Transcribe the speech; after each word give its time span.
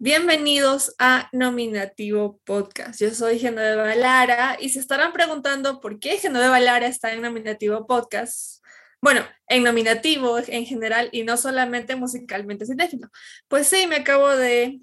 Bienvenidos 0.00 0.94
a 1.00 1.28
Nominativo 1.32 2.38
Podcast. 2.44 3.00
Yo 3.00 3.10
soy 3.10 3.40
Genoveva 3.40 3.96
Lara 3.96 4.56
y 4.60 4.68
se 4.68 4.78
estarán 4.78 5.12
preguntando 5.12 5.80
por 5.80 5.98
qué 5.98 6.18
Genoveva 6.18 6.60
Lara 6.60 6.86
está 6.86 7.12
en 7.12 7.20
Nominativo 7.20 7.84
Podcast. 7.84 8.64
Bueno, 9.00 9.22
en 9.48 9.64
nominativo 9.64 10.38
en 10.38 10.66
general 10.66 11.08
y 11.10 11.24
no 11.24 11.36
solamente 11.36 11.96
musicalmente 11.96 12.64
cinéfilo. 12.64 13.08
Pues 13.48 13.66
sí, 13.66 13.88
me 13.88 13.96
acabo 13.96 14.28
de 14.28 14.80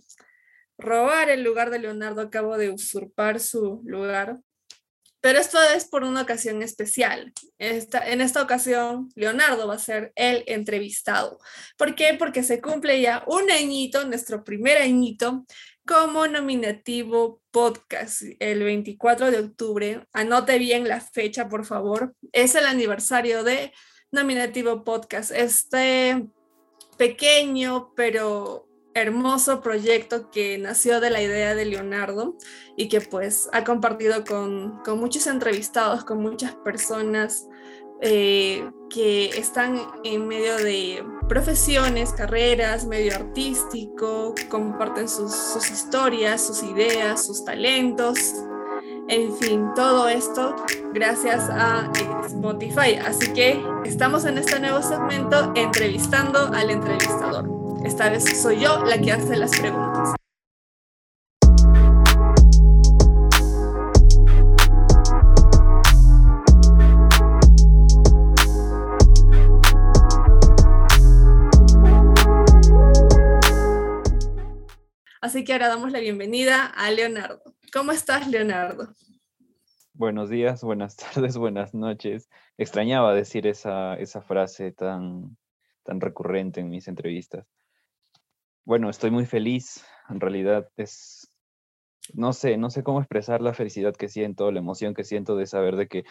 robar 0.78 1.29
el 1.29 1.44
lugar 1.44 1.70
de 1.70 1.79
Leonardo, 1.79 2.20
acabo 2.20 2.58
de 2.58 2.72
usurpar 2.72 3.40
su 3.40 3.82
lugar 3.86 4.40
pero 5.26 5.39
esto 5.39 5.57
es 5.60 5.85
por 5.85 6.03
una 6.03 6.21
ocasión 6.21 6.62
especial. 6.62 7.33
En 7.58 8.21
esta 8.21 8.44
ocasión, 8.44 9.10
Leonardo 9.15 9.67
va 9.67 9.73
a 9.73 9.79
ser 9.79 10.13
el 10.15 10.44
entrevistado. 10.46 11.40
¿Por 11.79 11.96
qué? 11.96 12.13
Porque 12.13 12.44
se 12.44 12.62
cumple 12.62 13.01
ya 13.01 13.23
un 13.26 13.49
añito, 13.49 14.05
nuestro 14.05 14.44
primer 14.44 14.77
añito, 14.77 15.44
como 15.83 16.27
nominativo 16.27 17.41
podcast, 17.50 18.22
el 18.38 18.62
24 18.62 19.31
de 19.31 19.40
octubre. 19.40 20.05
Anote 20.14 20.59
bien 20.59 20.88
la 20.88 21.02
fecha, 21.02 21.50
por 21.50 21.66
favor. 21.66 22.14
Es 22.31 22.53
el 22.53 22.67
aniversario 22.67 23.44
de 23.44 23.73
nominativo 24.12 24.84
podcast. 24.84 25.31
Este 25.31 26.23
pequeño, 27.00 27.94
pero 27.95 28.65
hermoso 28.95 29.62
proyecto 29.62 30.31
que 30.31 30.58
nació 30.58 30.99
de 30.99 31.12
la 31.12 31.22
idea 31.22 31.53
de 31.53 31.66
Leonardo 31.66 32.36
y 32.76 32.88
que 32.88 33.02
pues 33.02 33.49
ha 33.53 33.63
compartido 33.63 34.23
con, 34.23 34.80
con 34.84 34.99
muchos 34.99 35.27
entrevistados, 35.27 36.03
con 36.05 36.22
muchas 36.22 36.55
personas 36.55 37.48
eh, 38.02 38.67
que 38.89 39.27
están 39.38 39.80
en 40.03 40.27
medio 40.27 40.58
de 40.58 41.03
profesiones, 41.27 42.13
carreras, 42.13 42.88
medio 42.88 43.13
artístico, 43.16 44.34
comparten 44.50 45.08
sus, 45.08 45.34
sus 45.36 45.70
historias, 45.70 46.45
sus 46.45 46.64
ideas, 46.64 47.25
sus 47.25 47.44
talentos, 47.45 48.34
en 49.08 49.36
fin, 49.38 49.72
todo 49.75 50.08
esto 50.08 50.55
gracias 50.94 51.48
a 51.50 51.92
Spotify. 52.25 52.95
Así 53.05 53.31
que 53.33 53.61
estamos 53.86 54.25
en 54.25 54.38
este 54.38 54.59
nuevo 54.59 54.81
segmento 54.81 55.52
entrevistando 55.55 56.39
al 56.39 56.72
entrevistador. 56.72 57.64
Esta 57.86 58.09
vez 58.09 58.41
soy 58.41 58.61
yo 58.61 58.83
la 58.83 59.00
que 59.00 59.11
hace 59.11 59.38
las 59.38 59.52
preguntas. 59.59 60.16
Así 75.22 75.44
que 75.44 75.53
ahora 75.53 75.67
damos 75.67 75.92
la 75.92 75.99
bienvenida 75.99 76.66
a 76.66 76.89
Leonardo. 76.89 77.44
¿Cómo 77.72 77.92
estás, 77.92 78.27
Leonardo? 78.27 78.89
Buenos 79.94 80.31
días, 80.31 80.64
buenas 80.64 80.95
tardes, 81.14 81.38
buenas 81.38 81.75
noches. 81.75 82.31
Extrañaba 82.58 83.14
decir 83.14 83.45
esa, 83.45 83.94
esa 83.94 84.23
frase 84.23 84.72
tan, 84.72 85.38
tan 85.83 86.02
recurrente 86.02 86.61
en 86.61 86.70
mis 86.70 86.88
entrevistas. 86.88 87.45
Bueno, 88.66 88.89
estoy 88.89 89.11
muy 89.11 89.25
feliz. 89.25 89.85
En 90.09 90.19
realidad 90.19 90.67
es, 90.75 91.31
no 92.13 92.33
sé, 92.33 92.58
no 92.58 92.69
sé 92.71 92.83
cómo 92.83 92.99
expresar 92.99 93.41
la 93.41 93.53
felicidad 93.53 93.95
que 93.95 94.09
siento, 94.09 94.52
la 94.52 94.59
emoción 94.59 94.95
que 94.95 95.03
siento 95.03 95.35
de 95.35 95.45
saber 95.45 95.75
de 95.75 95.88
que 95.88 96.03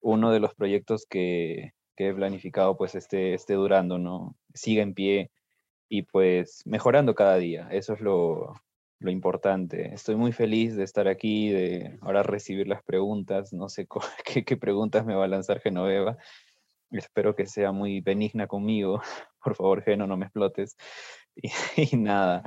uno 0.00 0.32
de 0.32 0.40
los 0.40 0.54
proyectos 0.54 1.06
que, 1.08 1.72
que 1.96 2.08
he 2.08 2.14
planificado 2.14 2.76
pues 2.76 2.96
esté, 2.96 3.34
esté 3.34 3.54
durando, 3.54 3.98
¿no? 3.98 4.36
Siga 4.54 4.82
en 4.82 4.94
pie 4.94 5.30
y 5.88 6.02
pues 6.02 6.62
mejorando 6.66 7.14
cada 7.14 7.36
día. 7.36 7.68
Eso 7.70 7.94
es 7.94 8.00
lo, 8.00 8.54
lo 8.98 9.10
importante. 9.12 9.94
Estoy 9.94 10.16
muy 10.16 10.32
feliz 10.32 10.76
de 10.76 10.84
estar 10.84 11.06
aquí, 11.08 11.50
de 11.50 11.98
ahora 12.02 12.24
recibir 12.24 12.66
las 12.68 12.82
preguntas. 12.82 13.52
No 13.52 13.68
sé 13.68 13.86
qué, 14.24 14.44
qué 14.44 14.56
preguntas 14.56 15.06
me 15.06 15.14
va 15.14 15.24
a 15.24 15.28
lanzar 15.28 15.60
Genoveva. 15.60 16.16
Espero 16.90 17.36
que 17.36 17.46
sea 17.46 17.72
muy 17.72 18.00
benigna 18.00 18.46
conmigo. 18.48 19.00
Por 19.44 19.54
favor, 19.56 19.82
Geno, 19.82 20.06
no 20.06 20.16
me 20.16 20.26
explotes. 20.26 20.76
Y, 21.76 21.96
nada, 21.96 22.42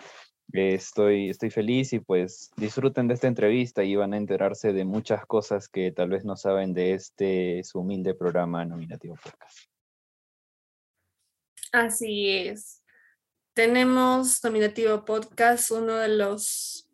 estoy, 0.54 1.30
estoy 1.30 1.50
feliz 1.50 1.94
y 1.94 2.00
pues 2.00 2.52
disfruten 2.58 3.08
de 3.08 3.14
esta 3.14 3.28
entrevista 3.28 3.84
y 3.84 3.96
van 3.96 4.14
a 4.14 4.18
enterarse 4.18 4.74
de 4.74 4.86
muchas 4.86 5.26
cosas 5.26 5.68
que 5.68 5.92
tal 5.92 6.10
vez 6.10 6.26
no 6.26 6.36
saben 6.36 6.74
de 6.74 6.94
este 6.94 7.64
su 7.64 7.80
humilde 7.80 8.14
programa 8.14 8.66
nominativo 8.66 9.16
podcast. 9.16 9.60
Así 11.72 12.30
es. 12.30 12.82
Tenemos 13.54 14.44
nominativo 14.44 15.04
podcast, 15.04 15.72
uno 15.72 15.96
de 15.96 16.10
los, 16.10 16.90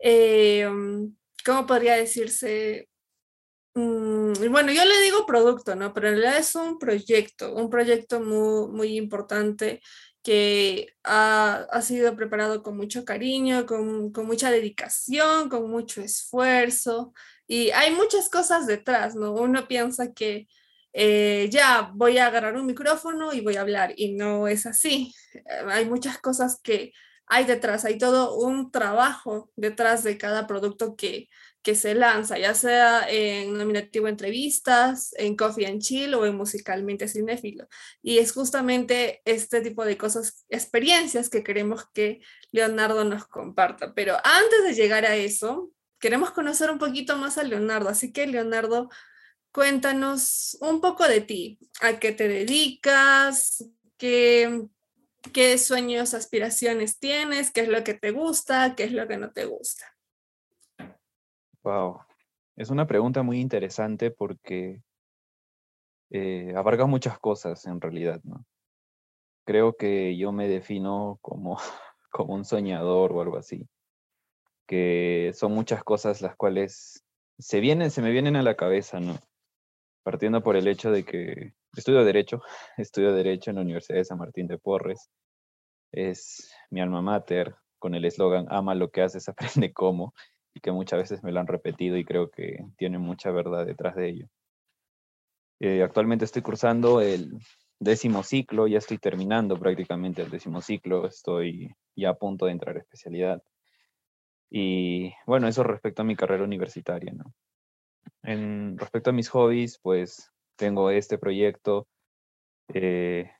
eh, 0.00 0.68
¿cómo 1.44 1.66
podría 1.66 1.94
decirse? 1.94 2.88
Mm, 3.74 4.32
bueno, 4.50 4.72
yo 4.72 4.84
le 4.84 5.00
digo 5.02 5.24
producto, 5.24 5.74
¿no? 5.74 5.94
Pero 5.94 6.08
en 6.08 6.14
realidad 6.16 6.38
es 6.38 6.54
un 6.54 6.78
proyecto, 6.78 7.54
un 7.54 7.70
proyecto 7.70 8.20
muy, 8.20 8.68
muy 8.72 8.96
importante 8.96 9.80
que 10.24 10.94
ha, 11.04 11.66
ha, 11.70 11.82
sido 11.82 12.16
preparado 12.16 12.62
con 12.62 12.76
mucho 12.78 13.04
cariño, 13.04 13.66
con, 13.66 14.10
con, 14.10 14.26
mucha 14.26 14.50
dedicación, 14.50 15.50
con 15.50 15.70
mucho 15.70 16.00
esfuerzo. 16.00 17.12
Y 17.46 17.70
hay 17.72 17.94
muchas 17.94 18.30
cosas 18.30 18.66
detrás, 18.66 19.14
¿no? 19.16 19.32
Uno 19.34 19.68
piensa 19.68 20.14
que 20.14 20.48
eh, 20.94 21.48
ya 21.50 21.90
voy 21.94 22.18
a 22.18 22.26
agarrar 22.28 22.56
un 22.56 22.66
micrófono 22.66 23.32
y 23.34 23.40
voy 23.42 23.56
a 23.56 23.62
hablar, 23.62 23.92
y 23.96 24.14
no 24.14 24.48
es 24.48 24.64
así. 24.66 25.12
Eh, 25.34 25.40
hay 25.68 25.86
muchas 25.86 26.18
cosas 26.18 26.60
que 26.62 26.92
hay 27.26 27.44
detrás, 27.44 27.84
hay 27.84 27.98
todo 27.98 28.36
un 28.36 28.70
trabajo 28.70 29.50
detrás 29.56 30.04
de 30.04 30.16
cada 30.18 30.46
producto 30.46 30.96
que, 30.96 31.28
que 31.64 31.74
se 31.74 31.94
lanza, 31.94 32.38
ya 32.38 32.54
sea 32.54 33.06
en 33.08 33.54
nominativo 33.56 34.06
entrevistas, 34.06 35.14
en 35.16 35.34
Coffee 35.34 35.66
and 35.66 35.80
Chill 35.80 36.14
o 36.14 36.26
en 36.26 36.36
musicalmente 36.36 37.08
cinéfilo. 37.08 37.66
Y 38.02 38.18
es 38.18 38.32
justamente 38.32 39.22
este 39.24 39.62
tipo 39.62 39.82
de 39.86 39.96
cosas, 39.96 40.44
experiencias 40.50 41.30
que 41.30 41.42
queremos 41.42 41.86
que 41.94 42.20
Leonardo 42.52 43.04
nos 43.04 43.26
comparta. 43.26 43.94
Pero 43.94 44.14
antes 44.22 44.62
de 44.64 44.74
llegar 44.74 45.06
a 45.06 45.16
eso, 45.16 45.72
queremos 45.98 46.32
conocer 46.32 46.70
un 46.70 46.78
poquito 46.78 47.16
más 47.16 47.38
a 47.38 47.44
Leonardo. 47.44 47.88
Así 47.88 48.12
que, 48.12 48.26
Leonardo, 48.26 48.90
cuéntanos 49.50 50.58
un 50.60 50.82
poco 50.82 51.08
de 51.08 51.22
ti, 51.22 51.58
a 51.80 51.98
qué 51.98 52.12
te 52.12 52.28
dedicas, 52.28 53.64
qué, 53.96 54.66
qué 55.32 55.56
sueños, 55.56 56.12
aspiraciones 56.12 56.98
tienes, 56.98 57.50
qué 57.50 57.62
es 57.62 57.68
lo 57.68 57.82
que 57.84 57.94
te 57.94 58.10
gusta, 58.10 58.74
qué 58.76 58.84
es 58.84 58.92
lo 58.92 59.08
que 59.08 59.16
no 59.16 59.32
te 59.32 59.46
gusta. 59.46 59.93
Wow, 61.64 62.00
es 62.56 62.68
una 62.68 62.86
pregunta 62.86 63.22
muy 63.22 63.40
interesante 63.40 64.10
porque 64.10 64.82
eh, 66.10 66.52
abarca 66.54 66.84
muchas 66.84 67.18
cosas 67.18 67.64
en 67.66 67.80
realidad, 67.80 68.20
¿no? 68.22 68.44
Creo 69.46 69.74
que 69.74 70.14
yo 70.18 70.30
me 70.30 70.46
defino 70.46 71.18
como, 71.22 71.56
como 72.12 72.34
un 72.34 72.44
soñador 72.44 73.12
o 73.12 73.22
algo 73.22 73.38
así, 73.38 73.66
que 74.66 75.32
son 75.34 75.52
muchas 75.52 75.82
cosas 75.82 76.20
las 76.20 76.36
cuales 76.36 77.02
se 77.38 77.60
vienen, 77.60 77.90
se 77.90 78.02
me 78.02 78.10
vienen 78.10 78.36
a 78.36 78.42
la 78.42 78.56
cabeza, 78.56 79.00
¿no? 79.00 79.18
Partiendo 80.02 80.42
por 80.42 80.56
el 80.56 80.68
hecho 80.68 80.90
de 80.90 81.04
que 81.06 81.54
estudio 81.74 82.04
Derecho, 82.04 82.42
estudio 82.76 83.14
Derecho 83.14 83.50
en 83.50 83.56
la 83.56 83.62
Universidad 83.62 83.96
de 83.96 84.04
San 84.04 84.18
Martín 84.18 84.48
de 84.48 84.58
Porres, 84.58 85.08
es 85.92 86.52
mi 86.68 86.82
alma 86.82 87.00
mater, 87.00 87.56
con 87.78 87.94
el 87.94 88.04
eslogan 88.04 88.48
ama 88.50 88.74
lo 88.74 88.90
que 88.90 89.00
haces, 89.00 89.28
aprende 89.30 89.72
cómo 89.72 90.12
y 90.54 90.60
que 90.60 90.72
muchas 90.72 91.00
veces 91.00 91.22
me 91.22 91.32
lo 91.32 91.40
han 91.40 91.46
repetido 91.46 91.96
y 91.96 92.04
creo 92.04 92.30
que 92.30 92.64
tiene 92.76 92.98
mucha 92.98 93.30
verdad 93.30 93.66
detrás 93.66 93.96
de 93.96 94.08
ello. 94.08 94.28
Eh, 95.60 95.82
actualmente 95.82 96.24
estoy 96.24 96.42
cursando 96.42 97.00
el 97.00 97.32
décimo 97.80 98.22
ciclo, 98.22 98.66
ya 98.66 98.78
estoy 98.78 98.98
terminando 98.98 99.58
prácticamente 99.58 100.22
el 100.22 100.30
décimo 100.30 100.60
ciclo, 100.60 101.06
estoy 101.06 101.74
ya 101.96 102.10
a 102.10 102.14
punto 102.14 102.46
de 102.46 102.52
entrar 102.52 102.76
a 102.76 102.80
especialidad. 102.80 103.42
Y 104.50 105.12
bueno, 105.26 105.48
eso 105.48 105.64
respecto 105.64 106.02
a 106.02 106.04
mi 106.04 106.16
carrera 106.16 106.44
universitaria, 106.44 107.12
¿no? 107.12 107.34
En 108.22 108.78
respecto 108.78 109.10
a 109.10 109.12
mis 109.12 109.28
hobbies, 109.28 109.78
pues 109.82 110.30
tengo 110.56 110.90
este 110.90 111.18
proyecto. 111.18 111.88
Eh, 112.72 113.30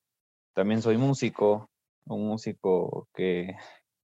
también 0.55 0.83
soy 0.83 0.97
músico, 0.99 1.71
un 2.07 2.27
músico 2.27 3.09
que 3.15 3.57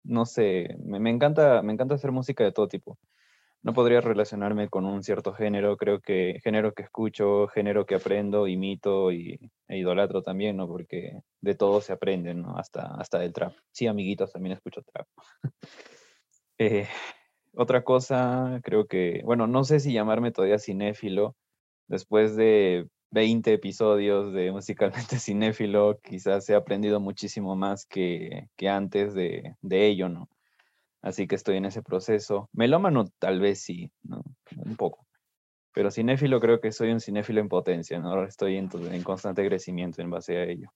no 0.03 0.25
sé, 0.25 0.77
me, 0.83 1.09
encanta, 1.09 1.61
me 1.61 1.73
encanta 1.73 1.95
hacer 1.95 2.11
música 2.11 2.43
de 2.43 2.51
todo 2.51 2.67
tipo. 2.67 2.97
No 3.63 3.73
podría 3.73 4.01
relacionarme 4.01 4.69
con 4.69 4.85
un 4.85 5.03
cierto 5.03 5.33
género, 5.33 5.77
creo 5.77 5.99
que 5.99 6.39
género 6.43 6.73
que 6.73 6.83
escucho, 6.83 7.47
género 7.47 7.85
que 7.85 7.95
aprendo, 7.95 8.47
imito 8.47 9.11
y, 9.11 9.39
e 9.67 9.77
idolatro 9.77 10.21
también, 10.21 10.57
¿no? 10.57 10.67
Porque 10.67 11.21
de 11.41 11.55
todo 11.55 11.81
se 11.81 11.93
aprende, 11.93 12.33
¿no? 12.33 12.57
Hasta, 12.57 12.95
hasta 12.95 13.19
del 13.19 13.33
trap. 13.33 13.53
Sí, 13.71 13.87
amiguitos, 13.87 14.31
también 14.31 14.53
escucho 14.53 14.81
trap. 14.83 15.07
Eh, 16.59 16.87
otra 17.53 17.83
cosa, 17.83 18.59
creo 18.63 18.87
que, 18.87 19.21
bueno, 19.23 19.45
no 19.45 19.63
sé 19.63 19.79
si 19.79 19.93
llamarme 19.93 20.31
todavía 20.31 20.57
cinéfilo, 20.57 21.35
después 21.87 22.35
de 22.35 22.87
20 23.11 23.53
episodios 23.53 24.33
de 24.33 24.51
Musicalmente 24.51 25.19
Cinéfilo, 25.19 25.99
quizás 26.01 26.49
he 26.49 26.55
aprendido 26.55 26.99
muchísimo 26.99 27.55
más 27.55 27.85
que, 27.85 28.47
que 28.55 28.69
antes 28.69 29.13
de, 29.13 29.55
de, 29.61 29.87
ello, 29.87 30.09
¿no? 30.09 30.29
Así 31.01 31.27
que 31.27 31.35
estoy 31.35 31.57
en 31.57 31.65
ese 31.65 31.81
proceso. 31.81 32.49
Melómano 32.53 33.05
tal 33.19 33.39
vez 33.39 33.61
sí, 33.61 33.91
¿no? 34.03 34.23
Un 34.57 34.75
poco. 34.75 35.05
Pero 35.73 35.91
cinéfilo 35.91 36.39
creo 36.39 36.59
que 36.59 36.71
soy 36.71 36.91
un 36.91 36.99
cinéfilo 36.99 37.39
en 37.39 37.49
potencia, 37.49 37.99
¿no? 37.99 38.09
Ahora 38.09 38.27
estoy 38.27 38.57
en, 38.57 38.69
en 38.91 39.03
constante 39.03 39.45
crecimiento 39.47 40.01
en 40.01 40.09
base 40.09 40.37
a 40.37 40.43
ello. 40.43 40.71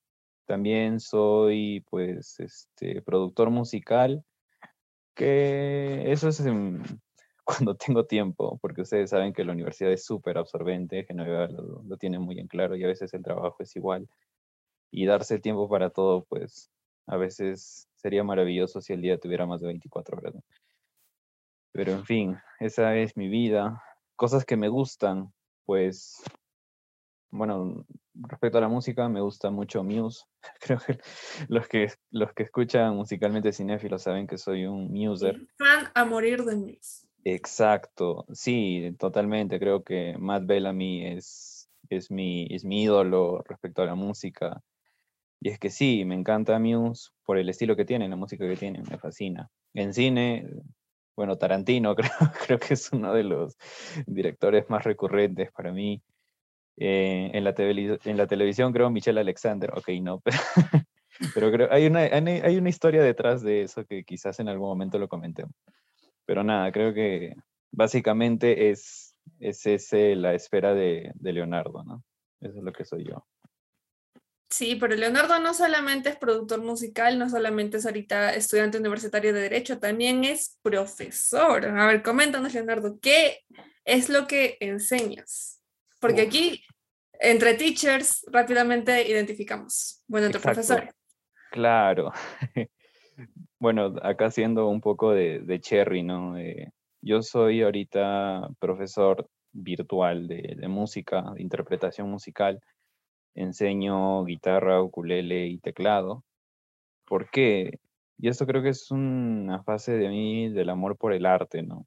También 0.46 1.00
soy, 1.00 1.84
pues, 1.90 2.40
este, 2.40 3.02
productor 3.02 3.50
musical, 3.50 4.24
que 5.16 6.12
eso 6.12 6.30
es 6.30 6.40
cuando 7.74 7.76
tengo 7.76 8.06
tiempo, 8.06 8.58
porque 8.62 8.82
ustedes 8.82 9.10
saben 9.10 9.34
que 9.34 9.44
la 9.44 9.54
universidad 9.54 9.92
es 9.92 10.06
súper 10.06 10.38
absorbente, 10.38 11.06
Genoveva 11.06 11.48
lo, 11.48 11.84
lo 11.84 11.98
tiene 11.98 12.20
muy 12.20 12.40
en 12.40 12.48
claro 12.48 12.76
y 12.76 12.84
a 12.84 12.88
veces 12.88 13.14
el 13.14 13.24
trabajo 13.24 13.58
es 13.60 13.76
igual. 13.76 14.08
Y 14.92 15.06
darse 15.06 15.36
el 15.36 15.42
tiempo 15.42 15.70
para 15.70 15.90
todo, 15.90 16.26
pues, 16.26 16.70
a 17.08 17.18
veces 17.18 17.88
sería 17.96 18.24
maravilloso 18.24 18.82
si 18.82 18.94
el 18.94 19.02
día 19.02 19.18
tuviera 19.18 19.46
más 19.46 19.62
de 19.62 19.68
24 19.68 20.18
horas. 20.18 20.36
Pero 21.72 21.94
en 21.94 22.06
fin, 22.06 22.38
esa 22.60 22.96
es 22.98 23.16
mi 23.16 23.30
vida. 23.30 23.82
Cosas 24.16 24.46
que 24.46 24.58
me 24.58 24.68
gustan, 24.68 25.32
pues, 25.66 26.22
bueno, 27.32 27.86
respecto 28.14 28.58
a 28.58 28.62
la 28.62 28.68
música, 28.68 29.08
me 29.08 29.22
gusta 29.22 29.50
mucho 29.50 29.84
Muse. 29.84 30.26
Creo 30.60 30.80
que 30.80 31.00
los 31.48 31.68
que, 31.68 31.92
los 32.12 32.34
que 32.34 32.44
escuchan 32.44 32.96
musicalmente 32.96 33.54
cinéfilos 33.54 34.04
saben 34.04 34.28
que 34.28 34.38
soy 34.38 34.66
un 34.66 34.92
muser. 34.92 35.48
Fan 35.58 35.90
a 35.94 36.06
morir 36.06 36.44
de 36.44 36.56
Muse. 36.56 37.08
Exacto, 37.24 38.26
sí, 38.34 38.96
totalmente. 38.98 39.60
Creo 39.60 39.84
que 39.84 40.16
Matt 40.18 40.46
Bellamy 40.46 41.06
es, 41.06 41.70
es, 41.90 42.10
mi, 42.10 42.48
es 42.50 42.66
mi 42.66 42.84
ídolo 42.84 43.44
respecto 43.48 43.82
a 43.84 43.86
la 43.86 43.96
música. 43.96 44.62
Y 45.42 45.50
es 45.50 45.60
que 45.60 45.70
sí, 45.70 46.06
me 46.06 46.16
encanta 46.16 46.60
Muse 46.60 47.12
por 47.26 47.38
el 47.38 47.50
estilo 47.50 47.76
que 47.76 47.86
tiene, 47.86 48.10
la 48.10 48.16
música 48.16 48.48
que 48.48 48.58
tiene, 48.58 48.84
me 48.90 48.98
fascina. 48.98 49.50
En 49.74 49.94
cine, 49.94 50.48
bueno, 51.16 51.38
Tarantino 51.38 51.96
creo, 51.98 52.12
creo 52.46 52.60
que 52.60 52.76
es 52.76 52.92
uno 52.94 53.14
de 53.14 53.24
los 53.24 53.58
directores 54.08 54.70
más 54.70 54.84
recurrentes 54.84 55.52
para 55.52 55.72
mí. 55.72 56.02
Eh, 56.78 57.32
en, 57.34 57.44
la 57.44 57.54
en 57.58 58.18
la 58.18 58.28
televisión 58.28 58.74
creo 58.74 58.90
Michelle 58.90 59.20
Alexander, 59.20 59.72
ok, 59.76 59.90
no, 60.02 60.22
pero, 61.36 61.52
creo 61.52 61.68
hay 61.72 61.86
una, 61.86 62.00
hay 62.00 62.58
una 62.58 62.70
historia 62.70 63.04
detrás 63.04 63.44
de 63.44 63.64
eso 63.64 63.86
que 63.86 64.04
quizás 64.04 64.40
en 64.40 64.48
algún 64.48 64.70
momento 64.70 64.98
lo 64.98 65.08
comentemos. 65.08 65.54
Pero 66.32 66.46
nada, 66.46 66.72
creo 66.72 66.94
que 66.94 67.36
básicamente 67.72 68.70
es, 68.70 69.18
es 69.42 69.66
ese 69.66 70.16
la 70.16 70.34
esfera 70.34 70.74
de, 70.74 71.12
de 71.16 71.34
Leonardo, 71.34 71.84
¿no? 71.84 72.06
Eso 72.40 72.60
es 72.60 72.64
lo 72.64 72.72
que 72.72 72.86
soy 72.86 73.04
yo. 73.04 73.28
Sí, 74.50 74.78
pero 74.78 74.96
Leonardo 74.96 75.40
no 75.40 75.54
solamente 75.54 76.08
es 76.08 76.16
productor 76.16 76.62
musical, 76.62 77.20
no 77.20 77.30
solamente 77.30 77.76
es 77.76 77.86
ahorita 77.86 78.34
estudiante 78.34 78.78
universitario 78.78 79.34
de 79.34 79.42
Derecho, 79.42 79.80
también 79.80 80.24
es 80.24 80.58
profesor. 80.62 81.66
A 81.66 81.88
ver, 81.88 82.02
coméntanos, 82.02 82.54
Leonardo, 82.54 82.98
¿qué 83.02 83.40
es 83.84 84.08
lo 84.08 84.26
que 84.26 84.56
enseñas? 84.62 85.62
Porque 86.00 86.22
aquí, 86.22 86.64
entre 87.20 87.56
teachers, 87.56 88.26
rápidamente 88.32 89.06
identificamos, 89.06 90.02
bueno, 90.08 90.28
entre 90.28 90.40
profesores. 90.40 90.96
Claro. 91.52 92.14
bueno, 93.62 93.96
acá 94.02 94.32
siendo 94.32 94.68
un 94.68 94.82
poco 94.82 95.12
de, 95.12 95.60
cherry, 95.62 96.04
¿no? 96.04 96.36
yo 97.02 97.22
soy 97.22 97.62
ahorita 97.62 98.50
profesor 98.60 99.30
virtual 99.54 100.28
de, 100.28 100.56
de 100.58 100.68
música, 100.68 101.22
de 101.36 101.42
interpretación 101.42 102.10
musical 102.10 102.60
enseño 103.36 104.24
guitarra, 104.26 104.82
ukulele 104.82 105.48
y 105.48 105.60
teclado. 105.60 106.24
¿Por 107.06 107.30
qué? 107.30 107.80
Y 108.18 108.30
esto 108.30 108.46
creo 108.46 108.62
que 108.62 108.70
es 108.70 108.92
una 108.92 109.64
fase 109.64 109.94
de 109.94 110.10
mí 110.10 110.50
del 110.50 110.70
amor 110.70 110.98
por 110.98 111.14
el 111.14 111.26
arte, 111.26 111.64
¿no? 111.64 111.86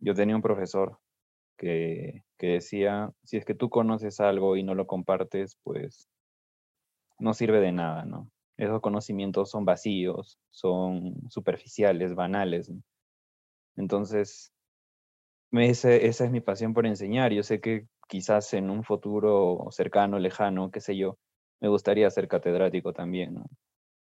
Yo 0.00 0.14
tenía 0.14 0.36
un 0.36 0.42
profesor 0.42 0.98
que, 1.58 2.24
que 2.38 2.48
decía, 2.48 3.12
si 3.24 3.36
es 3.36 3.44
que 3.44 3.54
tú 3.54 3.70
conoces 3.70 4.20
algo 4.20 4.56
y 4.56 4.62
no 4.62 4.74
lo 4.74 4.86
compartes, 4.86 5.58
pues 5.62 6.08
no 7.18 7.34
sirve 7.34 7.60
de 7.60 7.72
nada, 7.72 8.04
¿no? 8.04 8.30
Esos 8.60 8.82
conocimientos 8.82 9.48
son 9.50 9.64
vacíos, 9.64 10.38
son 10.50 11.14
superficiales, 11.30 12.14
banales. 12.14 12.70
Entonces, 13.74 14.52
esa 15.50 15.94
es 15.96 16.30
mi 16.30 16.42
pasión 16.42 16.74
por 16.74 16.86
enseñar. 16.86 17.32
Yo 17.32 17.42
sé 17.42 17.62
que 17.62 17.86
quizás 18.06 18.52
en 18.52 18.68
un 18.68 18.84
futuro 18.84 19.66
cercano, 19.70 20.18
lejano, 20.18 20.70
qué 20.70 20.80
sé 20.82 20.94
yo, 20.94 21.16
me 21.60 21.68
gustaría 21.68 22.10
ser 22.10 22.28
catedrático 22.28 22.92
también, 22.92 23.42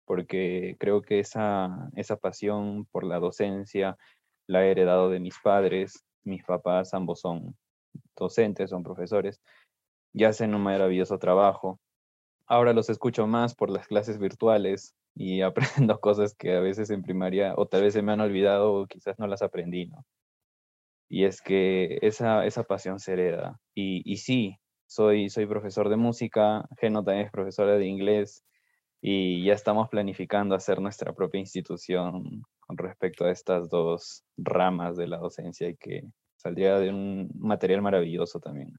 porque 0.07 0.77
creo 0.81 1.03
que 1.03 1.19
esa, 1.19 1.91
esa 1.95 2.17
pasión 2.17 2.87
por 2.87 3.05
la 3.05 3.19
docencia 3.19 3.99
la 4.47 4.65
he 4.65 4.71
heredado 4.71 5.11
de 5.11 5.21
mis 5.21 5.39
padres, 5.39 6.03
mis 6.25 6.43
papás 6.45 6.95
ambos 6.95 7.21
son 7.21 7.55
docentes, 8.17 8.71
son 8.71 8.83
profesores, 8.83 9.43
y 10.15 10.25
hacen 10.25 10.55
un 10.55 10.63
maravilloso 10.63 11.19
trabajo. 11.19 11.79
Ahora 12.47 12.73
los 12.73 12.91
escucho 12.91 13.27
más 13.27 13.55
por 13.55 13.71
las 13.71 13.87
clases 13.89 14.19
virtuales 14.19 14.95
y 15.15 15.41
aprendo 15.91 16.01
cosas 16.01 16.35
que 16.35 16.57
a 16.57 16.61
veces 16.61 16.91
en 16.91 17.03
primaria 17.03 17.55
o 17.57 17.67
tal 17.67 17.83
vez 17.83 17.95
se 17.95 18.03
me 18.03 18.13
han 18.13 18.21
olvidado 18.21 18.73
o 18.73 18.87
quizás 18.87 19.19
no 19.19 19.27
las 19.27 19.43
aprendí, 19.43 19.87
¿no? 19.87 20.05
Y 21.09 21.25
es 21.25 21.41
que 21.41 21.99
esa, 22.03 22.45
esa 22.47 22.65
pasión 22.65 22.99
se 22.99 23.13
hereda. 23.13 23.61
Y, 23.75 24.03
y 24.11 24.17
sí, 24.17 24.59
soy, 24.87 25.29
soy 25.31 25.47
profesor 25.47 25.89
de 25.89 25.97
música, 25.97 26.69
Geno 26.79 27.05
también 27.05 27.27
es 27.27 27.33
profesora 27.33 27.77
de 27.77 27.87
inglés 27.87 28.45
y 29.01 29.45
ya 29.45 29.53
estamos 29.53 29.89
planificando 29.89 30.55
hacer 30.55 30.81
nuestra 30.81 31.13
propia 31.13 31.41
institución 31.41 32.43
con 32.61 32.77
respecto 32.77 33.25
a 33.25 33.31
estas 33.31 33.69
dos 33.69 34.25
ramas 34.37 34.97
de 34.97 35.07
la 35.07 35.19
docencia 35.19 35.69
y 35.69 35.77
que 35.77 36.03
saldría 36.37 36.79
de 36.79 36.91
un 36.91 37.31
material 37.35 37.83
maravilloso 37.83 38.41
también. 38.41 38.77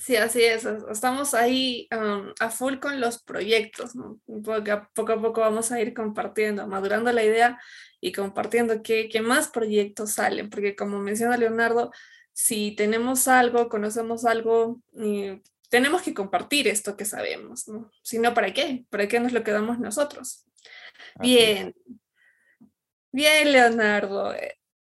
Sí, 0.00 0.16
así 0.16 0.42
es. 0.42 0.64
Estamos 0.64 1.34
ahí 1.34 1.86
a 1.90 2.48
full 2.48 2.78
con 2.78 3.00
los 3.00 3.22
proyectos, 3.22 3.94
¿no? 3.94 4.18
Porque 4.42 4.74
poco 4.94 5.12
a 5.12 5.20
poco 5.20 5.42
vamos 5.42 5.70
a 5.72 5.80
ir 5.80 5.92
compartiendo, 5.92 6.66
madurando 6.66 7.12
la 7.12 7.22
idea 7.22 7.60
y 8.00 8.10
compartiendo 8.10 8.82
qué, 8.82 9.10
qué 9.10 9.20
más 9.20 9.48
proyectos 9.48 10.12
salen, 10.12 10.48
porque 10.48 10.74
como 10.74 11.00
menciona 11.00 11.36
Leonardo, 11.36 11.92
si 12.32 12.70
tenemos 12.74 13.28
algo, 13.28 13.68
conocemos 13.68 14.24
algo, 14.24 14.80
tenemos 15.68 16.00
que 16.00 16.14
compartir 16.14 16.66
esto 16.66 16.96
que 16.96 17.04
sabemos, 17.04 17.68
¿no? 17.68 17.90
Si 18.02 18.18
no, 18.18 18.32
¿para 18.32 18.54
qué? 18.54 18.86
¿Para 18.88 19.06
qué 19.06 19.20
nos 19.20 19.32
lo 19.32 19.44
quedamos 19.44 19.78
nosotros? 19.78 20.46
Bien. 21.16 21.74
Bien, 23.12 23.52
Leonardo. 23.52 24.34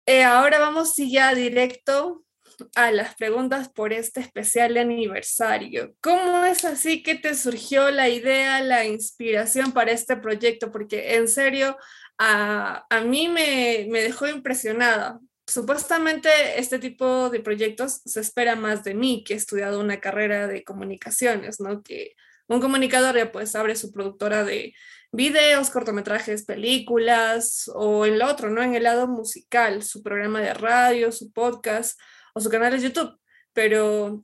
Eh, 0.05 0.25
ahora 0.25 0.59
vamos 0.59 0.95
ya 0.97 1.35
directo 1.35 2.26
a 2.75 2.91
las 2.93 3.15
preguntas 3.15 3.69
por 3.69 3.93
este 3.93 4.21
especial 4.21 4.77
aniversario. 4.77 5.95
¿Cómo 6.01 6.45
es 6.45 6.65
así 6.65 7.03
que 7.03 7.15
te 7.15 7.35
surgió 7.35 7.91
la 7.91 8.09
idea, 8.09 8.61
la 8.63 8.85
inspiración 8.85 9.73
para 9.73 9.93
este 9.93 10.17
proyecto? 10.17 10.73
Porque 10.73 11.15
en 11.17 11.29
serio, 11.29 11.77
a, 12.19 12.87
a 12.89 13.01
mí 13.01 13.29
me, 13.29 13.87
me 13.91 14.03
dejó 14.03 14.29
impresionada. 14.29 15.21
Supuestamente 15.47 16.29
este 16.59 16.79
tipo 16.79 17.31
de 17.31 17.41
proyectos 17.41 18.03
se 18.05 18.21
espera 18.21 18.57
más 18.57 18.83
de 18.85 18.95
mí, 18.95 19.23
que 19.25 19.35
he 19.35 19.37
estudiado 19.37 19.81
una 19.81 20.01
carrera 20.01 20.49
de 20.49 20.65
comunicaciones, 20.65 21.61
¿no? 21.61 21.83
Que 21.83 22.15
un 22.49 22.61
comunicador 22.61 23.17
ya 23.17 23.33
pues 23.33 23.55
abre 23.55 23.77
su 23.77 23.93
productora 23.93 24.45
de 24.45 24.75
videos, 25.13 25.71
cortometrajes, 25.71 26.45
películas 26.45 27.71
o 27.75 28.05
el 28.05 28.23
otro, 28.23 28.51
¿no? 28.51 28.63
En 28.63 28.75
el 28.75 28.85
lado 28.85 29.09
musical, 29.09 29.83
su 29.83 30.03
programa 30.03 30.41
de 30.41 30.55
radio, 30.55 31.13
su 31.13 31.33
podcast 31.33 31.99
o 32.37 32.41
su 32.41 32.51
canal 32.51 32.71
de 32.71 32.87
YouTube, 32.87 33.19
pero 33.55 34.23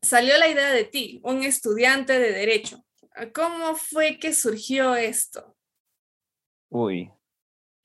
salió 0.00 0.38
la 0.38 0.46
idea 0.46 0.70
de 0.70 0.84
ti, 0.84 1.20
un 1.24 1.42
estudiante 1.42 2.20
de 2.20 2.30
derecho. 2.30 2.84
¿Cómo 3.34 3.74
fue 3.74 4.20
que 4.20 4.32
surgió 4.32 4.94
esto? 4.94 5.56
Uy, 6.68 7.10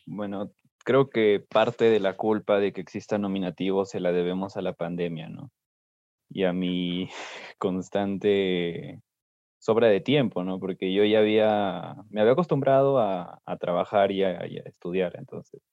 bueno, 0.06 0.54
creo 0.86 1.10
que 1.10 1.44
parte 1.50 1.86
de 1.86 2.00
la 2.00 2.16
culpa 2.16 2.60
de 2.60 2.72
que 2.72 2.82
exista 2.82 3.18
nominativo 3.18 3.84
se 3.86 4.00
la 4.00 4.12
debemos 4.12 4.58
a 4.58 4.62
la 4.62 4.74
pandemia, 4.74 5.28
¿no? 5.30 5.52
Y 6.30 6.44
a 6.44 6.54
mi 6.54 7.10
constante 7.58 9.02
sobra 9.58 9.88
de 9.88 10.02
tiempo, 10.02 10.44
¿no? 10.44 10.60
Porque 10.60 10.94
yo 10.94 11.04
ya 11.04 11.18
había, 11.18 11.96
me 12.12 12.22
había 12.22 12.34
acostumbrado 12.34 13.00
a, 13.00 13.42
trabajar 13.60 14.12
y 14.12 14.22
a, 14.22 14.38
estudiar, 14.44 15.16
entonces 15.18 15.64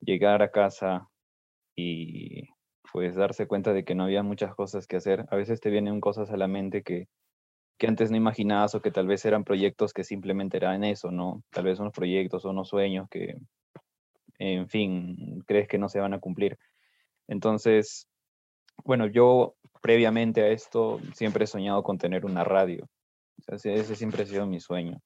llegar 0.00 0.40
a 0.40 0.50
casa 0.50 1.10
y 1.74 2.55
pues 2.96 3.14
darse 3.14 3.46
cuenta 3.46 3.74
de 3.74 3.84
que 3.84 3.94
no 3.94 4.04
había 4.04 4.22
muchas 4.22 4.54
cosas 4.54 4.86
que 4.86 4.96
hacer. 4.96 5.26
A 5.28 5.36
veces 5.36 5.60
te 5.60 5.68
vienen 5.68 6.00
cosas 6.00 6.30
a 6.30 6.38
la 6.38 6.48
mente 6.48 6.82
que, 6.82 7.08
que 7.76 7.88
antes 7.88 8.10
no 8.10 8.16
imaginabas 8.16 8.74
o 8.74 8.80
que 8.80 8.90
tal 8.90 9.06
vez 9.06 9.22
eran 9.26 9.44
proyectos 9.44 9.92
que 9.92 10.02
simplemente 10.02 10.56
eran 10.56 10.82
eso, 10.82 11.10
¿no? 11.10 11.42
Tal 11.50 11.64
vez 11.64 11.78
unos 11.78 11.92
proyectos 11.92 12.46
o 12.46 12.48
unos 12.48 12.70
sueños 12.70 13.06
que, 13.10 13.36
en 14.38 14.66
fin, 14.70 15.44
crees 15.46 15.68
que 15.68 15.76
no 15.76 15.90
se 15.90 16.00
van 16.00 16.14
a 16.14 16.20
cumplir. 16.20 16.56
Entonces, 17.28 18.08
bueno, 18.82 19.08
yo 19.08 19.56
previamente 19.82 20.40
a 20.40 20.48
esto 20.48 20.98
siempre 21.12 21.44
he 21.44 21.46
soñado 21.46 21.82
con 21.82 21.98
tener 21.98 22.24
una 22.24 22.44
radio. 22.44 22.88
ese 23.46 23.94
siempre 23.94 24.22
ha 24.22 24.26
sido 24.26 24.46
mi 24.46 24.58
sueño. 24.58 25.02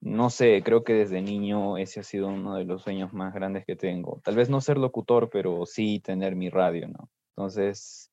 No 0.00 0.30
sé, 0.30 0.62
creo 0.62 0.84
que 0.84 0.92
desde 0.92 1.22
niño 1.22 1.78
ese 1.78 2.00
ha 2.00 2.02
sido 2.02 2.28
uno 2.28 2.56
de 2.56 2.64
los 2.64 2.82
sueños 2.82 3.12
más 3.12 3.34
grandes 3.34 3.64
que 3.64 3.76
tengo. 3.76 4.20
Tal 4.24 4.36
vez 4.36 4.48
no 4.48 4.60
ser 4.60 4.78
locutor, 4.78 5.30
pero 5.30 5.66
sí 5.66 6.00
tener 6.00 6.36
mi 6.36 6.50
radio, 6.50 6.88
¿no? 6.88 7.10
Entonces, 7.30 8.10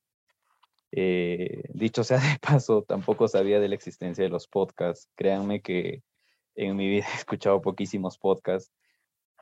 eh, 0.92 1.64
dicho 1.74 2.04
sea 2.04 2.20
de 2.20 2.38
paso, 2.42 2.84
tampoco 2.84 3.28
sabía 3.28 3.60
de 3.60 3.68
la 3.68 3.76
existencia 3.76 4.24
de 4.24 4.30
los 4.30 4.48
podcasts. 4.48 5.10
Créanme 5.16 5.62
que 5.62 6.04
en 6.56 6.76
mi 6.76 6.88
vida 6.88 7.06
he 7.14 7.18
escuchado 7.18 7.62
poquísimos 7.62 8.18
podcasts, 8.18 8.72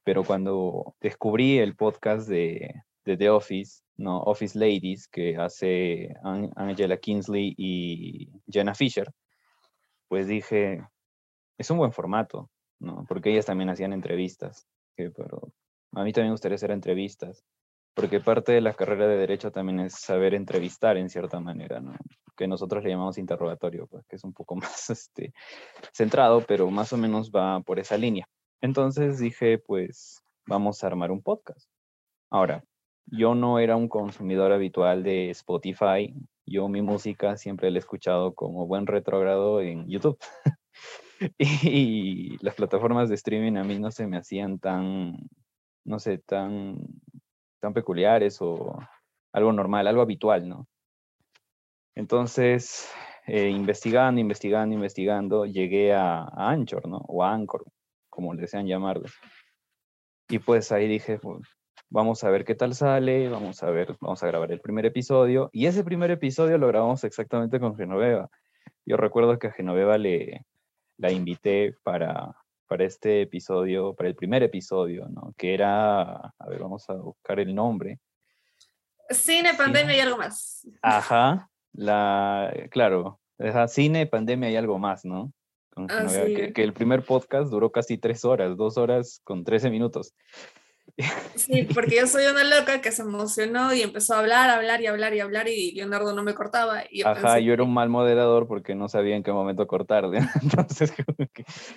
pero 0.04 0.24
cuando 0.24 0.96
descubrí 1.00 1.60
el 1.60 1.76
podcast 1.76 2.28
de, 2.28 2.84
The 3.04 3.30
Office, 3.30 3.82
no, 3.98 4.22
Office 4.22 4.58
Ladies, 4.58 5.08
que 5.08 5.36
hace 5.36 6.16
Angela 6.56 6.98
Kingsley 6.98 7.54
y 7.58 8.30
Jenna 8.50 8.74
Fisher, 8.76 9.12
pues 10.08 10.28
dije, 10.28 10.84
es 11.62 11.70
un 11.72 11.78
buen 11.78 11.92
formato, 11.92 12.50
¿no? 12.80 13.06
Porque 13.08 13.32
ellas 13.32 13.46
también 13.46 13.70
hacían 13.70 13.94
entrevistas, 13.94 14.68
pero 14.96 15.54
a 15.94 16.04
mí 16.04 16.12
también 16.12 16.30
me 16.30 16.34
gustaría 16.34 16.56
hacer 16.56 16.72
entrevistas, 16.72 17.44
porque 17.94 18.20
parte 18.20 18.52
de 18.52 18.62
la 18.62 18.74
carrera 18.74 19.08
de 19.08 19.18
derecho 19.18 19.52
también 19.52 19.80
es 19.82 19.94
saber 19.94 20.34
entrevistar 20.34 20.98
en 20.98 21.10
cierta 21.10 21.40
manera, 21.40 21.80
¿no? 21.80 21.94
Que 22.36 22.48
nosotros 22.48 22.84
le 22.84 22.90
llamamos 22.90 23.18
interrogatorio, 23.18 23.88
pues 23.88 24.06
que 24.08 24.16
es 24.16 24.24
un 24.24 24.34
poco 24.34 24.56
más 24.56 24.90
este, 24.90 25.34
centrado, 25.94 26.42
pero 26.48 26.70
más 26.72 26.94
o 26.94 26.98
menos 26.98 27.32
va 27.32 27.60
por 27.62 27.80
esa 27.80 27.98
línea. 27.98 28.28
Entonces 28.62 29.20
dije, 29.20 29.58
pues 29.58 30.24
vamos 30.48 30.84
a 30.84 30.88
armar 30.88 31.12
un 31.12 31.22
podcast. 31.22 31.68
Ahora, 32.30 32.64
yo 33.08 33.36
no 33.36 33.60
era 33.60 33.76
un 33.76 33.90
consumidor 33.90 34.52
habitual 34.52 35.04
de 35.04 35.32
Spotify. 35.32 36.14
Yo 36.46 36.68
mi 36.70 36.82
música 36.82 37.38
siempre 37.38 37.72
la 37.72 37.78
he 37.78 37.80
escuchado 37.80 38.34
como 38.34 38.68
buen 38.68 38.88
retrogrado 38.88 39.62
en 39.62 39.88
YouTube. 39.90 40.18
y 41.38 42.38
las 42.44 42.56
plataformas 42.56 43.10
de 43.10 43.16
streaming 43.16 43.58
a 43.58 43.64
mí 43.64 43.78
no 43.80 43.92
se 43.92 44.08
me 44.08 44.18
hacían 44.18 44.60
tan, 44.60 45.18
no 45.86 46.00
sé, 46.00 46.18
tan, 46.18 46.78
tan 47.60 47.74
peculiares 47.74 48.42
o 48.42 48.80
algo 49.34 49.54
normal, 49.54 49.88
algo 49.88 50.02
habitual, 50.02 50.48
¿no? 50.48 50.68
Entonces, 51.96 52.90
eh, 53.28 53.50
investigando, 53.50 54.20
investigando, 54.20 54.74
investigando, 54.74 55.46
llegué 55.46 55.94
a, 55.94 56.24
a, 56.24 56.50
Anchor, 56.52 56.88
¿no? 56.88 56.98
O 57.08 57.24
a 57.24 57.34
Anchor, 57.34 57.66
como 58.10 58.36
desean 58.36 58.66
llamarlo. 58.66 59.06
Y 60.30 60.40
pues 60.40 60.72
ahí 60.72 60.88
dije, 60.88 61.20
vamos 61.90 62.24
a 62.24 62.30
ver 62.30 62.46
qué 62.46 62.56
tal 62.56 62.74
sale, 62.74 63.30
vamos 63.30 63.62
a 63.64 63.70
ver, 63.70 63.98
vamos 64.00 64.24
a 64.24 64.28
grabar 64.28 64.52
el 64.52 64.62
primer 64.62 64.86
episodio. 64.86 65.50
Y 65.52 65.66
ese 65.66 65.84
primer 65.84 66.10
episodio 66.10 66.58
lo 66.58 66.68
grabamos 66.68 67.04
exactamente 67.04 67.60
con 67.60 67.76
Genoveva. 67.76 68.30
Yo 68.86 68.98
recuerdo 68.98 69.38
que 69.38 69.48
a 69.48 69.52
Genoveva 69.52 69.98
le, 69.98 70.46
la 71.02 71.12
invité 71.12 71.76
para, 71.84 72.36
para 72.68 72.86
este 72.86 73.24
episodio, 73.24 73.96
para 73.96 74.08
el 74.08 74.16
primer 74.16 74.44
episodio, 74.44 75.08
¿no? 75.10 75.34
Que 75.36 75.54
era, 75.56 76.12
a 76.14 76.48
ver, 76.48 76.60
vamos 76.60 76.88
a 76.90 76.94
buscar 76.94 77.40
el 77.40 77.54
nombre. 77.56 78.00
Cine, 79.10 79.56
pandemia 79.56 79.98
y 79.98 80.00
algo 80.00 80.18
más. 80.18 80.68
Ajá, 80.82 81.50
la, 81.74 82.54
claro, 82.70 83.20
cine, 83.68 84.06
pandemia 84.06 84.52
y 84.52 84.56
algo 84.56 84.78
más, 84.78 85.04
¿no? 85.04 85.34
Ah, 85.76 86.06
que, 86.08 86.54
que, 86.54 86.64
el 86.64 86.74
primer 86.74 87.04
podcast 87.04 87.50
duró 87.50 87.72
casi 87.72 87.98
tres 87.98 88.24
horas, 88.24 88.56
dos 88.56 88.78
horas 88.78 89.22
con 89.24 89.44
trece 89.44 89.72
minutos. 89.72 90.14
Sí, 91.36 91.68
porque 91.74 91.98
yo 91.98 92.08
soy 92.08 92.26
una 92.26 92.44
loca 92.44 92.82
que 92.82 92.92
se 92.92 93.02
emocionó 93.02 93.74
y 93.74 93.82
empezó 93.82 94.16
a 94.16 94.20
hablar, 94.20 94.50
hablar 94.50 94.82
y 94.82 94.88
hablar 94.88 95.14
y 95.14 95.20
hablar 95.20 95.48
y 95.48 95.72
Leonardo 95.72 96.14
no 96.14 96.24
me 96.24 96.34
cortaba. 96.34 96.84
Y 96.90 97.00
yo 97.00 97.08
Ajá, 97.08 97.40
yo 97.40 97.54
era 97.54 97.64
un 97.64 97.74
mal 97.74 97.90
moderador 97.90 98.48
porque 98.48 98.76
no 98.76 98.88
sabía 98.88 99.16
en 99.16 99.24
qué 99.24 99.32
momento 99.32 99.68
cortar. 99.68 100.06
Entonces, 100.42 100.94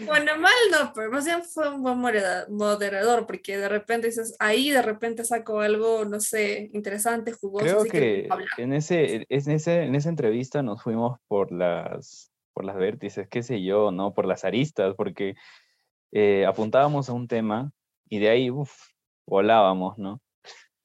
Bueno, 0.07 0.39
mal 0.39 0.53
no, 0.71 0.93
pero 0.95 1.11
más 1.11 1.25
bien 1.25 1.43
fue 1.43 1.69
un 1.69 1.83
buen 1.83 1.99
moderador 1.99 3.27
porque 3.27 3.57
de 3.57 3.69
repente 3.69 4.09
dices, 4.09 4.37
ahí 4.39 4.71
de 4.71 4.83
repente 4.83 5.25
saco 5.25 5.61
algo, 5.61 6.05
no 6.05 6.21
sé, 6.21 6.71
interesante, 6.73 7.33
jugoso. 7.33 7.65
Creo 7.65 7.85
que, 7.85 8.29
en, 8.59 8.73
ese, 8.73 9.27
en, 9.29 9.51
ese, 9.51 9.83
en 9.83 9.95
esa 9.95 10.09
entrevista 10.09 10.63
nos 10.63 10.83
fuimos 10.83 11.19
por 11.29 11.53
las, 11.53 12.33
por 12.53 12.65
las 12.65 12.77
vértices, 12.77 13.29
qué 13.29 13.43
sé 13.43 13.63
yo, 13.63 13.91
¿no? 13.91 14.15
Por 14.15 14.27
las 14.27 14.45
aristas, 14.45 14.95
porque 14.97 15.35
eh, 16.13 16.47
apuntábamos 16.47 17.09
a 17.09 17.13
un 17.13 17.29
tema 17.29 17.73
y 18.09 18.19
de 18.19 18.29
ahí, 18.29 18.51
uff, 18.51 18.73
volábamos, 19.27 19.99
¿no? 19.99 20.21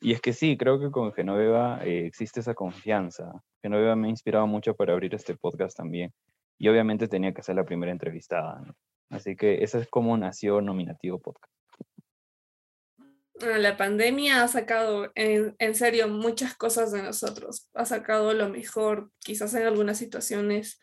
Y 0.01 0.13
es 0.13 0.21
que 0.21 0.33
sí, 0.33 0.57
creo 0.57 0.79
que 0.79 0.91
con 0.91 1.11
Genoveva 1.13 1.83
eh, 1.83 2.05
existe 2.05 2.39
esa 2.39 2.53
confianza. 2.53 3.43
Genoveva 3.61 3.95
me 3.95 4.07
ha 4.07 4.11
inspirado 4.11 4.47
mucho 4.47 4.75
para 4.75 4.93
abrir 4.93 5.13
este 5.13 5.35
podcast 5.35 5.75
también. 5.75 6.13
Y 6.57 6.69
obviamente 6.69 7.07
tenía 7.07 7.33
que 7.33 7.43
ser 7.43 7.55
la 7.55 7.65
primera 7.65 7.91
entrevistada, 7.91 8.61
¿no? 8.65 8.73
Así 9.09 9.35
que 9.35 9.63
eso 9.63 9.79
es 9.79 9.89
como 9.89 10.15
nació 10.17 10.61
Nominativo 10.61 11.19
Podcast. 11.19 11.51
La 13.41 13.77
pandemia 13.77 14.43
ha 14.43 14.47
sacado 14.47 15.11
en, 15.15 15.55
en, 15.59 15.73
serio 15.73 16.07
muchas 16.09 16.55
cosas 16.55 16.91
de 16.91 17.01
nosotros. 17.01 17.69
Ha 17.73 17.85
sacado 17.85 18.33
lo 18.33 18.49
mejor, 18.49 19.11
quizás 19.19 19.53
en 19.53 19.65
algunas 19.65 19.97
situaciones, 19.97 20.79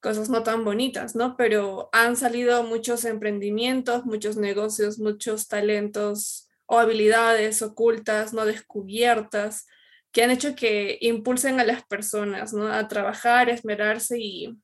cosas 0.00 0.28
no 0.28 0.42
tan 0.42 0.64
bonitas, 0.64 1.14
¿no? 1.14 1.36
Pero 1.36 1.88
han 1.92 2.16
salido 2.16 2.62
muchos 2.64 3.04
emprendimientos, 3.04 4.04
muchos 4.04 4.36
negocios, 4.36 4.98
muchos 4.98 5.48
talentos 5.48 6.43
o 6.66 6.78
habilidades 6.78 7.62
ocultas, 7.62 8.32
no 8.32 8.44
descubiertas, 8.46 9.66
que 10.12 10.22
han 10.22 10.30
hecho 10.30 10.54
que 10.54 10.98
impulsen 11.00 11.60
a 11.60 11.64
las 11.64 11.84
personas 11.84 12.52
¿no? 12.52 12.68
a 12.68 12.86
trabajar, 12.88 13.50
esmerarse 13.50 14.18
y, 14.18 14.56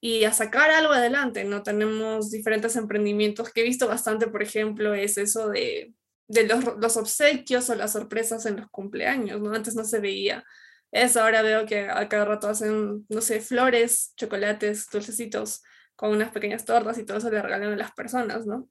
y 0.00 0.24
a 0.24 0.32
sacar 0.32 0.70
algo 0.70 0.92
adelante. 0.92 1.44
¿no? 1.44 1.62
Tenemos 1.62 2.30
diferentes 2.30 2.76
emprendimientos 2.76 3.52
que 3.52 3.60
he 3.60 3.64
visto 3.64 3.86
bastante, 3.86 4.26
por 4.26 4.42
ejemplo, 4.42 4.94
es 4.94 5.18
eso 5.18 5.48
de, 5.50 5.92
de 6.28 6.46
los, 6.46 6.64
los, 6.78 6.96
obsequios 6.96 7.68
o 7.68 7.74
las 7.74 7.92
sorpresas 7.92 8.46
en 8.46 8.56
los 8.56 8.70
cumpleaños. 8.70 9.40
¿no? 9.40 9.52
Antes 9.52 9.74
no 9.74 9.84
se 9.84 10.00
veía 10.00 10.44
eso, 10.92 11.22
ahora 11.22 11.42
veo 11.42 11.66
que 11.66 11.88
a 11.88 12.08
cada 12.08 12.24
rato 12.24 12.48
hacen, 12.48 13.06
no 13.08 13.20
sé, 13.20 13.40
flores, 13.40 14.12
chocolates, 14.16 14.88
dulcecitos 14.90 15.62
con 15.94 16.10
unas 16.10 16.32
pequeñas 16.32 16.64
tortas 16.64 16.98
y 16.98 17.04
todo 17.04 17.18
eso 17.18 17.30
le 17.30 17.40
regalan 17.40 17.74
a 17.74 17.76
las 17.76 17.92
personas, 17.92 18.46
¿no? 18.46 18.68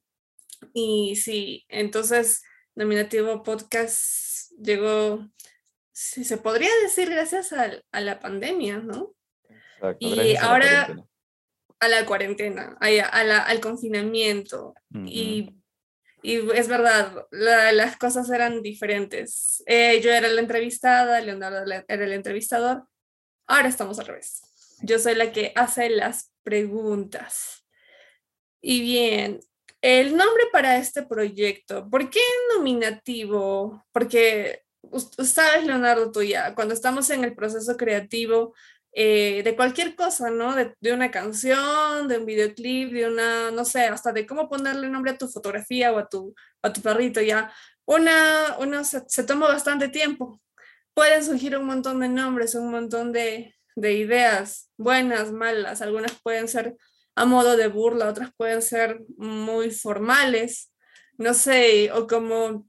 Y 0.74 1.16
sí, 1.16 1.64
entonces 1.68 2.42
Nominativo 2.74 3.42
Podcast 3.42 4.50
llegó, 4.60 5.26
si 5.92 6.24
se 6.24 6.36
podría 6.36 6.70
decir, 6.82 7.10
gracias 7.10 7.52
a, 7.52 7.70
a 7.92 8.00
la 8.00 8.20
pandemia, 8.20 8.78
¿no? 8.78 9.14
y 9.98 10.36
ahora 10.36 10.94
a 11.78 11.88
la 11.88 12.04
cuarentena, 12.04 12.76
a, 12.80 12.86
a 12.86 13.24
la, 13.24 13.38
al 13.38 13.60
confinamiento. 13.60 14.74
y, 15.06 15.56
y, 16.22 16.50
es 16.52 16.68
verdad, 16.68 17.26
las 17.30 17.96
cosas 17.96 18.30
eran 18.30 18.62
diferentes. 18.62 19.62
Eh, 19.66 20.00
yo 20.02 20.12
era 20.12 20.28
la 20.28 20.40
entrevistada, 20.40 21.20
Leonardo 21.20 21.64
era 21.88 22.04
el 22.04 22.12
entrevistador. 22.12 22.84
Ahora 23.46 23.68
estamos 23.68 23.98
al 23.98 24.06
revés. 24.06 24.42
Yo 24.82 24.98
soy 24.98 25.14
la 25.14 25.32
que 25.32 25.52
hace 25.56 25.88
las 25.88 26.32
preguntas. 26.42 27.66
Y 28.60 28.82
bien, 28.82 29.40
el 29.82 30.16
nombre 30.16 30.44
para 30.52 30.76
este 30.76 31.02
proyecto, 31.02 31.88
¿por 31.88 32.10
qué 32.10 32.20
nominativo? 32.54 33.84
Porque, 33.92 34.62
sabes, 35.24 35.64
Leonardo, 35.64 36.12
tú 36.12 36.22
ya, 36.22 36.54
cuando 36.54 36.74
estamos 36.74 37.08
en 37.10 37.24
el 37.24 37.34
proceso 37.34 37.76
creativo 37.76 38.54
eh, 38.92 39.42
de 39.44 39.56
cualquier 39.56 39.94
cosa, 39.94 40.30
¿no? 40.30 40.54
De, 40.54 40.92
una 40.92 41.10
canción, 41.10 42.08
de 42.08 42.18
un 42.18 42.26
videoclip, 42.26 42.92
de 42.92 43.06
una, 43.08 43.50
no 43.50 43.64
sé, 43.64 43.84
hasta 43.84 44.12
de 44.12 44.26
cómo 44.26 44.48
ponerle 44.48 44.88
nombre 44.88 45.12
a 45.12 45.18
tu 45.18 45.28
fotografía 45.28 45.92
o 45.92 45.98
a 45.98 46.08
tu, 46.08 46.34
a 46.62 46.72
tu 46.72 46.82
perrito, 46.82 47.20
ya. 47.20 47.52
Una, 47.86 48.56
uno 48.58 48.84
se, 48.84 49.02
se 49.08 49.24
toma 49.24 49.48
bastante 49.48 49.88
tiempo. 49.88 50.40
Pueden 50.94 51.24
surgir 51.24 51.56
un 51.56 51.66
montón 51.66 52.00
de 52.00 52.08
nombres, 52.08 52.54
un 52.54 52.70
montón 52.70 53.12
de, 53.12 53.54
de 53.76 53.92
ideas, 53.94 54.70
buenas, 54.76 55.32
malas, 55.32 55.80
algunas 55.82 56.12
pueden 56.22 56.48
ser 56.48 56.76
a 57.14 57.24
modo 57.24 57.56
de 57.56 57.68
burla, 57.68 58.08
otras 58.08 58.30
pueden 58.36 58.62
ser 58.62 59.00
muy 59.16 59.70
formales, 59.70 60.72
no 61.18 61.34
sé, 61.34 61.90
o 61.92 62.06
como 62.06 62.66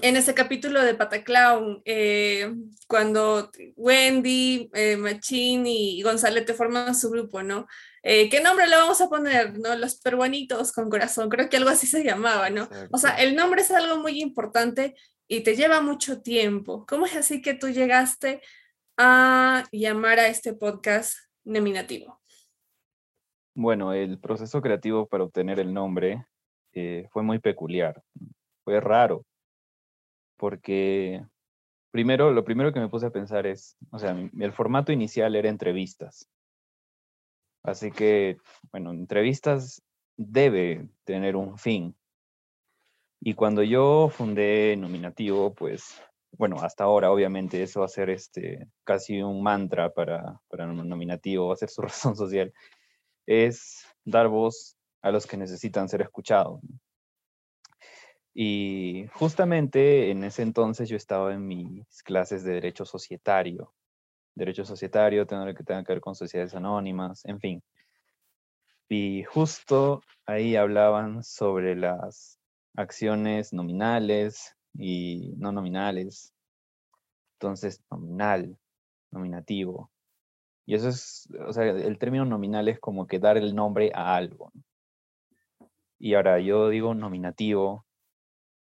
en 0.00 0.16
ese 0.16 0.34
capítulo 0.34 0.82
de 0.82 0.94
Pataclown, 0.94 1.82
eh, 1.84 2.52
cuando 2.88 3.50
Wendy, 3.76 4.70
eh, 4.72 4.96
Machín 4.96 5.66
y 5.66 6.00
González 6.02 6.44
forman 6.56 6.94
su 6.94 7.10
grupo, 7.10 7.42
¿no? 7.42 7.66
Eh, 8.02 8.28
¿Qué 8.30 8.40
nombre 8.40 8.66
le 8.66 8.76
vamos 8.76 9.00
a 9.00 9.08
poner? 9.08 9.58
¿No? 9.58 9.76
Los 9.76 9.96
peruanitos 10.00 10.72
con 10.72 10.88
corazón, 10.88 11.28
creo 11.28 11.48
que 11.48 11.58
algo 11.58 11.70
así 11.70 11.86
se 11.86 12.02
llamaba, 12.02 12.50
¿no? 12.50 12.68
O 12.90 12.98
sea, 12.98 13.16
el 13.16 13.36
nombre 13.36 13.62
es 13.62 13.70
algo 13.70 13.98
muy 13.98 14.20
importante 14.20 14.94
y 15.28 15.42
te 15.42 15.54
lleva 15.54 15.80
mucho 15.80 16.22
tiempo. 16.22 16.84
¿Cómo 16.86 17.06
es 17.06 17.14
así 17.14 17.42
que 17.42 17.54
tú 17.54 17.68
llegaste 17.68 18.40
a 18.96 19.64
llamar 19.72 20.18
a 20.18 20.28
este 20.28 20.54
podcast 20.54 21.16
nominativo? 21.44 22.21
Bueno, 23.54 23.92
el 23.92 24.18
proceso 24.18 24.62
creativo 24.62 25.06
para 25.06 25.24
obtener 25.24 25.60
el 25.60 25.74
nombre 25.74 26.26
eh, 26.72 27.06
fue 27.10 27.22
muy 27.22 27.38
peculiar, 27.38 28.02
fue 28.64 28.80
raro, 28.80 29.26
porque 30.38 31.22
primero, 31.90 32.32
lo 32.32 32.44
primero 32.44 32.72
que 32.72 32.80
me 32.80 32.88
puse 32.88 33.06
a 33.06 33.10
pensar 33.10 33.46
es, 33.46 33.76
o 33.90 33.98
sea, 33.98 34.16
el 34.38 34.52
formato 34.52 34.90
inicial 34.90 35.36
era 35.36 35.48
entrevistas. 35.48 36.28
Así 37.62 37.92
que, 37.92 38.38
bueno, 38.72 38.90
entrevistas 38.90 39.82
debe 40.16 40.88
tener 41.04 41.36
un 41.36 41.58
fin. 41.58 41.94
Y 43.20 43.34
cuando 43.34 43.62
yo 43.62 44.08
fundé 44.08 44.76
Nominativo, 44.76 45.54
pues, 45.54 46.02
bueno, 46.32 46.56
hasta 46.60 46.84
ahora 46.84 47.12
obviamente 47.12 47.62
eso 47.62 47.80
va 47.80 47.86
a 47.86 47.88
ser 47.88 48.10
este, 48.10 48.66
casi 48.82 49.22
un 49.22 49.42
mantra 49.42 49.92
para, 49.92 50.40
para 50.48 50.66
Nominativo, 50.66 51.48
va 51.48 51.54
a 51.54 51.58
ser 51.58 51.68
su 51.68 51.82
razón 51.82 52.16
social, 52.16 52.52
es 53.26 53.86
dar 54.04 54.28
voz 54.28 54.76
a 55.02 55.10
los 55.10 55.26
que 55.26 55.36
necesitan 55.36 55.88
ser 55.88 56.02
escuchados. 56.02 56.60
Y 58.34 59.06
justamente 59.12 60.10
en 60.10 60.24
ese 60.24 60.42
entonces 60.42 60.88
yo 60.88 60.96
estaba 60.96 61.34
en 61.34 61.46
mis 61.46 62.02
clases 62.02 62.44
de 62.44 62.54
derecho 62.54 62.84
societario. 62.84 63.74
Derecho 64.34 64.64
societario, 64.64 65.26
lo 65.28 65.54
que 65.54 65.64
tenga 65.64 65.84
que 65.84 65.92
ver 65.92 66.00
con 66.00 66.14
sociedades 66.14 66.54
anónimas, 66.54 67.24
en 67.26 67.38
fin. 67.38 67.62
Y 68.88 69.24
justo 69.24 70.02
ahí 70.26 70.56
hablaban 70.56 71.22
sobre 71.22 71.76
las 71.76 72.38
acciones 72.74 73.52
nominales 73.52 74.56
y 74.74 75.34
no 75.36 75.52
nominales. 75.52 76.32
Entonces, 77.38 77.82
nominal, 77.90 78.56
nominativo. 79.10 79.91
Y 80.66 80.74
eso 80.74 80.88
es, 80.88 81.28
o 81.46 81.52
sea, 81.52 81.64
el 81.64 81.98
término 81.98 82.24
nominal 82.24 82.68
es 82.68 82.78
como 82.78 83.06
que 83.06 83.18
dar 83.18 83.36
el 83.36 83.54
nombre 83.54 83.90
a 83.94 84.14
algo. 84.16 84.52
Y 85.98 86.14
ahora 86.14 86.40
yo 86.40 86.68
digo 86.68 86.94
nominativo 86.94 87.84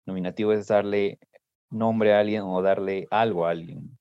Nominativo 0.05 0.53
es 0.53 0.67
darle 0.67 1.19
nombre 1.71 2.13
a 2.13 2.19
alguien 2.19 2.43
o 2.43 2.61
darle 2.61 3.07
algo 3.09 3.45
a 3.45 3.51
alguien. 3.51 3.97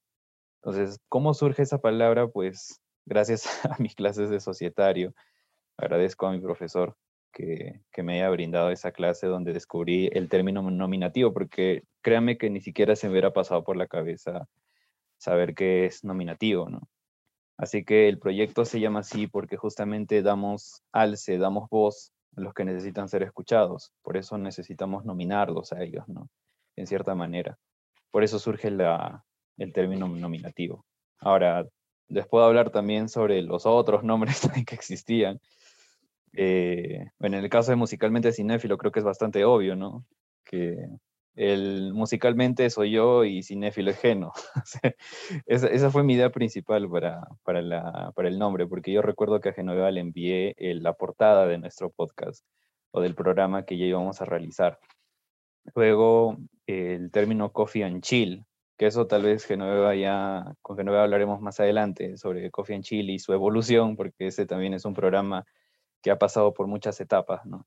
Entonces, 0.63 1.01
¿cómo 1.09 1.33
surge 1.35 1.63
esa 1.63 1.79
palabra? 1.79 2.29
Pues 2.29 2.81
gracias 3.07 3.47
a 3.65 3.77
mis 3.79 3.95
clases 3.95 4.29
de 4.31 4.41
societario. 4.41 5.15
Agradezco 5.79 6.27
a 6.27 6.33
mi 6.33 6.41
profesor 6.41 6.97
que, 7.33 7.81
me 8.03 8.15
haya 8.17 8.31
brindado 8.31 8.71
esa 8.71 8.93
clase 8.93 9.27
donde 9.27 9.53
descubrí 9.53 10.09
el 10.13 10.29
término 10.29 10.63
nominativo, 10.63 11.33
porque 11.33 11.83
créanme 12.03 12.39
que 12.39 12.51
ni 12.51 12.61
siquiera 12.61 12.97
se 12.97 13.09
me 13.09 13.13
hubiera 13.13 13.33
pasado 13.33 13.65
por 13.65 13.77
la 13.77 13.89
cabeza 13.89 14.47
saber 15.19 15.55
qué 15.55 15.87
es 15.87 16.05
nominativo, 16.05 16.69
¿no? 16.69 16.83
Así 17.57 17.85
que 17.85 18.09
el 18.09 18.19
proyecto 18.19 18.65
se 18.65 18.81
llama 18.81 19.01
así 19.01 19.27
porque 19.27 19.57
justamente 19.57 20.23
damos 20.23 20.83
alce, 20.93 21.39
damos 21.39 21.69
voz 21.71 22.13
los 22.37 22.53
que 22.53 22.65
necesitan 22.65 23.09
ser 23.09 23.23
escuchados. 23.23 23.93
Por 24.03 24.17
eso 24.17 24.39
necesitamos 24.39 25.05
nominarlos 25.05 25.73
a 25.73 25.83
ellos, 25.83 26.09
¿no? 26.09 26.29
En 26.77 26.87
cierta 26.87 27.15
manera. 27.15 27.57
Por 28.11 28.25
eso 28.25 28.39
surge 28.39 28.71
la, 28.71 29.25
el 29.57 29.73
término 29.73 30.09
nominativo. 30.09 30.85
Ahora, 31.21 31.67
les 32.09 32.27
puedo 32.27 32.45
hablar 32.45 32.71
también 32.71 33.09
sobre 33.09 33.43
los 33.43 33.67
otros 33.67 34.03
nombres 34.03 34.41
que 34.67 34.75
existían. 34.75 35.41
Eh, 36.33 37.07
en 37.21 37.35
el 37.35 37.49
caso 37.49 37.71
de 37.71 37.77
musicalmente 37.77 38.33
cinéfilo, 38.33 38.77
creo 38.79 38.91
que 38.91 38.99
es 38.99 39.05
bastante 39.05 39.45
obvio, 39.45 39.77
¿no? 39.77 40.05
Que 40.45 40.89
el 41.35 41.93
musicalmente 41.93 42.71
soy 42.71 42.93
yo 42.93 43.25
y 43.25 43.43
cinéfilo 43.43 43.91
es 43.91 43.99
Geno. 43.99 44.33
esa, 45.47 45.91
fue 45.91 46.05
mi 46.05 46.15
idea 46.15 46.31
principal 46.31 46.89
para, 46.89 47.27
para, 47.43 47.63
la, 47.63 48.13
para, 48.15 48.29
el 48.29 48.39
nombre, 48.39 48.67
porque 48.67 48.93
yo 48.93 49.03
recuerdo 49.03 49.41
que 49.41 49.51
a 49.51 49.53
Genoveva 49.53 49.91
le 49.91 50.01
envié 50.01 50.55
la 50.59 50.93
portada 50.95 51.47
de 51.47 51.59
nuestro 51.59 51.91
podcast 51.91 52.45
o 52.93 53.01
del 53.01 53.15
programa 53.15 53.65
que 53.65 53.77
ya 53.77 53.87
íbamos 53.87 54.21
a 54.21 54.25
realizar. 54.25 54.79
Luego 55.75 56.39
el 56.67 57.11
término 57.11 57.53
coffee 57.53 57.85
and 57.85 58.03
chill, 58.03 58.45
que 58.77 58.87
eso 58.87 59.07
tal 59.07 59.23
vez 59.23 59.45
Genoveva 59.45 59.95
ya, 59.95 60.55
con 60.63 60.77
Genoveva 60.77 61.05
hablaremos 61.05 61.41
más 61.41 61.59
adelante 61.61 62.17
sobre 62.17 62.51
coffee 62.51 62.77
and 62.77 62.85
chill 62.85 63.11
y 63.11 63.19
su 63.19 63.33
evolución, 63.33 63.97
porque 63.97 64.29
ese 64.29 64.47
también 64.47 64.75
es 64.75 64.85
un 64.85 64.95
programa 64.95 65.45
que 66.03 66.11
ha 66.11 66.19
pasado 66.19 66.55
por 66.55 66.67
muchas 66.67 67.01
etapas, 67.01 67.45
¿no? 67.47 67.67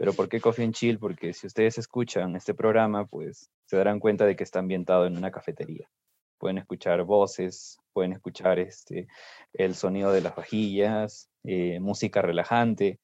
Pero 0.00 0.14
¿por 0.14 0.30
qué 0.30 0.40
Coffee 0.40 0.64
and 0.64 0.72
Chill? 0.72 0.98
Porque 0.98 1.34
si 1.34 1.46
ustedes 1.46 1.76
escuchan 1.76 2.34
este 2.34 2.54
programa, 2.54 3.04
pues 3.04 3.50
se 3.66 3.76
darán 3.76 4.00
cuenta 4.00 4.24
de 4.24 4.34
que 4.34 4.44
está 4.44 4.58
ambientado 4.58 5.04
en 5.04 5.14
una 5.14 5.30
cafetería. 5.30 5.90
Pueden 6.38 6.56
escuchar 6.56 7.04
voces, 7.04 7.76
pueden 7.92 8.14
escuchar 8.14 8.58
este, 8.58 9.08
el 9.52 9.74
sonido 9.74 10.10
de 10.10 10.22
las 10.22 10.34
vajillas, 10.34 11.28
eh, 11.44 11.80
música 11.80 12.22
relajante 12.22 12.98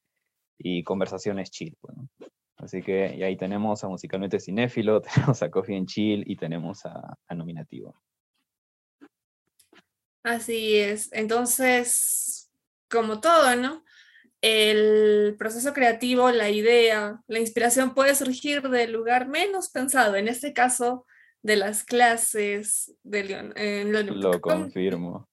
y 0.57 0.85
conversaciones 0.85 1.51
chill. 1.51 1.77
Así 2.57 2.81
que 2.81 3.14
y 3.14 3.23
ahí 3.23 3.37
tenemos 3.37 3.85
a 3.85 3.88
Musicalmente 3.88 4.40
Cinéfilo, 4.40 5.03
tenemos 5.14 5.42
a 5.42 5.51
Coffee 5.51 5.77
and 5.77 5.88
Chill 5.88 6.25
y 6.27 6.37
tenemos 6.37 6.87
a, 6.87 7.18
a 7.29 7.35
Nominativo. 7.35 7.94
Así 10.23 10.77
es. 10.79 11.12
Entonces, 11.12 12.51
como 12.88 13.20
todo, 13.20 13.55
¿no? 13.55 13.85
El 14.46 15.35
proceso 15.37 15.72
creativo, 15.72 16.30
la 16.30 16.50
idea, 16.50 17.20
la 17.26 17.40
inspiración 17.40 17.94
puede 17.94 18.14
surgir 18.14 18.62
del 18.62 18.92
lugar 18.92 19.26
menos 19.28 19.70
pensado, 19.70 20.14
en 20.14 20.28
este 20.28 20.52
caso 20.52 21.04
de 21.42 21.56
las 21.56 21.82
clases 21.82 22.94
de 23.02 23.24
León. 23.24 23.52
Lo 24.20 24.40
confirmo. 24.40 25.28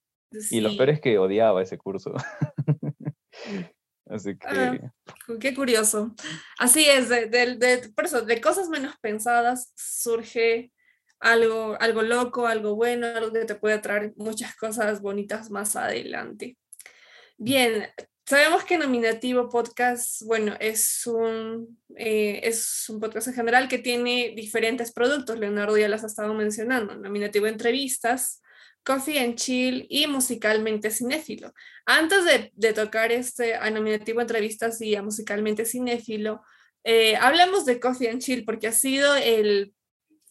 Y 0.49 0.61
lo 0.61 0.75
peor 0.75 0.89
es 0.89 0.99
que 0.99 1.19
odiaba 1.19 1.61
ese 1.61 1.77
curso. 1.77 2.13
Así 4.07 4.35
ah, 4.45 4.77
que... 5.27 5.37
qué 5.39 5.53
curioso. 5.53 6.15
Así 6.57 6.85
es, 6.85 7.09
de, 7.09 7.27
de, 7.27 7.55
de 7.55 8.41
cosas 8.41 8.69
menos 8.69 8.95
pensadas 8.99 9.71
surge 9.75 10.71
algo, 11.19 11.77
algo 11.79 12.01
loco, 12.01 12.47
algo 12.47 12.75
bueno, 12.75 13.05
algo 13.05 13.31
que 13.31 13.45
te 13.45 13.55
puede 13.55 13.77
traer 13.77 14.13
muchas 14.17 14.55
cosas 14.55 15.01
bonitas 15.01 15.51
más 15.51 15.75
adelante. 15.75 16.57
Bien, 17.37 17.87
Sabemos 18.25 18.63
que 18.63 18.77
Nominativo 18.77 19.49
Podcast, 19.49 20.21
bueno, 20.23 20.55
es 20.61 21.05
un, 21.05 21.77
eh, 21.97 22.39
es 22.43 22.87
un 22.87 23.01
podcast 23.01 23.27
en 23.27 23.33
general 23.33 23.67
que 23.67 23.79
tiene 23.79 24.33
diferentes 24.33 24.93
productos. 24.93 25.37
Leonardo 25.37 25.77
ya 25.77 25.89
las 25.89 26.05
ha 26.05 26.07
estado 26.07 26.33
mencionando. 26.33 26.95
Nominativo 26.95 27.47
Entrevistas, 27.47 28.41
Coffee 28.85 29.19
and 29.19 29.35
Chill 29.35 29.87
y 29.89 30.07
Musicalmente 30.07 30.89
Cinéfilo. 30.89 31.53
Antes 31.85 32.51
de, 32.53 32.73
tocar 32.73 33.11
este 33.11 33.55
a 33.55 33.69
Nominativo 33.69 34.21
Entrevistas 34.21 34.79
y 34.79 34.95
a 34.95 35.03
Musicalmente 35.03 35.65
Cinéfilo, 35.65 36.43
eh, 36.85 37.17
hablamos 37.17 37.65
de 37.65 37.81
Coffee 37.81 38.09
and 38.09 38.21
Chill 38.21 38.45
porque 38.45 38.67
ha 38.67 38.71
sido 38.71 39.15
el, 39.15 39.73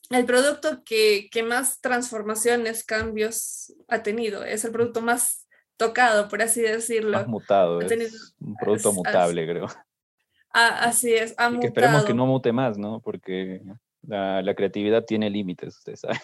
el 0.08 0.24
producto 0.24 0.82
que, 0.82 1.28
que 1.30 1.42
más 1.42 1.82
transformaciones, 1.82 2.84
cambios 2.84 3.74
ha 3.88 4.02
tenido. 4.02 4.44
Es 4.44 4.64
el 4.64 4.72
producto 4.72 5.02
más 5.02 5.41
tocado, 5.76 6.28
por 6.28 6.42
así 6.42 6.60
decirlo. 6.60 7.18
Más 7.18 7.28
mutado, 7.28 7.80
es 7.80 8.34
un 8.40 8.56
producto 8.56 8.92
mutable, 8.92 9.46
creo. 9.46 9.66
así 10.50 11.14
es, 11.14 11.34
ha 11.38 11.50
y 11.50 11.58
que 11.60 11.66
esperemos 11.68 12.04
que 12.04 12.14
no 12.14 12.26
mute 12.26 12.52
más, 12.52 12.78
¿no? 12.78 13.00
Porque 13.00 13.62
la, 14.02 14.42
la 14.42 14.54
creatividad 14.54 15.04
tiene 15.04 15.30
límites, 15.30 15.76
usted 15.78 15.96
sabe. 15.96 16.20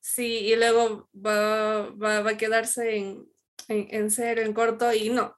Sí, 0.00 0.38
y 0.38 0.56
luego 0.56 1.08
va, 1.14 1.90
va, 1.90 2.20
va 2.22 2.30
a 2.30 2.36
quedarse 2.36 2.96
en, 2.96 3.28
en, 3.68 3.86
en, 3.90 4.10
cero, 4.10 4.42
en 4.42 4.52
corto, 4.52 4.92
y 4.92 5.10
no. 5.10 5.36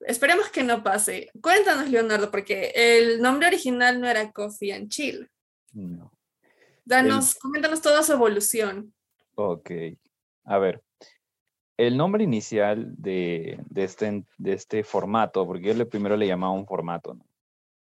Esperemos 0.00 0.48
que 0.48 0.62
no 0.62 0.82
pase. 0.82 1.30
Cuéntanos, 1.40 1.88
Leonardo, 1.88 2.30
porque 2.30 2.72
el 2.74 3.20
nombre 3.20 3.48
original 3.48 4.00
no 4.00 4.08
era 4.08 4.32
Coffee 4.32 4.72
and 4.72 4.88
Chill. 4.88 5.28
No. 5.72 6.12
Danos, 6.84 7.34
coméntanos 7.34 7.82
toda 7.82 8.02
su 8.02 8.12
evolución. 8.12 8.94
Ok. 9.34 9.70
A 10.44 10.58
ver, 10.58 10.82
el 11.78 11.96
nombre 11.96 12.24
inicial 12.24 12.92
de, 12.98 13.58
este, 13.74 14.24
de 14.36 14.52
este 14.52 14.84
formato, 14.84 15.46
porque 15.46 15.74
yo 15.74 15.88
primero 15.88 16.16
le 16.16 16.26
llamaba 16.26 16.52
un 16.52 16.66
formato, 16.66 17.14
¿no? 17.14 17.24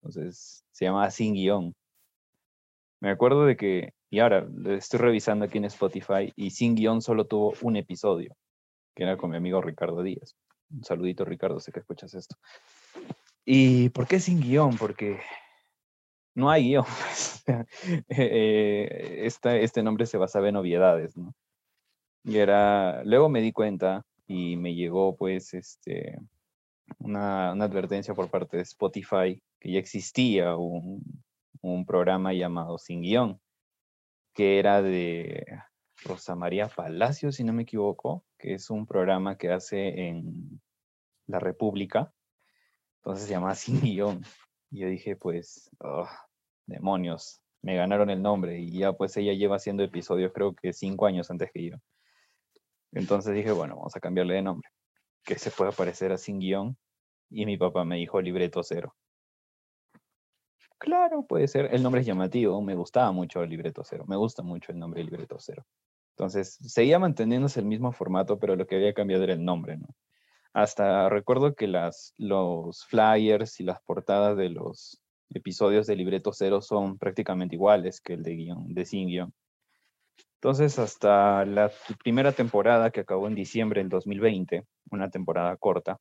Entonces 0.01 0.63
se 0.71 0.85
llamaba 0.85 1.11
Sin 1.11 1.33
Guión. 1.33 1.75
Me 3.01 3.09
acuerdo 3.09 3.45
de 3.45 3.57
que, 3.57 3.93
y 4.09 4.19
ahora 4.19 4.47
estoy 4.69 4.99
revisando 4.99 5.45
aquí 5.45 5.57
en 5.57 5.65
Spotify, 5.65 6.31
y 6.35 6.51
Sin 6.51 6.75
Guión 6.75 7.01
solo 7.01 7.25
tuvo 7.25 7.53
un 7.61 7.75
episodio, 7.75 8.35
que 8.95 9.03
era 9.03 9.17
con 9.17 9.31
mi 9.31 9.37
amigo 9.37 9.61
Ricardo 9.61 10.01
Díaz. 10.03 10.35
Un 10.69 10.83
saludito, 10.83 11.25
Ricardo, 11.25 11.59
sé 11.59 11.71
que 11.71 11.79
escuchas 11.79 12.13
esto. 12.13 12.35
¿Y 13.43 13.89
por 13.89 14.07
qué 14.07 14.19
Sin 14.19 14.39
Guión? 14.41 14.77
Porque 14.77 15.19
no 16.35 16.51
hay 16.51 16.69
guion. 16.69 16.85
Eh, 18.09 19.25
este 19.25 19.83
nombre 19.83 20.05
se 20.05 20.17
basaba 20.17 20.49
en 20.49 20.55
obviedades, 20.55 21.17
¿no? 21.17 21.33
Y 22.23 22.37
era, 22.37 23.03
luego 23.03 23.29
me 23.29 23.41
di 23.41 23.51
cuenta 23.51 24.05
y 24.27 24.57
me 24.57 24.75
llegó 24.75 25.15
pues 25.15 25.53
este, 25.53 26.19
una, 26.99 27.51
advertencia 27.51 28.13
por 28.13 28.29
parte 28.29 28.57
de 28.57 28.63
Spotify 28.63 29.41
que 29.59 29.71
ya 29.71 29.79
existía 29.79 30.55
un, 30.55 31.01
un 31.61 31.85
programa 31.85 32.33
llamado 32.33 32.77
Sin 32.77 33.01
Guión, 33.01 33.39
que 34.33 34.59
era 34.59 34.81
de 34.81 35.45
Rosa 36.03 36.35
María 36.35 36.67
Palacio, 36.67 37.31
si 37.31 37.43
no 37.43 37.53
me 37.53 37.63
equivoco, 37.63 38.23
que 38.37 38.53
es 38.53 38.69
un 38.69 38.85
programa 38.85 39.37
que 39.37 39.51
hace 39.51 40.07
en 40.07 40.61
La 41.25 41.39
República. 41.39 42.13
Entonces 42.97 43.25
se 43.25 43.31
llama 43.31 43.55
Sin 43.55 43.81
Guión. 43.81 44.23
Y 44.69 44.79
yo 44.81 44.87
dije, 44.89 45.15
pues, 45.15 45.69
oh, 45.79 46.07
demonios, 46.65 47.41
me 47.61 47.75
ganaron 47.75 48.09
el 48.09 48.21
nombre. 48.21 48.59
Y 48.59 48.79
ya 48.79 48.93
pues 48.93 49.17
ella 49.17 49.33
lleva 49.33 49.55
haciendo 49.55 49.83
episodios 49.83 50.31
creo 50.33 50.53
que 50.53 50.73
cinco 50.73 51.05
años 51.05 51.31
antes 51.31 51.51
que 51.51 51.71
yo. 51.71 51.77
Entonces 52.91 53.33
dije, 53.35 53.51
bueno, 53.51 53.75
vamos 53.75 53.95
a 53.95 53.99
cambiarle 53.99 54.35
de 54.35 54.41
nombre, 54.41 54.69
que 55.23 55.37
se 55.37 55.51
pueda 55.51 55.71
parecer 55.71 56.11
a 56.11 56.17
Sin 56.17 56.39
Guión. 56.39 56.77
Y 57.29 57.45
mi 57.45 57.57
papá 57.57 57.83
me 57.83 57.97
dijo 57.97 58.21
libreto 58.21 58.63
cero. 58.63 58.95
Claro, 60.77 61.25
puede 61.27 61.47
ser. 61.47 61.73
El 61.73 61.83
nombre 61.83 62.01
es 62.01 62.07
llamativo. 62.07 62.61
Me 62.61 62.75
gustaba 62.75 63.11
mucho 63.11 63.43
el 63.43 63.49
libreto 63.49 63.83
cero. 63.83 64.05
Me 64.07 64.15
gusta 64.15 64.43
mucho 64.43 64.71
el 64.71 64.79
nombre 64.79 65.03
libreto 65.03 65.37
cero. 65.39 65.65
Entonces, 66.15 66.57
seguía 66.61 66.99
manteniéndose 66.99 67.59
el 67.59 67.65
mismo 67.65 67.91
formato, 67.91 68.39
pero 68.39 68.55
lo 68.55 68.65
que 68.65 68.75
había 68.75 68.93
cambiado 68.93 69.23
era 69.23 69.33
el 69.33 69.43
nombre, 69.43 69.77
¿no? 69.77 69.87
Hasta 70.53 71.09
recuerdo 71.09 71.53
que 71.53 71.67
las, 71.67 72.15
los 72.17 72.85
flyers 72.85 73.59
y 73.59 73.63
las 73.63 73.81
portadas 73.81 74.35
de 74.37 74.49
los 74.49 74.99
episodios 75.29 75.85
de 75.85 75.95
libreto 75.95 76.33
cero 76.33 76.61
son 76.61 76.97
prácticamente 76.97 77.55
iguales 77.55 78.01
que 78.01 78.13
el 78.13 78.23
de 78.23 78.35
guion, 78.35 78.73
de 78.73 78.85
sin 78.85 79.07
guion. 79.07 79.33
Entonces, 80.35 80.77
hasta 80.77 81.45
la 81.45 81.71
primera 82.03 82.31
temporada 82.31 82.91
que 82.91 83.01
acabó 83.01 83.27
en 83.27 83.35
diciembre 83.35 83.81
del 83.81 83.89
2020, 83.89 84.65
una 84.91 85.09
temporada 85.09 85.57
corta, 85.57 85.97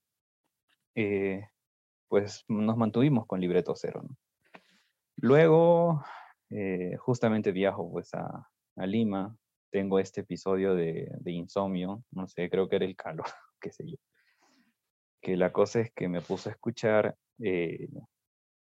eh, 0.95 1.49
pues 2.09 2.45
nos 2.49 2.77
mantuvimos 2.77 3.27
con 3.27 3.41
libreto 3.41 3.75
cero. 3.75 4.03
Luego, 5.17 6.05
eh, 6.51 6.97
justamente 6.99 7.51
viajo 7.51 7.91
pues 7.91 8.13
a, 8.15 8.49
Lima, 8.77 9.35
tengo 9.71 9.99
este 9.99 10.21
episodio 10.21 10.75
de, 10.75 11.11
insomnio, 11.25 12.05
no 12.11 12.29
sé, 12.29 12.51
creo 12.51 12.69
que 12.69 12.77
era 12.77 12.85
el 12.85 12.95
calor, 12.95 13.27
qué 13.61 13.73
sé 13.73 13.91
yo. 13.91 13.97
Que 15.23 15.37
la 15.37 15.51
cosa 15.51 15.81
es 15.81 15.91
que 15.93 16.09
me 16.09 16.21
puse 16.21 16.51
a 16.51 16.53
escuchar 16.53 17.17
eh, 17.39 17.89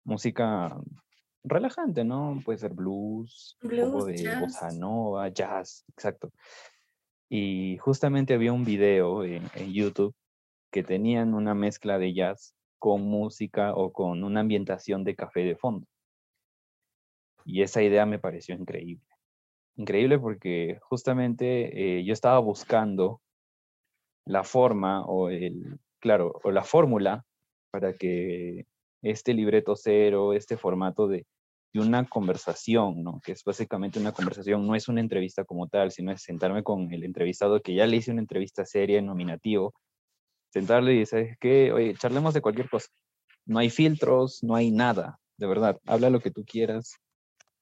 música 0.04 0.74
relajante, 1.44 2.04
¿no? 2.04 2.40
Puede 2.44 2.58
ser 2.58 2.72
blues, 2.72 3.56
un 3.62 3.70
poco 3.70 4.04
de 4.06 4.40
bossa 4.40 4.70
nova, 4.72 5.28
jazz, 5.28 5.84
exacto. 5.88 6.30
Y 7.28 7.78
justamente 7.78 8.34
había 8.34 8.52
un 8.52 8.64
video 8.64 9.24
en, 9.24 9.48
en, 9.54 9.72
YouTube 9.72 10.14
que 10.72 10.82
tenían 10.82 11.34
una 11.34 11.54
mezcla 11.54 11.98
de 11.98 12.12
jazz 12.12 12.54
con 12.78 13.02
música 13.02 13.74
o 13.74 13.92
con 13.92 14.24
una 14.24 14.40
ambientación 14.40 15.04
de 15.04 15.14
café 15.14 15.40
de 15.40 15.56
fondo. 15.56 15.86
Y 17.44 17.62
esa 17.62 17.82
idea 17.82 18.06
me 18.06 18.18
pareció 18.18 18.54
increíble. 18.54 19.06
Increíble 19.76 20.18
porque 20.18 20.78
justamente 20.82 21.98
eh, 21.98 22.04
yo 22.04 22.12
estaba 22.12 22.38
buscando 22.38 23.20
la 24.26 24.44
forma 24.44 25.04
o 25.06 25.30
el, 25.30 25.78
claro, 26.00 26.38
o 26.42 26.50
la 26.50 26.64
fórmula 26.64 27.24
para 27.70 27.94
que 27.94 28.66
este 29.02 29.34
libreto 29.34 29.76
cero, 29.76 30.32
este 30.32 30.56
formato 30.56 31.08
de, 31.08 31.26
de, 31.72 31.80
una 31.80 32.06
conversación, 32.08 33.02
¿no? 33.02 33.20
Que 33.24 33.32
es 33.32 33.44
básicamente 33.44 33.98
una 33.98 34.12
conversación, 34.12 34.66
no 34.66 34.74
es 34.74 34.88
una 34.88 35.00
entrevista 35.00 35.44
como 35.44 35.68
tal, 35.68 35.90
sino 35.92 36.12
es 36.12 36.22
sentarme 36.22 36.62
con 36.62 36.92
el 36.92 37.04
entrevistado 37.04 37.60
que 37.60 37.74
ya 37.74 37.86
le 37.86 37.96
hice 37.96 38.10
una 38.10 38.20
entrevista 38.20 38.64
seria 38.64 38.98
en 38.98 39.06
nominativo, 39.06 39.74
sentarle 40.50 40.94
y 40.94 40.98
decir, 41.00 41.36
que, 41.40 41.72
oye, 41.72 41.94
charlemos 41.94 42.34
de 42.34 42.40
cualquier 42.40 42.68
cosa. 42.68 42.88
No 43.46 43.58
hay 43.58 43.70
filtros, 43.70 44.42
no 44.42 44.54
hay 44.54 44.70
nada, 44.70 45.18
de 45.36 45.46
verdad, 45.46 45.80
habla 45.86 46.10
lo 46.10 46.20
que 46.20 46.30
tú 46.30 46.44
quieras, 46.44 46.96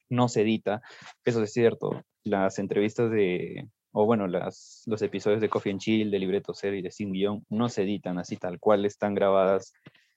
no 0.09 0.29
se 0.29 0.43
edita. 0.43 0.83
Eso 1.25 1.43
es 1.43 1.53
cierto. 1.53 2.03
Las 2.25 2.59
entrevistas 2.59 3.11
de, 3.11 3.69
o 3.93 4.05
bueno, 4.05 4.27
las, 4.27 4.83
los 4.87 5.01
episodios 5.03 5.41
de 5.41 5.49
Coffee 5.49 5.73
and 5.73 5.81
Chill, 5.81 6.11
de 6.11 6.19
Libreto 6.19 6.53
Cero 6.55 6.77
y 6.77 6.83
de 6.83 6.91
Sin 6.91 7.13
Guión, 7.13 7.45
no 7.49 7.69
se 7.69 7.83
editan 7.83 8.19
así 8.19 8.37
tal 8.37 8.59
cual 8.59 8.85
están 8.85 9.15
grabadas, 9.15 9.73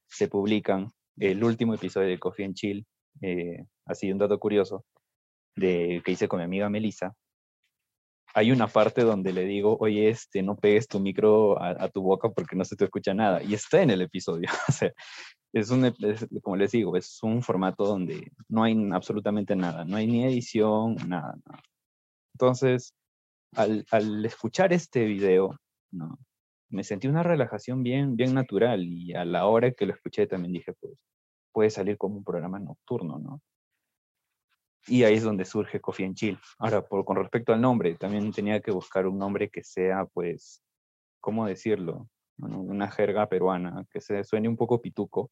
se 0.08 0.28
publican. 0.28 0.92
El 1.18 1.44
último 1.44 1.74
episodio 1.74 2.10
de 2.10 2.20
Coffee 2.20 2.46
and 2.46 2.56
Chill, 2.56 2.86
eh, 3.22 3.66
así 3.86 4.12
un 4.12 4.18
dato 4.18 4.40
curioso, 4.40 4.86
de, 5.56 6.02
que 6.06 6.12
hice 6.12 6.28
con 6.28 6.40
mi 6.40 6.46
amiga 6.46 6.70
Melissa, 6.70 7.14
hay 8.34 8.52
una 8.52 8.68
parte 8.68 9.02
donde 9.02 9.34
le 9.34 9.44
digo, 9.46 9.78
oye, 9.80 10.10
este, 10.10 10.42
no 10.42 10.56
pegues 10.56 10.88
tu 10.88 11.00
micro 11.00 11.62
a, 11.62 11.90
tu 11.90 12.02
boca 12.02 12.30
porque 12.30 12.56
no 12.56 12.64
se 12.64 12.76
te 12.76 12.86
escucha 12.86 13.14
nada. 13.14 13.44
Y 13.44 13.54
está 13.54 13.82
en 13.82 13.90
el 13.90 14.02
episodio. 14.02 14.50
es 15.54 15.70
un, 15.70 15.94
como 16.42 16.56
les 16.56 16.72
digo, 16.72 16.96
es 16.96 17.22
un 17.24 17.42
formato 17.42 17.84
donde 17.86 18.32
no 18.48 18.64
hay 18.64 18.76
absolutamente 18.94 19.56
nada, 19.56 19.84
no 19.84 19.98
hay 19.98 20.08
ni 20.08 20.24
edición, 20.24 20.96
nada. 21.08 21.36
Entonces, 22.34 22.94
al, 23.56 23.86
al, 23.92 24.26
escuchar 24.26 24.72
este 24.72 25.06
video, 25.06 25.58
¿no? 25.92 26.18
Me 26.72 26.84
sentí 26.84 27.08
una 27.08 27.24
relajación 27.24 27.84
bien, 27.84 28.16
bien 28.16 28.34
natural 28.34 28.84
y 28.84 29.14
a 29.14 29.26
la 29.26 29.46
hora 29.46 29.72
que 29.72 29.86
lo 29.86 29.94
escuché 29.94 30.26
también 30.28 30.54
dije, 30.54 30.74
pues, 30.74 30.94
puede 31.52 31.70
salir 31.70 31.98
como 31.98 32.18
un 32.18 32.24
programa 32.24 32.60
nocturno, 32.60 33.20
¿no? 33.20 33.42
Y 34.88 35.04
ahí 35.04 35.16
es 35.16 35.24
donde 35.24 35.46
surge 35.46 35.80
Coffee 35.80 36.06
and 36.06 36.16
Chill. 36.16 36.40
Ahora, 36.58 36.82
por, 36.82 37.06
con 37.06 37.18
respecto 37.18 37.54
al 37.54 37.62
nombre, 37.62 37.96
también 37.96 38.32
tenía 38.32 38.62
que 38.62 38.72
buscar 38.72 39.06
un 39.06 39.18
nombre 39.20 39.50
que 39.50 39.64
sea, 39.64 40.06
pues, 40.06 40.64
¿cómo 41.20 41.46
decirlo? 41.46 42.08
una 42.38 42.90
jerga 42.90 43.30
peruana, 43.30 43.86
que 43.92 44.02
se 44.02 44.24
suene 44.24 44.50
un 44.50 44.58
poco 44.58 44.82
pituco, 44.82 45.30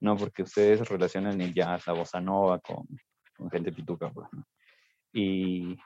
¿no? 0.00 0.18
Porque 0.18 0.42
ustedes 0.42 0.86
relacionan 0.86 1.40
el 1.40 1.54
jazz, 1.54 1.86
la 1.86 1.94
bossa 1.94 2.20
nova 2.20 2.58
con, 2.58 2.86
con 3.34 3.50
gente 3.50 3.72
pituca, 3.72 4.10
pues, 4.10 4.28
¿no? 4.32 4.44
Y 5.14 5.78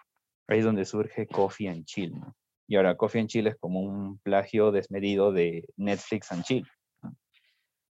ahí 0.48 0.58
es 0.58 0.64
donde 0.64 0.84
surge 0.84 1.28
Coffee 1.28 1.68
and 1.68 1.84
Chill, 1.84 2.18
¿no? 2.18 2.34
Y 2.66 2.76
ahora 2.76 2.96
Coffee 2.96 3.20
and 3.20 3.28
Chill 3.28 3.46
es 3.46 3.56
como 3.56 3.80
un 3.80 4.18
plagio 4.18 4.72
desmedido 4.72 5.32
de 5.32 5.66
Netflix 5.76 6.32
and 6.32 6.44
Chill. 6.44 6.66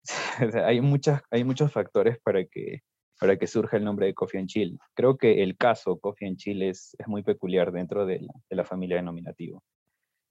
hay, 0.64 0.80
muchas, 0.80 1.22
hay 1.30 1.44
muchos 1.44 1.72
factores 1.72 2.18
para 2.20 2.44
que, 2.44 2.82
para 3.18 3.36
que 3.36 3.46
surja 3.46 3.76
el 3.76 3.84
nombre 3.84 4.06
de 4.06 4.14
Coffee 4.14 4.40
and 4.40 4.48
Chill. 4.48 4.78
Creo 4.94 5.16
que 5.16 5.42
el 5.42 5.56
caso 5.56 5.98
Coffee 5.98 6.28
and 6.28 6.36
Chill 6.36 6.62
es, 6.62 6.94
es 6.98 7.08
muy 7.08 7.22
peculiar 7.22 7.72
dentro 7.72 8.06
de 8.06 8.20
la, 8.20 8.32
de 8.48 8.56
la 8.56 8.64
familia 8.64 8.96
denominativa 8.96 9.58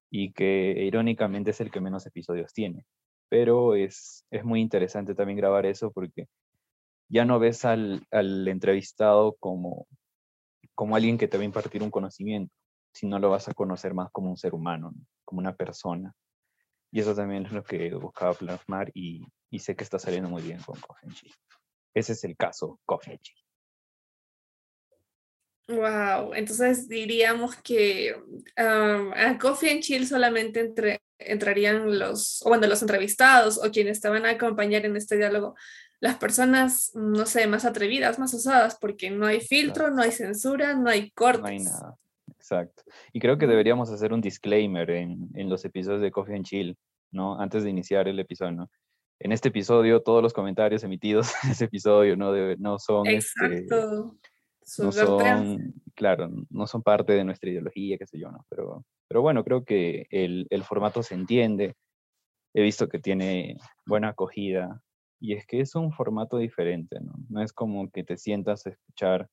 y 0.10 0.32
que 0.32 0.84
irónicamente 0.86 1.52
es 1.52 1.62
el 1.62 1.72
que 1.72 1.82
menos 1.82 2.06
episodios 2.06 2.54
tiene 2.54 2.86
pero 3.30 3.76
es, 3.76 4.26
es 4.32 4.44
muy 4.44 4.62
interesante 4.62 5.16
también 5.16 5.38
grabar 5.38 5.66
eso 5.66 5.92
porque 5.92 6.28
ya 7.10 7.26
no 7.26 7.40
ves 7.40 7.66
al, 7.66 8.06
al 8.12 8.48
entrevistado 8.48 9.36
como, 9.40 9.88
como 10.76 10.96
alguien 10.96 11.18
que 11.18 11.28
te 11.28 11.38
va 11.38 11.44
a 11.44 11.46
impartir 11.46 11.84
un 11.84 11.92
conocimiento, 11.92 12.54
sino 12.98 13.20
lo 13.20 13.30
vas 13.30 13.48
a 13.48 13.54
conocer 13.54 13.94
más 13.94 14.10
como 14.12 14.32
un 14.32 14.38
ser 14.38 14.56
humano, 14.56 14.92
como 15.24 15.40
una 15.40 15.56
persona. 15.56 16.14
Y 16.92 17.00
eso 17.00 17.14
también 17.14 17.46
es 17.46 17.52
lo 17.52 17.64
que 17.64 17.94
buscaba 17.94 18.34
plasmar 18.34 18.90
y, 18.94 19.24
y 19.52 19.60
sé 19.60 19.76
que 19.76 19.84
está 19.84 20.00
saliendo 20.00 20.30
muy 20.30 20.42
bien 20.42 20.60
con 20.66 20.80
Coffee 20.80 21.14
Chill. 21.14 21.34
Ese 21.94 22.14
es 22.14 22.24
el 22.24 22.36
caso 22.36 22.80
Coffee 22.86 23.20
Chill. 23.20 23.38
Wow, 25.70 26.34
entonces 26.34 26.88
diríamos 26.88 27.58
que 27.58 28.16
um, 28.58 29.12
a 29.14 29.38
Coffee 29.38 29.70
and 29.70 29.82
Chill 29.82 30.08
solamente 30.08 30.62
entre, 30.62 31.02
entrarían 31.20 32.00
los, 32.00 32.42
o 32.46 32.50
bueno, 32.50 32.66
los 32.68 32.82
entrevistados 32.82 33.64
o 33.64 33.70
quienes 33.70 34.00
te 34.00 34.10
van 34.10 34.26
a 34.26 34.32
acompañar 34.32 34.86
en 34.86 34.96
este 34.96 35.18
diálogo, 35.18 35.56
las 36.00 36.18
personas, 36.18 36.92
no 36.96 37.26
sé, 37.26 37.48
más 37.48 37.66
atrevidas, 37.66 38.18
más 38.18 38.34
osadas, 38.34 38.78
porque 38.80 39.12
no 39.12 39.26
hay 39.28 39.42
filtro, 39.42 39.92
no 39.92 40.02
hay 40.02 40.12
censura, 40.12 40.74
no 40.74 40.90
hay 40.90 41.12
cortes. 41.12 41.42
No 41.42 41.48
hay 41.48 41.60
nada. 41.60 41.98
Exacto. 42.50 42.84
Y 43.12 43.20
creo 43.20 43.38
que 43.38 43.48
deberíamos 43.48 43.92
hacer 43.92 44.14
un 44.14 44.22
disclaimer 44.22 44.90
en, 44.92 45.30
en 45.34 45.50
los 45.50 45.66
episodios 45.66 46.02
de 46.02 46.12
Coffee 46.12 46.36
and 46.36 46.46
Chill, 46.46 46.78
¿no? 47.12 47.40
Antes 47.40 47.64
de 47.64 47.70
iniciar 47.70 48.08
el 48.08 48.20
episodio, 48.20 48.52
¿no? 48.54 48.70
En 49.20 49.32
este 49.32 49.50
episodio, 49.50 50.02
todos 50.02 50.24
los 50.24 50.32
comentarios 50.32 50.84
emitidos 50.84 51.34
en 51.44 51.52
ese 51.52 51.66
episodio 51.66 52.16
no, 52.16 52.32
no 52.58 52.80
son... 52.80 53.08
Este, 53.08 53.46
Exacto 53.46 54.16
no 54.80 54.92
son, 54.92 55.74
claro, 55.96 56.30
no 56.50 56.68
son 56.68 56.84
parte 56.84 57.14
de 57.14 57.24
nuestra 57.24 57.50
ideología, 57.50 57.98
qué 57.98 58.06
sé 58.06 58.20
yo, 58.20 58.32
¿no? 58.32 58.46
Pero, 58.50 58.84
pero 59.08 59.22
bueno, 59.22 59.44
creo 59.44 59.64
que 59.64 60.08
el, 60.10 60.46
el 60.50 60.64
formato 60.64 61.04
se 61.04 61.16
entiende. 61.16 61.76
He 62.54 62.62
visto 62.62 62.90
que 62.90 63.00
tiene 63.00 63.58
buena 63.86 64.10
acogida 64.10 64.82
y 65.20 65.34
es 65.34 65.46
que 65.46 65.62
es 65.62 65.76
un 65.76 65.92
formato 65.94 66.38
diferente, 66.38 67.00
¿no? 67.00 67.14
No 67.30 67.42
es 67.42 67.54
como 67.54 67.90
que 67.92 68.04
te 68.04 68.18
sientas 68.18 68.66
a 68.66 68.72
escuchar 68.72 69.30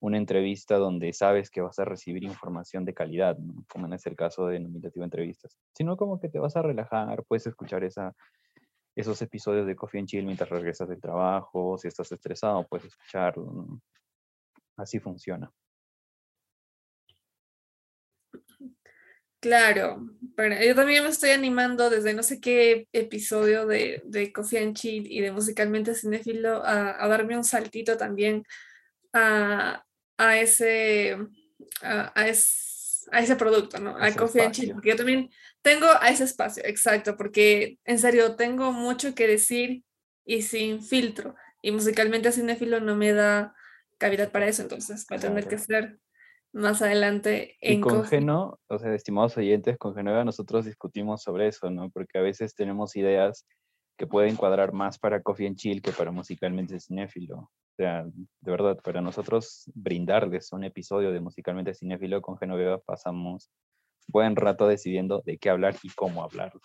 una 0.00 0.18
entrevista 0.18 0.76
donde 0.76 1.12
sabes 1.12 1.50
que 1.50 1.60
vas 1.60 1.78
a 1.78 1.84
recibir 1.84 2.22
información 2.24 2.84
de 2.84 2.94
calidad, 2.94 3.38
¿no? 3.38 3.64
como 3.68 3.86
en 3.86 3.94
el 3.94 4.16
caso 4.16 4.46
de 4.46 4.60
Nominativa 4.60 5.04
Entrevistas, 5.04 5.56
sino 5.74 5.96
como 5.96 6.20
que 6.20 6.28
te 6.28 6.38
vas 6.38 6.56
a 6.56 6.62
relajar, 6.62 7.24
puedes 7.26 7.46
escuchar 7.46 7.82
esos 8.94 9.22
episodios 9.22 9.66
de 9.66 9.76
Coffee 9.76 10.00
and 10.00 10.08
Chill 10.08 10.24
mientras 10.24 10.50
regresas 10.50 10.88
del 10.88 11.00
trabajo, 11.00 11.78
si 11.78 11.88
estás 11.88 12.12
estresado, 12.12 12.66
puedes 12.68 12.86
escucharlo. 12.86 13.80
Así 14.76 15.00
funciona. 15.00 15.50
Claro, 19.40 20.08
pero 20.34 20.56
yo 20.62 20.74
también 20.74 21.04
me 21.04 21.10
estoy 21.10 21.30
animando 21.30 21.88
desde 21.88 22.14
no 22.14 22.22
sé 22.22 22.40
qué 22.40 22.88
episodio 22.92 23.66
de, 23.66 24.02
de 24.04 24.32
Coffee 24.32 24.58
and 24.58 24.74
Chill 24.74 25.06
y 25.10 25.20
de 25.20 25.30
Musicalmente 25.30 25.94
Cinefilo 25.94 26.62
a 26.64 27.06
darme 27.06 27.36
un 27.36 27.44
saltito 27.44 27.96
también 27.96 28.42
a, 29.16 29.84
a 30.18 30.38
ese, 30.38 31.16
a, 31.82 32.12
a, 32.14 32.28
ese 32.28 33.36
producto, 33.36 33.78
¿no? 33.78 33.96
A, 33.96 34.12
Coffee 34.12 34.42
and 34.42 34.52
Chill, 34.52 34.72
porque 34.72 34.90
yo 34.90 34.96
también 34.96 35.30
tengo 35.62 35.86
a 36.00 36.08
ese 36.08 36.24
espacio, 36.24 36.62
exacto, 36.66 37.16
porque 37.16 37.78
en 37.84 37.98
serio 37.98 38.36
tengo 38.36 38.72
mucho 38.72 39.14
que 39.14 39.26
decir 39.26 39.82
y 40.24 40.42
sin 40.42 40.82
filtro. 40.82 41.34
Y 41.62 41.70
musicalmente 41.70 42.30
Cinefilo 42.32 42.80
no 42.80 42.94
me 42.94 43.12
da 43.12 43.54
cavidad 43.98 44.30
para 44.30 44.46
eso, 44.46 44.62
entonces 44.62 45.06
va 45.10 45.16
a 45.16 45.20
tener 45.20 45.48
que 45.48 45.58
ser 45.58 45.98
más 46.52 46.80
adelante 46.82 47.56
en 47.60 47.78
y 47.78 47.80
con 47.80 48.04
Geno, 48.04 48.60
o 48.68 48.78
sea, 48.78 48.94
estimados 48.94 49.36
oyentes, 49.36 49.76
con 49.78 49.94
Genueva 49.94 50.24
nosotros 50.24 50.64
discutimos 50.64 51.22
sobre 51.22 51.48
eso, 51.48 51.70
¿no? 51.70 51.90
Porque 51.90 52.18
a 52.18 52.22
veces 52.22 52.54
tenemos 52.54 52.96
ideas 52.96 53.46
que 53.96 54.06
puede 54.06 54.28
encuadrar 54.28 54.72
más 54.72 54.98
para 54.98 55.22
Coffee 55.22 55.46
and 55.46 55.56
Chill 55.56 55.82
que 55.82 55.92
para 55.92 56.10
Musicalmente 56.10 56.78
Cinéfilo. 56.80 57.38
O 57.38 57.50
sea, 57.76 58.04
de 58.04 58.50
verdad, 58.50 58.78
para 58.82 59.00
nosotros 59.00 59.70
brindarles 59.74 60.52
un 60.52 60.64
episodio 60.64 61.12
de 61.12 61.20
Musicalmente 61.20 61.74
Cinéfilo 61.74 62.22
con 62.22 62.38
Genoveva 62.38 62.78
pasamos 62.78 63.50
buen 64.08 64.36
rato 64.36 64.66
decidiendo 64.68 65.22
de 65.24 65.38
qué 65.38 65.50
hablar 65.50 65.76
y 65.82 65.90
cómo 65.90 66.22
hablarlo. 66.22 66.60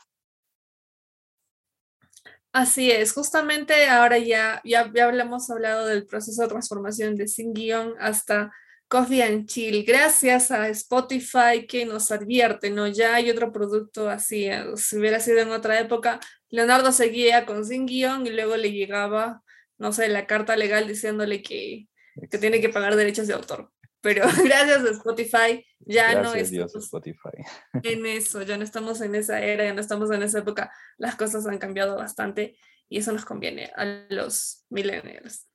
Así 2.54 2.91
es, 2.91 3.13
justamente 3.13 3.88
ahora 3.88 4.17
ya, 4.17 4.62
ya, 4.65 4.91
ya 4.94 5.06
hablamos 5.06 5.50
hablado 5.50 5.86
del 5.86 6.06
proceso 6.06 6.41
de 6.41 6.50
transformación 6.50 7.15
de 7.15 7.30
Sin 7.30 7.54
Guión 7.54 7.94
hasta 7.98 8.52
Coffee 8.91 9.21
and 9.21 9.45
Chill, 9.45 9.86
gracias 9.86 10.51
a 10.51 10.67
Spotify 10.67 11.65
que 11.65 11.86
nos 11.86 12.12
advierte, 12.12 12.69
¿no? 12.71 12.88
Ya 12.88 13.15
hay 13.15 13.30
otro 13.32 13.54
producto 13.54 14.10
así, 14.10 14.47
eh, 14.47 14.65
si 14.75 14.97
hubiera 14.97 15.21
sido 15.21 15.39
en 15.39 15.51
otra 15.51 15.80
época, 15.80 16.19
Leonardo 16.49 16.91
seguía 16.91 17.45
con 17.45 17.63
Sin 17.65 17.86
Guión 17.86 18.27
y 18.27 18.32
luego 18.32 18.58
le 18.58 18.73
llegaba, 18.73 19.43
no 19.77 19.93
sé, 19.93 20.10
la 20.10 20.27
carta 20.27 20.58
legal 20.58 20.89
diciéndole 20.89 21.41
que, 21.41 21.88
que 22.30 22.38
tiene 22.38 22.60
que 22.60 22.67
pagar 22.67 22.97
derechos 22.97 23.27
de 23.27 23.34
autor. 23.34 23.71
Pero 24.01 24.25
gracias 24.43 24.84
a 24.84 24.89
Spotify 24.89 25.65
ya 25.80 26.21
no 26.21 26.36
estamos 26.36 26.75
Spotify. 26.75 27.45
en 27.84 28.06
eso, 28.06 28.41
ya 28.41 28.58
no 28.58 28.65
estamos 28.65 28.99
en 28.99 29.15
esa 29.15 29.39
era, 29.39 29.63
ya 29.63 29.73
no 29.73 29.80
estamos 29.80 30.12
en 30.12 30.21
esa 30.21 30.39
época, 30.39 30.69
las 30.97 31.15
cosas 31.15 31.47
han 31.47 31.60
cambiado 31.60 31.95
bastante 31.95 32.58
y 32.89 32.97
eso 32.97 33.13
nos 33.13 33.23
conviene 33.23 33.71
a 33.77 33.86
los 34.10 34.65
millennials. 34.69 35.47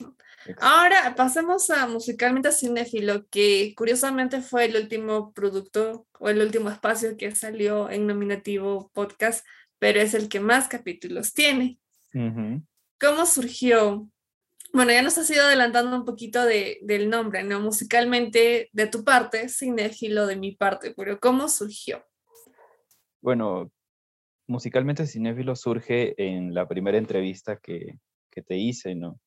Ahora 0.59 1.15
pasemos 1.17 1.71
a 1.71 1.87
musicalmente 1.87 2.49
a 2.49 2.53
Cinefilo, 2.53 3.27
que 3.29 3.75
curiosamente 3.77 4.41
fue 4.41 4.67
el 4.67 4.77
último 4.77 5.33
producto 5.33 6.07
o 6.19 6.29
el 6.29 6.41
último 6.41 6.71
espacio 6.71 7.17
que 7.17 7.35
salió 7.35 7.91
en 7.91 8.07
nominativo 8.07 8.91
podcast, 8.95 9.47
pero 9.79 10.01
es 10.01 10.15
el 10.15 10.29
que 10.29 10.41
más 10.41 10.69
capítulos 10.69 11.33
tiene. 11.35 11.79
¿Cómo 12.13 13.27
surgió? 13.27 14.09
Bueno, 14.73 14.93
ya 14.93 15.03
nos 15.03 15.19
has 15.19 15.31
ido 15.31 15.45
adelantando 15.45 15.97
un 15.97 16.05
poquito 16.05 16.45
de, 16.45 16.79
del 16.83 17.09
nombre, 17.09 17.43
¿no? 17.45 17.61
Musicalmente 17.61 18.71
de 18.73 18.87
tu 18.87 19.05
parte, 19.05 19.49
Cinefilo 19.49 20.27
de 20.27 20.37
mi 20.37 20.53
parte, 20.53 20.95
pero 20.97 21.19
¿cómo 21.21 21.49
surgió? 21.49 22.05
Bueno, 23.21 23.71
musicalmente 24.47 25.07
Cinéfilo 25.07 25.57
surge 25.57 26.15
en 26.23 26.55
la 26.55 26.69
primera 26.69 26.99
entrevista 26.99 27.59
que, 27.59 27.99
que 28.31 28.43
te 28.43 28.57
hice, 28.57 28.95
¿no? 28.95 29.21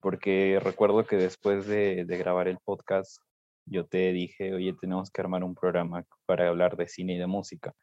Porque 0.00 0.58
recuerdo 0.62 1.04
que 1.04 1.16
después 1.16 1.66
de, 1.66 2.04
de, 2.04 2.16
grabar 2.16 2.48
el 2.48 2.58
podcast, 2.58 3.18
yo 3.66 3.86
te 3.86 4.12
dije, 4.12 4.54
oye, 4.54 4.74
tenemos 4.80 5.10
que 5.10 5.20
armar 5.20 5.44
un 5.44 5.54
programa 5.54 6.04
para 6.26 6.48
hablar 6.48 6.76
de 6.76 6.88
cine 6.88 7.14
y 7.14 7.18
de 7.18 7.26
música. 7.26 7.74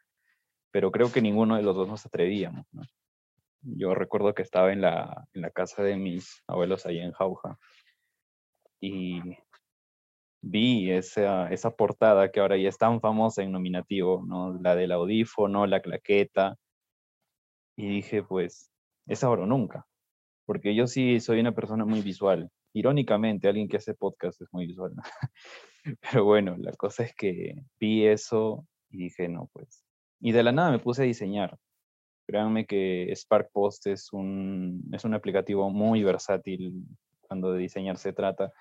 Pero 0.71 0.91
creo 0.91 1.11
que 1.11 1.21
ninguno 1.21 1.55
de 1.55 1.63
los 1.63 1.75
dos 1.75 1.87
nos 1.87 2.05
atrevíamos. 2.05 2.65
Yo 3.61 3.95
recuerdo 3.95 4.33
que 4.33 4.41
estaba 4.41 4.71
en 4.73 4.81
la, 4.81 5.27
en 5.33 5.41
la 5.41 5.51
casa 5.51 5.83
de 5.83 5.97
mis 5.97 6.43
abuelos 6.47 6.85
ahí 6.85 6.99
en 6.99 7.11
Jauja 7.11 7.57
y 8.79 9.21
vi 10.41 10.91
esa, 10.91 11.49
esa 11.51 11.71
portada 11.71 12.31
que 12.31 12.39
ahora 12.39 12.57
ya 12.57 12.69
es 12.69 12.77
tan 12.77 13.01
famosa 13.01 13.43
en 13.43 13.51
nominativo, 13.51 14.23
¿no? 14.25 14.53
La 14.61 14.75
del 14.75 14.91
audífono, 14.91 15.65
la 15.65 15.81
claqueta. 15.81 16.55
Y 17.75 17.87
dije, 17.87 18.23
pues, 18.23 18.71
es 19.07 19.23
ahora 19.23 19.43
o 19.43 19.45
nunca. 19.45 19.85
Porque 20.47 20.73
yo 20.73 20.87
sí 20.87 21.19
soy 21.19 21.41
una 21.41 21.53
persona 21.53 21.85
muy 21.85 22.01
visual. 22.01 22.49
Irónicamente, 22.73 23.49
alguien 23.49 23.67
que 23.67 23.77
hace 23.77 23.93
podcast 23.93 24.41
es 24.41 24.47
muy 24.53 24.65
visual. 24.65 24.93
Pero 26.01 26.23
bueno, 26.23 26.55
la 26.57 26.71
cosa 26.71 27.03
es 27.03 27.13
que 27.13 27.65
vi 27.79 28.07
eso 28.07 28.65
y 28.89 28.97
dije, 28.97 29.27
no, 29.27 29.49
pues. 29.51 29.83
Y 30.21 30.31
de 30.31 30.43
la 30.43 30.53
nada 30.53 30.71
me 30.71 30.79
puse 30.79 31.03
a 31.03 31.05
diseñar. 31.05 31.57
Créanme 32.25 32.65
que 32.65 33.11
Spark 33.13 33.51
Post 33.51 33.87
es 33.87 34.11
un, 34.13 34.89
es 34.93 35.03
un 35.03 35.13
aplicativo 35.13 35.69
muy 35.69 36.01
versátil 36.03 36.85
cuando 37.19 37.51
de 37.51 37.59
diseñar 37.59 37.97
se 37.97 38.13
trata. 38.13 38.51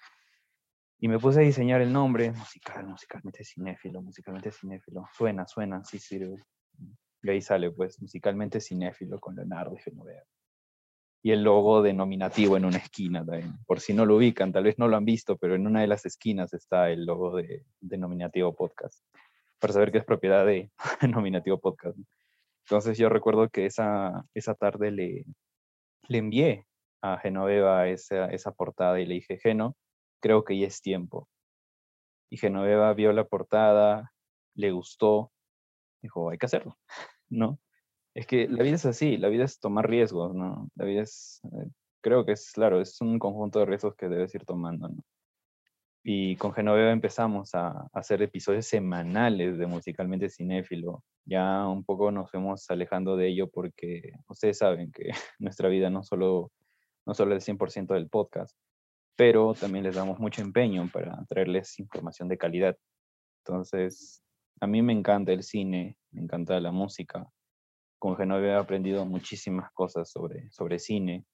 Y 0.98 1.06
me 1.06 1.20
puse 1.20 1.40
a 1.40 1.42
diseñar 1.44 1.82
el 1.82 1.92
nombre, 1.92 2.32
musical, 2.32 2.84
musicalmente 2.88 3.44
cinéfilo, 3.44 4.02
musicalmente 4.02 4.50
cinéfilo. 4.50 5.04
Suena, 5.16 5.46
suena, 5.46 5.84
sí 5.84 6.00
sirve. 6.00 6.42
Y 7.22 7.30
ahí 7.30 7.40
sale, 7.40 7.70
pues, 7.70 8.00
musicalmente 8.02 8.60
cinéfilo 8.60 9.20
con 9.20 9.36
Leonardo 9.36 9.76
y 9.76 9.78
Genoveva. 9.78 10.24
Y 11.26 11.32
el 11.32 11.42
logo 11.42 11.82
denominativo 11.82 12.56
en 12.56 12.66
una 12.66 12.76
esquina 12.76 13.26
también. 13.26 13.58
Por 13.66 13.80
si 13.80 13.92
no 13.92 14.06
lo 14.06 14.14
ubican, 14.14 14.52
tal 14.52 14.62
vez 14.62 14.78
no 14.78 14.86
lo 14.86 14.96
han 14.96 15.04
visto, 15.04 15.36
pero 15.36 15.56
en 15.56 15.66
una 15.66 15.80
de 15.80 15.88
las 15.88 16.06
esquinas 16.06 16.54
está 16.54 16.88
el 16.88 17.04
logo 17.04 17.34
de 17.34 17.66
denominativo 17.80 18.54
podcast. 18.54 19.04
Para 19.58 19.72
saber 19.72 19.90
que 19.90 19.98
es 19.98 20.04
propiedad 20.04 20.46
de 20.46 20.70
denominativo 21.00 21.58
podcast. 21.58 21.98
Entonces 22.64 22.96
yo 22.96 23.08
recuerdo 23.08 23.48
que 23.48 23.66
esa, 23.66 24.24
esa 24.34 24.54
tarde 24.54 24.92
le, 24.92 25.24
le 26.06 26.18
envié 26.18 26.68
a 27.02 27.18
Genoveva 27.18 27.88
esa, 27.88 28.26
esa 28.26 28.52
portada 28.52 29.00
y 29.00 29.06
le 29.06 29.14
dije, 29.14 29.40
Geno, 29.40 29.76
creo 30.20 30.44
que 30.44 30.56
ya 30.56 30.68
es 30.68 30.80
tiempo. 30.80 31.28
Y 32.30 32.36
Genoveva 32.36 32.94
vio 32.94 33.12
la 33.12 33.24
portada, 33.24 34.12
le 34.54 34.70
gustó, 34.70 35.32
dijo, 36.00 36.30
hay 36.30 36.38
que 36.38 36.46
hacerlo, 36.46 36.78
¿no? 37.28 37.58
Es 38.16 38.26
que 38.26 38.48
la 38.48 38.62
vida 38.62 38.76
es 38.76 38.86
así, 38.86 39.18
la 39.18 39.28
vida 39.28 39.44
es 39.44 39.60
tomar 39.60 39.90
riesgos, 39.90 40.34
¿no? 40.34 40.70
La 40.74 40.86
vida 40.86 41.02
es, 41.02 41.38
eh, 41.52 41.68
creo 42.00 42.24
que 42.24 42.32
es, 42.32 42.50
claro, 42.52 42.80
es 42.80 42.98
un 43.02 43.18
conjunto 43.18 43.58
de 43.58 43.66
riesgos 43.66 43.94
que 43.94 44.08
debes 44.08 44.34
ir 44.34 44.46
tomando, 44.46 44.88
¿no? 44.88 45.04
Y 46.02 46.36
con 46.36 46.54
Genoveva 46.54 46.92
empezamos 46.92 47.54
a, 47.54 47.88
hacer 47.92 48.22
episodios 48.22 48.64
semanales 48.64 49.58
de 49.58 49.66
Musicalmente 49.66 50.30
Cinéfilo. 50.30 51.04
Ya 51.26 51.68
un 51.68 51.84
poco 51.84 52.10
nos 52.10 52.30
fuimos 52.30 52.70
alejando 52.70 53.18
de 53.18 53.28
ello 53.28 53.50
porque 53.50 54.12
ustedes 54.28 54.56
saben 54.56 54.90
que 54.92 55.10
nuestra 55.38 55.68
vida 55.68 55.90
no 55.90 56.02
solo, 56.02 56.52
no 57.04 57.12
solo 57.12 57.36
es 57.36 57.46
el 57.46 57.58
100% 57.58 57.92
del 57.92 58.08
podcast, 58.08 58.56
pero 59.14 59.52
también 59.52 59.84
les 59.84 59.94
damos 59.94 60.18
mucho 60.18 60.40
empeño 60.40 60.88
para 60.90 61.22
traerles 61.28 61.78
información 61.80 62.28
de 62.28 62.38
calidad. 62.38 62.78
Entonces, 63.44 64.22
a 64.62 64.66
mí 64.66 64.80
me 64.80 64.94
encanta 64.94 65.32
el 65.32 65.42
cine, 65.42 65.98
me 66.12 66.22
encanta 66.22 66.58
la 66.60 66.72
música. 66.72 67.28
Con 67.98 68.16
Genoveva 68.16 68.54
he 68.54 68.60
aprendido 68.60 69.04
muchísimas 69.06 69.72
cosas 69.72 70.10
sobre, 70.10 70.50
sobre 70.50 70.78
cine. 70.78 71.24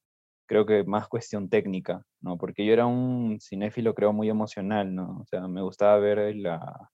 Creo 0.47 0.67
que 0.67 0.85
más 0.85 1.09
cuestión 1.09 1.49
técnica, 1.49 2.05
¿no? 2.21 2.39
Porque 2.39 2.65
yo 2.65 2.73
era 2.73 2.87
un 2.87 3.39
cinéfilo, 3.41 3.95
creo, 3.95 4.13
muy 4.13 4.29
emocional, 4.29 4.95
¿no? 4.95 5.21
O 5.21 5.27
sea, 5.27 5.47
me 5.49 5.63
gustaba 5.63 5.99
ver 5.99 6.37
la, 6.37 6.91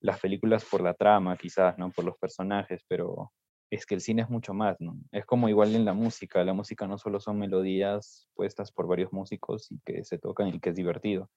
las 0.00 0.18
películas 0.20 0.64
por 0.64 0.80
la 0.80 0.94
trama, 0.94 1.36
quizás, 1.36 1.78
¿no? 1.78 1.90
Por 1.90 2.04
los 2.04 2.16
personajes, 2.18 2.84
pero 2.88 3.32
es 3.70 3.86
que 3.86 3.94
el 3.94 4.00
cine 4.00 4.22
es 4.22 4.30
mucho 4.30 4.52
más, 4.52 4.76
¿no? 4.80 4.98
Es 5.12 5.24
como 5.24 5.48
igual 5.48 5.74
en 5.74 5.84
la 5.84 5.92
música, 5.92 6.42
la 6.44 6.52
música 6.52 6.86
no 6.86 6.98
solo 6.98 7.20
son 7.20 7.38
melodías 7.38 8.28
puestas 8.34 8.72
por 8.72 8.88
varios 8.88 9.12
músicos 9.12 9.70
y 9.70 9.78
que 9.84 10.04
se 10.04 10.18
tocan 10.18 10.48
y 10.48 10.60
que 10.60 10.70
es 10.70 10.76
divertido, 10.76 11.30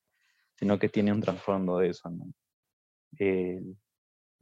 sino 0.56 0.80
que 0.80 0.90
tiene 0.90 1.12
un 1.12 1.22
trasfondo 1.22 1.78
de 1.78 1.90
eso, 1.90 2.10
¿no? 2.10 2.26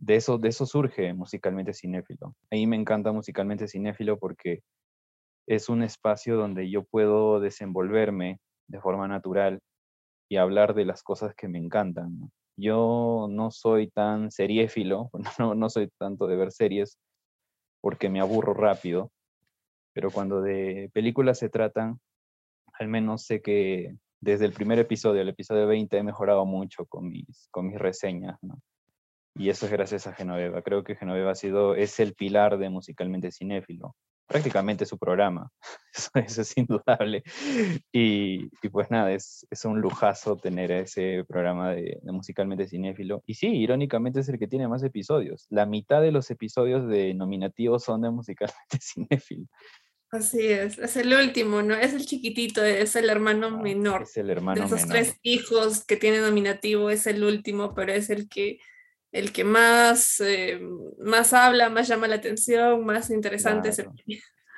De, 0.02 0.16
eso, 0.16 0.38
de 0.40 0.50
eso 0.50 0.66
surge 0.66 1.14
musicalmente 1.14 1.74
cinéfilo. 1.74 2.36
A 2.50 2.56
me 2.68 2.76
encanta 2.76 3.12
musicalmente 3.12 3.68
cinéfilo 3.68 4.18
porque 4.18 4.64
es 5.48 5.70
un 5.70 5.84
espacio 5.84 6.36
donde 6.36 6.70
yo 6.70 6.84
puedo 6.84 7.40
desenvolverme 7.40 8.40
de 8.68 8.82
forma 8.82 9.08
natural 9.08 9.60
y 10.28 10.38
hablar 10.38 10.74
de 10.74 10.86
las 10.86 11.04
cosas 11.04 11.36
que 11.36 11.48
me 11.48 11.60
encantan. 11.60 12.32
Yo 12.58 13.28
no 13.30 13.52
soy 13.52 13.90
tan 13.90 14.32
seriéfilo, 14.32 15.12
no, 15.40 15.56
no 15.56 15.70
soy 15.70 15.90
tanto 16.00 16.26
de 16.28 16.36
ver 16.36 16.52
series, 16.52 16.98
porque 17.80 18.10
me 18.10 18.22
aburro 18.22 18.54
rápido, 18.54 19.12
pero 19.94 20.10
cuando 20.10 20.42
de 20.42 20.90
películas 20.94 21.38
se 21.40 21.50
tratan, 21.50 22.00
al 22.80 22.88
menos 22.88 23.24
sé 23.26 23.42
que 23.42 23.96
desde 24.20 24.46
el 24.46 24.54
primer 24.54 24.80
episodio, 24.80 25.22
el 25.22 25.30
episodio 25.30 25.68
20, 25.68 25.98
he 25.98 26.04
mejorado 26.04 26.46
mucho 26.46 26.86
con 26.86 27.10
mis, 27.10 27.48
con 27.52 27.68
mis 27.68 27.78
reseñas. 27.78 28.40
Y 29.36 29.50
eso 29.50 29.66
es 29.66 29.72
gracias 29.72 30.08
a 30.08 30.14
Genoveva. 30.14 30.62
Creo 30.62 30.84
que 30.84 30.96
Genoveva 30.96 31.32
ha 31.32 31.36
sido, 31.36 31.76
es 31.76 32.00
el 32.00 32.14
pilar 32.14 32.58
de 32.58 32.70
Musicalmente 32.70 33.32
Cinéfilo. 33.32 33.96
Prácticamente 34.28 34.86
su 34.86 34.98
programa. 34.98 35.52
Eso, 36.26 36.42
es 36.42 36.58
indudable. 36.58 37.22
Y, 37.92 38.46
y, 38.62 38.70
pues 38.70 38.90
nada, 38.90 39.12
es, 39.12 39.46
es 39.50 39.66
un 39.66 39.82
lujazo 39.82 40.38
tener 40.38 40.72
ese 40.72 41.26
programa 41.28 41.72
de, 41.72 42.00
de, 42.02 42.12
Musicalmente 42.14 42.66
Cinéfilo. 42.66 43.24
Y 43.26 43.34
sí, 43.34 43.48
irónicamente 43.48 44.22
es 44.22 44.30
el 44.30 44.40
que 44.40 44.48
tiene 44.48 44.70
más 44.70 44.84
episodios. 44.84 45.48
La 45.50 45.66
mitad 45.66 46.02
de 46.02 46.14
los 46.14 46.32
episodios 46.32 46.88
de 46.88 47.14
nominativos 47.14 47.84
son 47.84 48.04
de 48.04 48.10
Musicalmente 48.10 48.80
Cinéfilo. 48.82 49.48
Así 50.12 50.46
es, 50.46 50.78
es 50.78 50.98
el 50.98 51.14
último, 51.14 51.62
¿no? 51.62 51.74
Es 51.74 51.94
el 51.94 52.06
chiquitito, 52.06 52.62
es 52.64 52.98
el 52.98 53.10
hermano 53.10 53.48
ah, 53.48 53.62
menor. 53.62 54.04
Es 54.04 54.18
el 54.18 54.30
hermano 54.30 54.60
de 54.60 54.68
esos 54.68 54.82
menor. 54.82 54.94
tres 54.94 55.18
hijos 55.24 55.86
que 55.86 55.96
tiene 55.96 56.20
nominativo, 56.20 56.90
es 56.90 57.08
el 57.08 57.24
último, 57.24 57.74
pero 57.74 57.94
es 57.94 58.10
el 58.10 58.28
que 58.28 58.60
el 59.12 59.34
que 59.34 59.44
más, 59.44 60.22
eh, 60.22 60.62
más 61.00 61.34
habla, 61.34 61.70
más 61.70 61.88
llama 61.88 62.08
la 62.08 62.16
atención, 62.16 62.86
más 62.86 63.10
interesante 63.10 63.72
claro. 63.72 63.94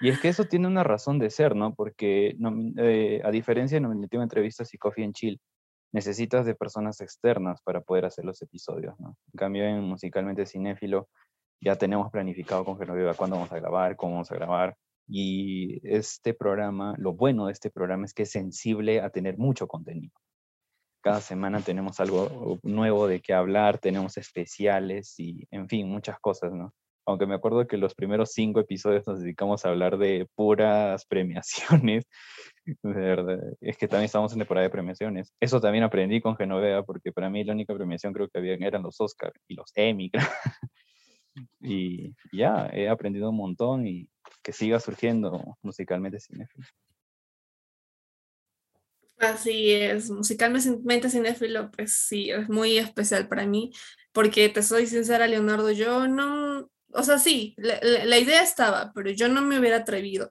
Y 0.02 0.10
es 0.10 0.20
que 0.20 0.28
eso 0.28 0.44
tiene 0.46 0.68
una 0.68 0.84
razón 0.84 1.18
de 1.18 1.30
ser, 1.30 1.56
¿no? 1.56 1.76
Porque 1.76 2.36
eh, 2.78 3.22
a 3.24 3.32
diferencia 3.32 3.78
de 3.78 3.82
Nominativa 3.82 4.22
Entrevistas 4.22 4.74
y 4.74 4.78
Coffee 4.78 5.06
and 5.06 5.14
Chill, 5.14 5.40
necesitas 5.94 6.46
de 6.46 6.56
personas 6.56 7.00
externas 7.02 7.62
para 7.62 7.82
poder 7.82 8.06
hacer 8.06 8.26
los 8.26 8.42
episodios, 8.42 9.00
¿no? 9.00 9.16
En 9.32 9.38
cambio, 9.38 9.64
en 9.64 9.82
Musicalmente 9.82 10.46
Cinéfilo 10.46 11.08
ya 11.62 11.78
tenemos 11.78 12.12
planificado 12.12 12.66
con 12.66 12.78
Genoveva 12.78 13.14
cuándo 13.14 13.38
vamos 13.38 13.52
a 13.52 13.60
grabar, 13.60 13.96
cómo 13.96 14.14
vamos 14.14 14.32
a 14.32 14.36
grabar, 14.36 14.76
Y 15.08 15.80
este 15.84 16.34
programa, 16.34 16.96
lo 16.98 17.14
bueno 17.14 17.46
de 17.46 17.54
este 17.54 17.70
programa 17.70 18.06
es 18.06 18.14
que 18.14 18.24
es 18.24 18.32
sensible 18.32 19.02
a 19.02 19.10
tener 19.10 19.38
mucho 19.38 19.68
contenido. 19.68 20.14
Cada 21.04 21.20
semana 21.20 21.60
tenemos 21.60 22.00
algo 22.00 22.60
nuevo 22.64 23.08
de 23.08 23.20
qué 23.20 23.34
hablar, 23.34 23.78
tenemos 23.78 24.16
especiales 24.16 25.20
y, 25.20 25.46
en 25.52 25.68
fin, 25.68 25.90
muchas 25.90 26.18
cosas, 26.18 26.54
¿no? 26.54 26.74
Aunque 27.06 27.26
me 27.26 27.36
acuerdo 27.36 27.68
que 27.68 27.76
los 27.76 27.94
primeros 27.94 28.32
cinco 28.32 28.62
episodios 28.62 29.06
nos 29.06 29.20
dedicamos 29.20 29.66
a 29.66 29.70
hablar 29.70 29.98
de 29.98 30.30
puras 30.34 31.06
premiaciones. 31.10 32.06
De 32.66 32.94
verdad, 32.94 33.38
es 33.60 33.78
que 33.78 33.90
también 33.90 34.06
estamos 34.06 34.32
en 34.32 34.40
temporada 34.40 34.64
de 34.64 34.72
premiaciones. 34.72 35.34
Eso 35.42 35.60
también 35.60 35.84
aprendí 35.84 36.22
con 36.22 36.38
Genovea, 36.38 36.84
porque 36.84 37.12
para 37.12 37.30
mí 37.30 37.44
la 37.44 37.52
única 37.52 37.74
premiación 37.74 38.14
creo 38.14 38.30
que 38.30 38.40
había 38.40 38.54
eran 38.54 38.84
los 38.84 39.02
Oscar 39.02 39.34
y 39.50 39.56
los 39.56 39.74
Emmy. 39.76 40.10
y 41.60 42.14
ya, 42.32 42.70
he 42.72 42.88
aprendido 42.88 43.30
un 43.30 43.36
montón 43.36 43.86
y 43.86 44.10
que 44.42 44.54
siga 44.54 44.80
surgiendo 44.80 45.58
musicalmente 45.62 46.22
cinéfilo. 46.22 46.66
Así 49.24 49.72
es, 49.72 50.10
musicalmente 50.10 51.10
cinéfilo, 51.10 51.72
pues 51.72 51.94
sí, 51.94 52.30
es 52.30 52.50
muy 52.50 52.78
especial 52.78 53.28
para 53.28 53.46
mí, 53.46 53.72
porque 54.12 54.50
te 54.50 54.62
soy 54.64 54.88
sincera, 54.88 55.28
Leonardo, 55.28 55.72
yo 55.72 56.08
no, 56.08 56.70
o 56.92 57.04
sea, 57.04 57.18
sí, 57.18 57.56
la, 57.58 58.18
idea 58.18 58.44
estaba, 58.44 58.92
pero 58.94 59.10
yo 59.12 59.30
no 59.30 59.42
me 59.42 59.60
hubiera 59.60 59.78
atrevido, 59.78 60.30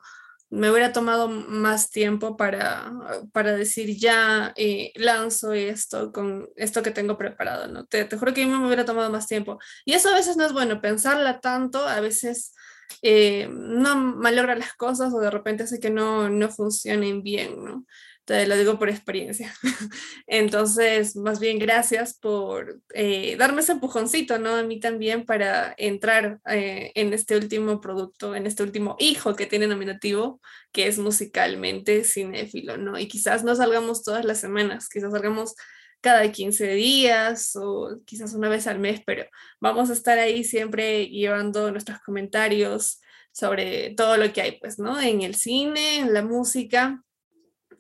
me 0.51 0.71
hubiera 0.71 0.93
tomado 0.93 1.29
más 1.29 1.91
tiempo 1.91 2.37
para, 2.37 2.93
para 3.33 3.55
decir, 3.55 3.97
ya 3.99 4.53
eh, 4.57 4.93
lanzo 4.97 5.55
esto 5.55 6.13
con 6.13 6.49
esto 6.57 6.83
que 6.83 6.91
tengo 6.91 7.17
preparado, 7.17 7.69
¿no? 7.69 7.87
Te, 7.87 8.05
te 8.05 8.19
juro 8.19 8.35
que 8.35 8.43
yo 8.43 8.49
me 8.49 8.67
hubiera 8.67 8.85
tomado 8.85 9.11
más 9.11 9.27
tiempo. 9.27 9.59
Y 9.87 9.95
eso 9.95 10.11
a 10.11 10.15
veces 10.15 10.37
no 10.37 10.45
es 10.45 10.53
bueno, 10.53 10.83
pensarla 10.83 11.41
tanto, 11.41 11.89
a 11.89 12.01
veces 12.01 12.53
eh, 13.01 13.49
no 13.51 13.97
malogra 13.97 14.55
las 14.55 14.75
cosas 14.75 15.13
o 15.15 15.21
de 15.21 15.31
repente 15.31 15.63
hace 15.63 15.81
que 15.81 15.91
no, 15.91 16.29
no 16.29 16.51
funcionen 16.51 17.23
bien, 17.23 17.65
¿no? 17.65 17.87
Te 18.25 18.47
lo 18.47 18.57
digo 18.57 18.79
por 18.79 18.89
experiencia. 18.89 19.53
Entonces, 20.27 21.17
más 21.17 21.41
bien 21.41 21.59
gracias 21.59 22.15
por 22.15 22.81
eh, 22.95 23.37
darme 23.37 23.63
ese 23.63 23.73
empujoncito, 23.73 24.39
¿no? 24.39 24.55
A 24.55 24.63
mí 24.63 24.79
también 24.79 25.27
para 25.27 25.75
entrar 25.77 26.41
eh, 26.47 26.93
en 26.95 27.13
este 27.13 27.37
último 27.37 27.81
producto, 27.81 28.37
en 28.37 28.47
este 28.47 28.63
último 28.63 28.95
hijo 29.01 29.35
que 29.35 29.47
tiene 29.47 29.67
nominativo, 29.67 30.41
que 30.71 30.87
es 30.87 30.99
musicalmente 30.99 32.05
cinéfilo, 32.05 32.77
¿no? 32.77 32.97
Y 32.97 33.09
quizás 33.09 33.43
no 33.43 33.57
salgamos 33.57 34.05
todas 34.05 34.25
las 34.25 34.39
semanas, 34.39 34.89
quizás 34.89 35.11
salgamos 35.11 35.57
cada 36.01 36.31
15 36.31 36.75
días 36.75 37.57
o 37.57 38.01
quizás 38.05 38.35
una 38.35 38.49
vez 38.49 38.67
al 38.69 38.79
mes, 38.79 39.01
pero 39.05 39.25
vamos 39.61 39.91
a 39.91 39.95
estar 39.95 40.19
ahí 40.19 40.45
siempre 40.45 41.09
llevando 41.09 41.71
nuestros 41.73 42.01
comentarios 42.01 43.01
sobre 43.33 43.95
todo 43.97 44.17
lo 44.17 44.33
que 44.33 44.43
hay, 44.43 44.59
pues, 44.61 44.79
¿no? 44.79 45.01
En 45.01 45.23
el 45.23 45.35
cine, 45.35 46.01
en 46.01 46.13
la 46.13 46.23
música. 46.23 47.03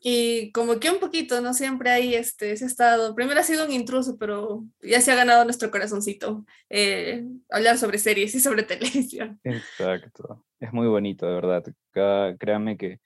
Y 0.04 0.50
como 0.52 0.80
que 0.80 0.90
un 0.90 0.98
poquito, 0.98 1.40
¿no? 1.40 1.54
Siempre 1.54 1.90
hay 1.90 2.14
este, 2.14 2.52
ese 2.52 2.66
estado. 2.66 3.14
Primero 3.14 3.38
ha 3.38 3.44
sido 3.44 3.64
un 3.64 3.72
intruso, 3.72 4.16
pero 4.18 4.64
ya 4.82 5.00
se 5.00 5.12
ha 5.12 5.14
ganado 5.14 5.44
nuestro 5.44 5.70
corazoncito. 5.70 6.44
Eh, 6.70 7.24
hablar 7.50 7.78
sobre 7.78 7.98
series 7.98 8.34
y 8.34 8.40
sobre 8.40 8.62
televisión. 8.64 9.40
Exacto. 9.44 10.44
Es 10.58 10.72
muy 10.72 10.88
bonito, 10.88 11.26
de 11.26 11.34
verdad. 11.34 11.64
créanme 12.38 12.76
que 12.76 12.98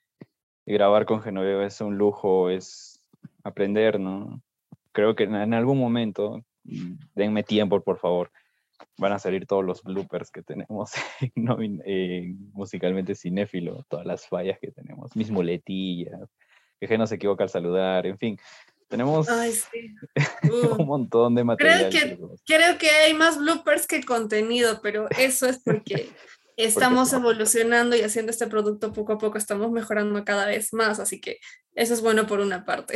grabar 0.64 1.04
con 1.04 1.22
Genoveva 1.22 1.66
es 1.66 1.80
un 1.80 1.98
lujo, 1.98 2.50
es 2.50 2.98
aprender, 3.44 4.00
¿no? 4.00 4.42
creo 4.96 5.14
que 5.14 5.24
en 5.24 5.52
algún 5.52 5.78
momento, 5.78 6.42
denme 7.14 7.42
tiempo, 7.42 7.82
por 7.82 7.98
favor, 7.98 8.30
van 8.96 9.12
a 9.12 9.18
salir 9.18 9.46
todos 9.46 9.62
los 9.62 9.82
bloopers 9.82 10.30
que 10.30 10.42
tenemos 10.42 10.92
en, 11.36 12.50
musicalmente 12.54 13.14
cinéfilo, 13.14 13.84
todas 13.90 14.06
las 14.06 14.26
fallas 14.26 14.58
que 14.58 14.72
tenemos, 14.72 15.14
mis 15.14 15.30
muletillas, 15.30 16.30
que 16.80 16.98
no 16.98 17.06
se 17.06 17.16
equivoca 17.16 17.44
al 17.44 17.50
saludar, 17.50 18.06
en 18.06 18.18
fin. 18.18 18.38
Tenemos 18.88 19.26
un 20.78 20.86
montón 20.86 21.34
de 21.34 21.44
material. 21.44 21.88
Creo 21.90 22.18
que, 22.18 22.18
creo 22.46 22.78
que 22.78 22.90
hay 22.90 23.14
más 23.14 23.38
bloopers 23.38 23.86
que 23.86 24.02
contenido, 24.02 24.80
pero 24.82 25.08
eso 25.18 25.46
es 25.46 25.58
porque 25.58 26.10
estamos 26.56 27.12
evolucionando 27.12 27.96
y 27.96 28.00
haciendo 28.00 28.30
este 28.30 28.46
producto 28.46 28.92
poco 28.92 29.14
a 29.14 29.18
poco, 29.18 29.38
estamos 29.38 29.70
mejorando 29.70 30.24
cada 30.24 30.46
vez 30.46 30.72
más, 30.72 30.98
así 31.00 31.20
que 31.20 31.38
eso 31.74 31.92
es 31.92 32.00
bueno 32.00 32.26
por 32.26 32.40
una 32.40 32.64
parte. 32.64 32.94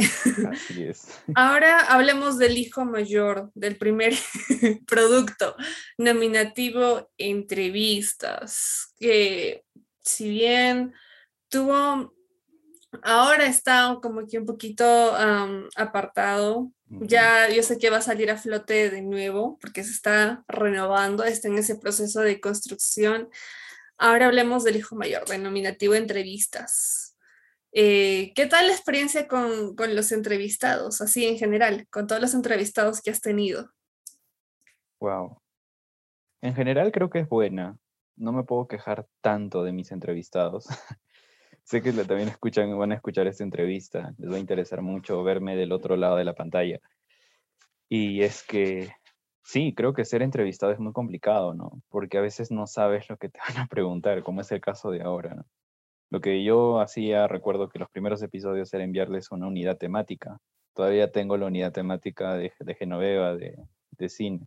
Así 0.50 0.84
es. 0.84 1.08
Ahora 1.34 1.80
hablemos 1.80 2.38
del 2.38 2.56
hijo 2.56 2.84
mayor, 2.84 3.50
del 3.54 3.76
primer 3.76 4.14
producto 4.86 5.54
nominativo 5.98 7.10
entrevistas, 7.18 8.94
que 8.98 9.64
si 10.02 10.30
bien 10.30 10.94
tuvo, 11.50 12.14
ahora 13.03 13.46
está 13.46 13.98
como 14.03 14.26
que 14.26 14.38
un 14.38 14.46
poquito 14.46 14.85
apartado, 15.76 16.70
ya 16.88 17.48
yo 17.48 17.62
sé 17.62 17.79
que 17.79 17.90
va 17.90 17.98
a 17.98 18.03
salir 18.03 18.31
a 18.31 18.37
flote 18.37 18.90
de 18.90 19.03
nuevo 19.03 19.59
porque 19.61 19.85
se 19.85 19.92
está 19.92 20.44
renovando, 20.48 21.24
está 21.24 21.48
en 21.48 21.59
ese 21.59 21.76
proceso 21.76 22.20
de 22.20 22.40
construcción. 22.40 23.29
Ahora 23.96 24.26
hablemos 24.26 24.64
del 24.64 24.76
hijo 24.76 24.96
mayor, 24.96 25.26
denominativo 25.29 25.94
entrevistas. 25.94 27.16
Eh, 27.72 28.33
¿Qué 28.35 28.46
tal 28.46 28.66
la 28.66 28.72
experiencia 28.72 29.29
con, 29.29 29.76
con, 29.76 29.94
los 29.94 30.11
entrevistados, 30.11 31.00
así 31.00 31.26
en 31.26 31.38
general, 31.38 31.87
con 31.90 32.09
todos 32.09 32.20
los 32.20 32.35
entrevistados 32.35 33.00
que 33.00 33.11
has 33.11 33.20
tenido? 33.20 33.70
Wow. 34.98 35.40
En 36.40 36.55
general 36.55 36.90
creo 36.90 37.11
que 37.11 37.20
es 37.20 37.29
buena. 37.29 37.79
No 38.16 38.33
me 38.33 38.42
puedo 38.42 38.66
quejar 38.66 39.07
tanto 39.20 39.62
de 39.62 39.72
mis 39.72 39.92
entrevistados. 39.92 40.66
sé 41.64 41.82
que 41.82 41.92
también 41.92 42.28
escuchan, 42.28 42.76
van 42.78 42.92
a 42.92 42.96
escuchar 42.96 43.26
esta 43.26 43.44
entrevista. 43.44 44.12
Les 44.18 44.30
va 44.30 44.36
a 44.36 44.40
interesar 44.40 44.82
mucho 44.82 45.22
verme 45.22 45.56
del 45.56 45.72
otro 45.72 45.96
lado 45.96 46.16
de 46.16 46.24
la 46.24 46.34
pantalla. 46.34 46.80
Y 47.88 48.22
es 48.22 48.42
que 48.44 48.90
sí, 49.42 49.74
creo 49.74 49.92
que 49.92 50.04
ser 50.04 50.22
entrevistado 50.22 50.72
es 50.72 50.78
muy 50.78 50.92
complicado, 50.92 51.54
¿no? 51.54 51.82
Porque 51.88 52.18
a 52.18 52.20
veces 52.20 52.50
no 52.50 52.66
sabes 52.66 53.08
lo 53.08 53.16
que 53.16 53.28
te 53.28 53.40
van 53.48 53.58
a 53.64 53.66
preguntar, 53.66 54.22
como 54.22 54.40
es 54.40 54.52
el 54.52 54.60
caso 54.60 54.90
de 54.90 55.02
ahora. 55.02 55.34
¿no? 55.34 55.44
Lo 56.10 56.20
que 56.20 56.42
yo 56.44 56.80
hacía, 56.80 57.28
recuerdo 57.28 57.68
que 57.68 57.78
los 57.78 57.88
primeros 57.90 58.22
episodios 58.22 58.72
era 58.74 58.84
enviarles 58.84 59.30
una 59.30 59.46
unidad 59.46 59.76
temática. 59.76 60.38
Todavía 60.74 61.10
tengo 61.12 61.36
la 61.36 61.46
unidad 61.46 61.72
temática 61.72 62.34
de, 62.34 62.52
Genoveva, 62.78 63.36
de, 63.36 64.08
cine. 64.08 64.46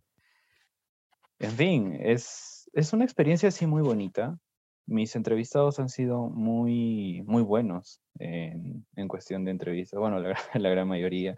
En 1.38 1.50
fin, 1.52 1.98
es, 2.00 2.68
es 2.72 2.92
una 2.92 3.04
experiencia 3.04 3.48
así 3.48 3.66
muy 3.66 3.82
bonita. 3.82 4.38
Mis 4.86 5.16
entrevistados 5.16 5.78
han 5.80 5.88
sido 5.88 6.28
muy, 6.28 7.22
muy 7.26 7.42
buenos 7.42 8.00
en, 8.18 8.84
cuestión 9.08 9.44
de 9.44 9.50
entrevistas. 9.50 9.98
Bueno, 9.98 10.18
la, 10.18 10.36
la, 10.54 10.68
gran 10.70 10.88
mayoría. 10.88 11.36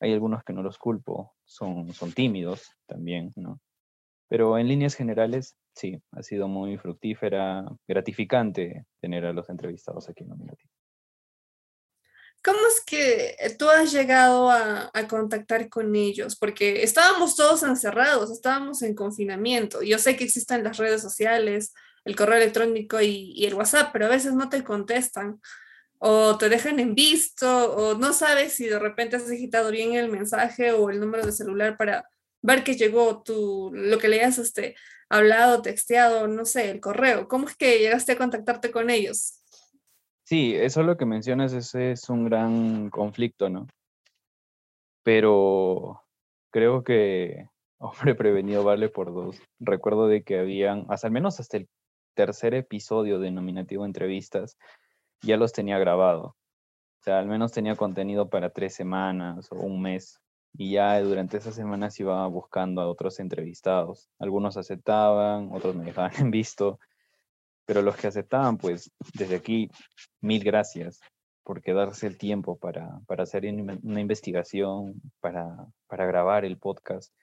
Hay 0.00 0.12
algunos 0.12 0.42
que 0.44 0.52
no 0.52 0.62
los 0.62 0.78
culpo, 0.78 1.34
son, 1.44 1.92
son 1.92 2.12
tímidos 2.12 2.72
también, 2.86 3.32
¿no? 3.36 3.60
Pero 4.28 4.58
en 4.58 4.68
líneas 4.68 4.94
generales, 4.94 5.56
sí, 5.74 6.00
ha 6.12 6.22
sido 6.22 6.48
muy 6.48 6.76
fructífera, 6.76 7.64
gratificante 7.86 8.84
tener 9.00 9.24
a 9.24 9.32
los 9.32 9.48
entrevistados 9.48 10.08
aquí 10.08 10.24
en 10.24 10.30
Nominativo. 10.30 10.70
¿Cómo 12.44 12.60
es 12.68 12.80
que 12.84 13.36
tú 13.58 13.68
has 13.68 13.92
llegado 13.92 14.50
a, 14.50 14.90
contactar 15.08 15.68
con 15.68 15.94
ellos? 15.96 16.36
Porque 16.36 16.82
estábamos 16.82 17.34
todos 17.34 17.62
encerrados, 17.62 18.30
estábamos 18.30 18.82
en 18.82 18.94
confinamiento. 18.94 19.82
Yo 19.82 19.98
sé 19.98 20.16
que 20.16 20.24
existen 20.24 20.62
las 20.62 20.76
redes 20.76 21.02
sociales, 21.02 21.74
el 22.04 22.16
correo 22.16 22.36
electrónico 22.36 23.00
y, 23.00 23.44
el 23.44 23.54
WhatsApp, 23.54 23.90
pero 23.92 24.06
a 24.06 24.10
veces 24.10 24.34
no 24.34 24.48
te 24.48 24.64
contestan 24.64 25.40
o 25.98 26.38
te 26.38 26.48
dejan 26.48 26.78
en 26.78 26.94
visto 26.94 27.74
o 27.74 27.98
no 27.98 28.12
sabes 28.12 28.52
si 28.52 28.66
de 28.66 28.78
repente 28.78 29.16
has 29.16 29.28
digitado 29.28 29.70
bien 29.70 29.94
el 29.94 30.10
mensaje 30.10 30.72
o 30.72 30.90
el 30.90 31.00
número 31.00 31.26
de 31.26 31.32
celular 31.32 31.76
para 31.76 32.08
ver 32.40 32.62
que 32.62 32.76
llegó 32.76 33.22
tu, 33.22 33.70
lo 33.72 33.98
que 33.98 34.08
le 34.08 34.20
hayas 34.20 34.38
este, 34.38 34.76
hablado, 35.08 35.62
texteado, 35.62 36.28
no 36.28 36.44
sé, 36.44 36.70
el 36.70 36.80
correo. 36.80 37.28
¿Cómo 37.28 37.48
es 37.48 37.56
que 37.56 37.78
llegaste 37.78 38.12
a 38.12 38.18
contactarte 38.18 38.70
con 38.70 38.90
ellos? 38.90 39.42
Sí, 40.24 40.54
eso 40.54 40.82
lo 40.82 40.96
que 40.96 41.06
mencionas, 41.06 41.52
ese 41.54 41.92
es 41.92 42.10
un 42.10 42.26
gran 42.26 42.90
conflicto, 42.90 43.48
¿no? 43.48 43.66
Pero 45.02 46.02
creo 46.50 46.84
que, 46.84 47.48
hombre 47.78 48.14
prevenido 48.14 48.62
vale 48.62 48.88
por 48.88 49.14
dos. 49.14 49.40
Recuerdo 49.58 50.06
de 50.06 50.22
que 50.22 50.38
habían, 50.38 50.84
hasta 50.90 51.06
al 51.06 51.12
menos 51.12 51.40
hasta 51.40 51.56
el 51.56 51.68
tercer 52.18 52.52
episodio 52.54 53.20
de 53.20 53.30
Nominativo 53.30 53.86
Entrevistas, 53.86 54.58
ya 55.22 55.36
los 55.36 55.52
tenía 55.52 55.78
grabado. 55.78 56.24
O 56.24 57.02
sea, 57.04 57.20
al 57.20 57.28
menos 57.28 57.52
tenía 57.52 57.76
contenido 57.76 58.28
para 58.28 58.50
tres 58.50 58.74
semanas 58.74 59.52
o 59.52 59.60
un 59.60 59.80
mes 59.80 60.20
y 60.52 60.72
ya 60.72 61.00
durante 61.00 61.36
esas 61.36 61.54
semanas 61.54 62.00
iba 62.00 62.26
buscando 62.26 62.80
a 62.80 62.88
otros 62.88 63.20
entrevistados. 63.20 64.10
Algunos 64.18 64.56
aceptaban, 64.56 65.50
otros 65.52 65.76
me 65.76 65.84
dejaban 65.84 66.10
en 66.18 66.32
visto, 66.32 66.80
pero 67.64 67.82
los 67.82 67.94
que 67.94 68.08
aceptaban, 68.08 68.58
pues 68.58 68.90
desde 69.14 69.36
aquí, 69.36 69.70
mil 70.20 70.42
gracias 70.42 70.98
por 71.44 71.62
quedarse 71.62 72.08
el 72.08 72.18
tiempo 72.18 72.58
para, 72.58 72.98
para 73.06 73.22
hacer 73.22 73.44
una 73.44 74.00
investigación, 74.00 75.00
para, 75.20 75.68
para 75.86 76.04
grabar 76.04 76.44
el 76.44 76.58
podcast, 76.58 77.14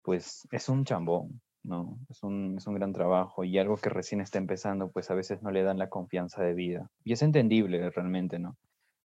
pues 0.00 0.48
es 0.50 0.70
un 0.70 0.86
chambón. 0.86 1.42
¿No? 1.64 1.98
Es 2.08 2.22
un, 2.22 2.56
es 2.58 2.66
un 2.66 2.74
gran 2.74 2.92
trabajo 2.92 3.42
y 3.42 3.58
algo 3.58 3.76
que 3.76 3.88
recién 3.88 4.20
está 4.20 4.38
empezando, 4.38 4.90
pues 4.90 5.10
a 5.10 5.14
veces 5.14 5.42
no 5.42 5.50
le 5.50 5.62
dan 5.62 5.78
la 5.78 5.88
confianza 5.88 6.42
de 6.42 6.54
vida. 6.54 6.90
Y 7.02 7.12
es 7.12 7.22
entendible 7.22 7.90
realmente, 7.90 8.38
¿no? 8.38 8.56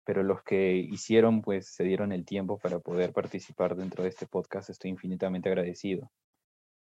Pero 0.04 0.24
los 0.24 0.44
que 0.44 0.76
hicieron, 0.78 1.42
pues 1.42 1.68
se 1.68 1.84
dieron 1.84 2.12
el 2.12 2.26
tiempo 2.26 2.58
para 2.58 2.80
poder 2.80 3.14
participar 3.14 3.76
dentro 3.76 4.04
de 4.04 4.10
este 4.10 4.26
podcast, 4.26 4.70
estoy 4.70 4.92
infinitamente 4.92 5.50
agradecido. 5.50 6.12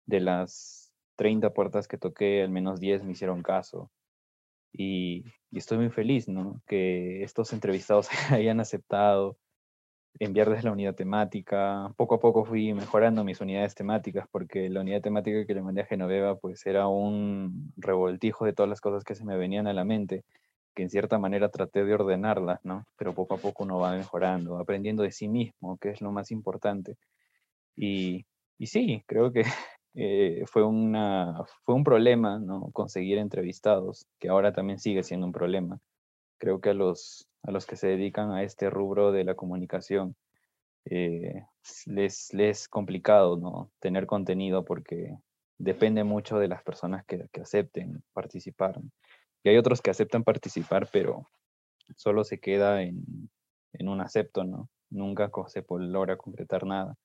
De 0.05 0.19
las 0.19 0.91
30 1.15 1.53
puertas 1.53 1.87
que 1.87 1.97
toqué, 1.97 2.41
al 2.41 2.49
menos 2.49 2.79
10 2.79 3.03
me 3.03 3.11
hicieron 3.11 3.43
caso. 3.43 3.91
Y, 4.73 5.25
y 5.51 5.57
estoy 5.59 5.77
muy 5.77 5.89
feliz, 5.89 6.27
¿no? 6.27 6.61
Que 6.65 7.23
estos 7.23 7.53
entrevistados 7.53 8.09
hayan 8.31 8.59
aceptado 8.59 9.37
enviar 10.17 10.49
desde 10.49 10.63
la 10.63 10.71
unidad 10.71 10.95
temática. 10.95 11.93
Poco 11.95 12.15
a 12.15 12.19
poco 12.19 12.45
fui 12.45 12.73
mejorando 12.73 13.23
mis 13.23 13.41
unidades 13.41 13.75
temáticas 13.75 14.27
porque 14.31 14.69
la 14.69 14.81
unidad 14.81 15.01
temática 15.01 15.45
que 15.45 15.53
le 15.53 15.61
mandé 15.61 15.81
a 15.81 15.85
Genoveva 15.85 16.35
pues 16.37 16.65
era 16.65 16.87
un 16.87 17.73
revoltijo 17.77 18.45
de 18.45 18.53
todas 18.53 18.69
las 18.69 18.81
cosas 18.81 19.03
que 19.03 19.15
se 19.15 19.25
me 19.25 19.37
venían 19.37 19.67
a 19.67 19.73
la 19.73 19.85
mente, 19.85 20.23
que 20.75 20.83
en 20.83 20.89
cierta 20.89 21.19
manera 21.19 21.49
traté 21.49 21.85
de 21.85 21.93
ordenarlas, 21.93 22.59
¿no? 22.63 22.85
Pero 22.97 23.13
poco 23.13 23.35
a 23.35 23.37
poco 23.37 23.63
uno 23.63 23.79
va 23.79 23.95
mejorando, 23.95 24.57
aprendiendo 24.57 25.03
de 25.03 25.11
sí 25.11 25.27
mismo, 25.27 25.77
que 25.77 25.89
es 25.89 26.01
lo 26.01 26.11
más 26.11 26.31
importante. 26.31 26.97
Y, 27.75 28.25
y 28.57 28.67
sí, 28.67 29.03
creo 29.07 29.31
que 29.31 29.43
eh, 29.95 30.43
fue, 30.47 30.65
una, 30.65 31.43
fue 31.65 31.75
un 31.75 31.83
problema, 31.83 32.39
¿no? 32.39 32.71
Conseguir 32.73 33.17
entrevistados, 33.19 34.05
que 34.19 34.29
ahora 34.29 34.53
también 34.53 34.79
sigue 34.79 35.03
siendo 35.03 35.25
un 35.25 35.33
problema. 35.33 35.79
Creo 36.39 36.61
que 36.61 36.71
a 36.71 36.73
los 36.73 37.28
a 37.43 37.51
los 37.51 37.65
que 37.65 37.75
se 37.75 37.87
dedican 37.87 38.31
a 38.31 38.43
este 38.43 38.69
rubro 38.69 39.11
de 39.11 39.23
la 39.23 39.35
comunicación, 39.35 40.15
eh, 40.85 41.45
les, 41.85 42.33
les, 42.33 42.61
es 42.61 42.67
complicado 42.67 43.37
¿no? 43.37 43.71
tener 43.79 44.05
contenido 44.05 44.65
porque 44.65 45.17
depende 45.57 46.03
mucho 46.03 46.39
de 46.39 46.47
las 46.47 46.63
personas 46.63 47.05
que, 47.05 47.27
que, 47.31 47.41
acepten 47.41 48.03
participar. 48.13 48.79
Y 49.43 49.49
hay 49.49 49.57
otros 49.57 49.81
que 49.81 49.91
aceptan 49.91 50.23
participar, 50.23 50.87
pero 50.91 51.27
solo 51.95 52.23
se 52.23 52.39
queda 52.39 52.81
en, 52.81 53.29
en 53.73 53.89
un 53.89 54.01
acepto, 54.01 54.43
¿no? 54.43 54.69
Nunca 54.89 55.29
se 55.47 55.63
logra 55.69 56.17
concretar 56.17 56.65
nada. 56.65 56.95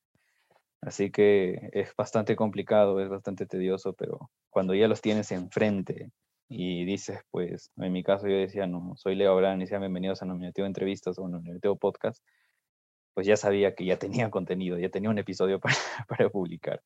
Así 0.80 1.10
que 1.10 1.70
es 1.72 1.94
bastante 1.96 2.36
complicado, 2.36 3.00
es 3.00 3.08
bastante 3.08 3.46
tedioso, 3.46 3.94
pero 3.94 4.30
cuando 4.50 4.74
ya 4.74 4.88
los 4.88 5.00
tienes 5.00 5.32
enfrente 5.32 6.10
y 6.48 6.84
dices, 6.84 7.20
pues, 7.30 7.70
en 7.76 7.92
mi 7.92 8.02
caso 8.02 8.28
yo 8.28 8.36
decía, 8.36 8.66
no, 8.66 8.94
soy 8.96 9.14
Leo 9.14 9.32
Abraham 9.32 9.62
y 9.62 9.66
sean 9.66 9.80
bienvenidos 9.80 10.22
a 10.22 10.26
Nominativo 10.26 10.66
Entrevistas 10.66 11.18
o 11.18 11.28
Nominativo 11.28 11.76
Podcast, 11.76 12.22
pues 13.14 13.26
ya 13.26 13.36
sabía 13.36 13.74
que 13.74 13.84
ya 13.84 13.98
tenía 13.98 14.30
contenido, 14.30 14.78
ya 14.78 14.90
tenía 14.90 15.10
un 15.10 15.18
episodio 15.18 15.60
para, 15.60 15.74
para 16.08 16.28
publicar. 16.28 16.82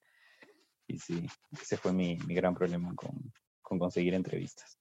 Y 0.86 0.98
sí, 0.98 1.26
ese 1.60 1.76
fue 1.76 1.92
mi, 1.92 2.16
mi 2.26 2.34
gran 2.34 2.54
problema 2.54 2.94
con, 2.94 3.32
con, 3.60 3.78
conseguir 3.78 4.14
entrevistas. 4.14 4.78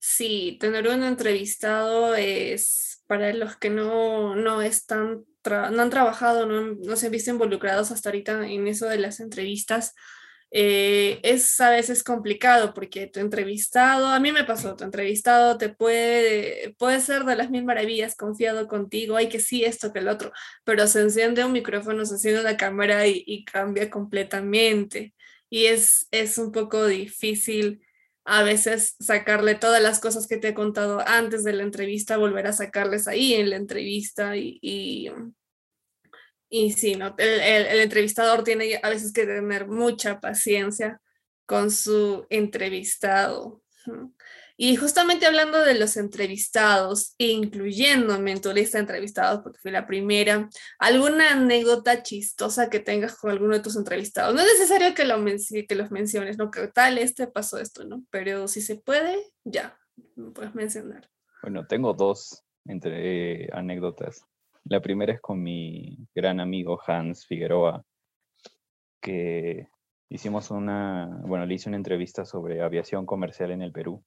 Sí, 0.00 0.58
tener 0.60 0.86
un 0.88 1.02
entrevistado 1.02 2.14
es, 2.14 3.02
para 3.06 3.32
los 3.32 3.56
que 3.56 3.70
no, 3.70 4.36
no 4.36 4.60
están, 4.60 5.24
no 5.44 5.82
han 5.82 5.90
trabajado, 5.90 6.46
no, 6.46 6.74
no 6.74 6.96
se 6.96 7.06
han 7.06 7.12
visto 7.12 7.30
involucrados 7.30 7.90
hasta 7.90 8.10
ahorita 8.10 8.46
en 8.46 8.68
eso 8.68 8.86
de 8.86 8.98
las 8.98 9.18
entrevistas, 9.18 9.94
eh, 10.50 11.20
es 11.22 11.60
a 11.60 11.70
veces 11.70 12.02
complicado 12.02 12.72
porque 12.72 13.06
tu 13.06 13.20
entrevistado, 13.20 14.06
a 14.06 14.20
mí 14.20 14.32
me 14.32 14.44
pasó, 14.44 14.76
tu 14.76 14.84
entrevistado 14.84 15.58
te 15.58 15.68
puede, 15.68 16.74
puede 16.78 17.00
ser 17.00 17.24
de 17.24 17.36
las 17.36 17.50
mil 17.50 17.64
maravillas, 17.64 18.16
confiado 18.16 18.66
contigo, 18.66 19.16
hay 19.16 19.28
que 19.28 19.40
sí, 19.40 19.64
esto 19.64 19.92
que 19.92 19.98
el 20.00 20.08
otro, 20.08 20.32
pero 20.64 20.86
se 20.86 21.02
enciende 21.02 21.44
un 21.44 21.52
micrófono, 21.52 22.04
se 22.06 22.14
enciende 22.14 22.40
una 22.40 22.56
cámara 22.56 23.06
y, 23.06 23.44
cambia 23.44 23.90
completamente. 23.90 25.14
Y 25.50 25.66
es, 25.66 26.08
es 26.10 26.38
un 26.38 26.52
poco 26.52 26.86
difícil 26.86 27.82
a 28.24 28.42
veces 28.42 28.96
sacarle 29.00 29.54
todas 29.54 29.82
las 29.82 30.00
cosas 30.00 30.26
que 30.26 30.36
te 30.36 30.48
he 30.48 30.54
contado 30.54 31.00
antes 31.06 31.44
de 31.44 31.54
la 31.54 31.62
entrevista, 31.62 32.18
volver 32.18 32.46
a 32.46 32.52
sacarles 32.52 33.08
ahí 33.08 33.34
en 33.34 33.50
la 33.50 33.56
entrevista 33.56 34.36
y 34.36 35.10
y 36.48 36.72
sí, 36.72 36.94
¿no? 36.94 37.14
El, 37.18 37.40
el, 37.40 37.80
entrevistador 37.80 38.44
tiene 38.44 38.80
a 38.82 38.88
veces 38.88 39.12
que 39.12 39.26
tener 39.26 39.68
mucha 39.68 40.20
paciencia 40.20 41.00
con 41.46 41.70
su 41.70 42.26
entrevistado. 42.30 43.62
Y 44.60 44.74
justamente 44.74 45.24
hablando 45.24 45.60
de 45.60 45.78
los 45.78 45.96
entrevistados, 45.96 47.14
incluyéndome 47.16 48.32
en 48.32 48.40
tu 48.40 48.52
lista 48.52 48.78
de 48.78 48.82
entrevistados, 48.82 49.40
porque 49.40 49.60
fui 49.60 49.70
la 49.70 49.86
primera, 49.86 50.48
¿alguna 50.80 51.30
anécdota 51.30 52.02
chistosa 52.02 52.68
que 52.68 52.80
tengas 52.80 53.14
con 53.16 53.30
alguno 53.30 53.54
de 53.54 53.62
tus 53.62 53.76
entrevistados? 53.76 54.34
No 54.34 54.40
es 54.40 54.48
necesario 54.58 54.94
que, 54.94 55.04
lo 55.04 55.24
que 55.24 55.74
los 55.76 55.92
menciones, 55.92 56.38
¿no? 56.38 56.50
Que 56.50 56.66
tal, 56.66 56.98
este 56.98 57.28
pasó 57.28 57.58
esto, 57.58 57.84
¿no? 57.84 58.04
Pero 58.10 58.48
si 58.48 58.60
se 58.60 58.74
puede, 58.74 59.16
ya, 59.44 59.78
puedes 60.34 60.54
mencionar. 60.56 61.08
Bueno, 61.40 61.64
tengo 61.68 61.94
dos 61.94 62.42
entre, 62.64 63.44
eh, 63.44 63.50
anécdotas. 63.52 64.26
La 64.70 64.80
primera 64.80 65.14
es 65.14 65.20
con 65.20 65.42
mi 65.42 65.96
gran 66.14 66.40
amigo 66.40 66.78
Hans 66.86 67.24
Figueroa, 67.26 67.82
que 69.00 69.66
hicimos 70.10 70.50
una, 70.50 71.22
bueno, 71.24 71.46
le 71.46 71.54
hice 71.54 71.70
una 71.70 71.78
entrevista 71.78 72.26
sobre 72.26 72.60
aviación 72.60 73.06
comercial 73.06 73.50
en 73.50 73.62
el 73.62 73.72
Perú. 73.72 74.04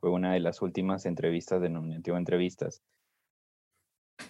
Fue 0.00 0.10
una 0.10 0.32
de 0.32 0.40
las 0.40 0.62
últimas 0.62 1.06
entrevistas 1.06 1.60
de 1.60 1.70
Nominativo 1.70 2.16
Entrevistas. 2.16 2.82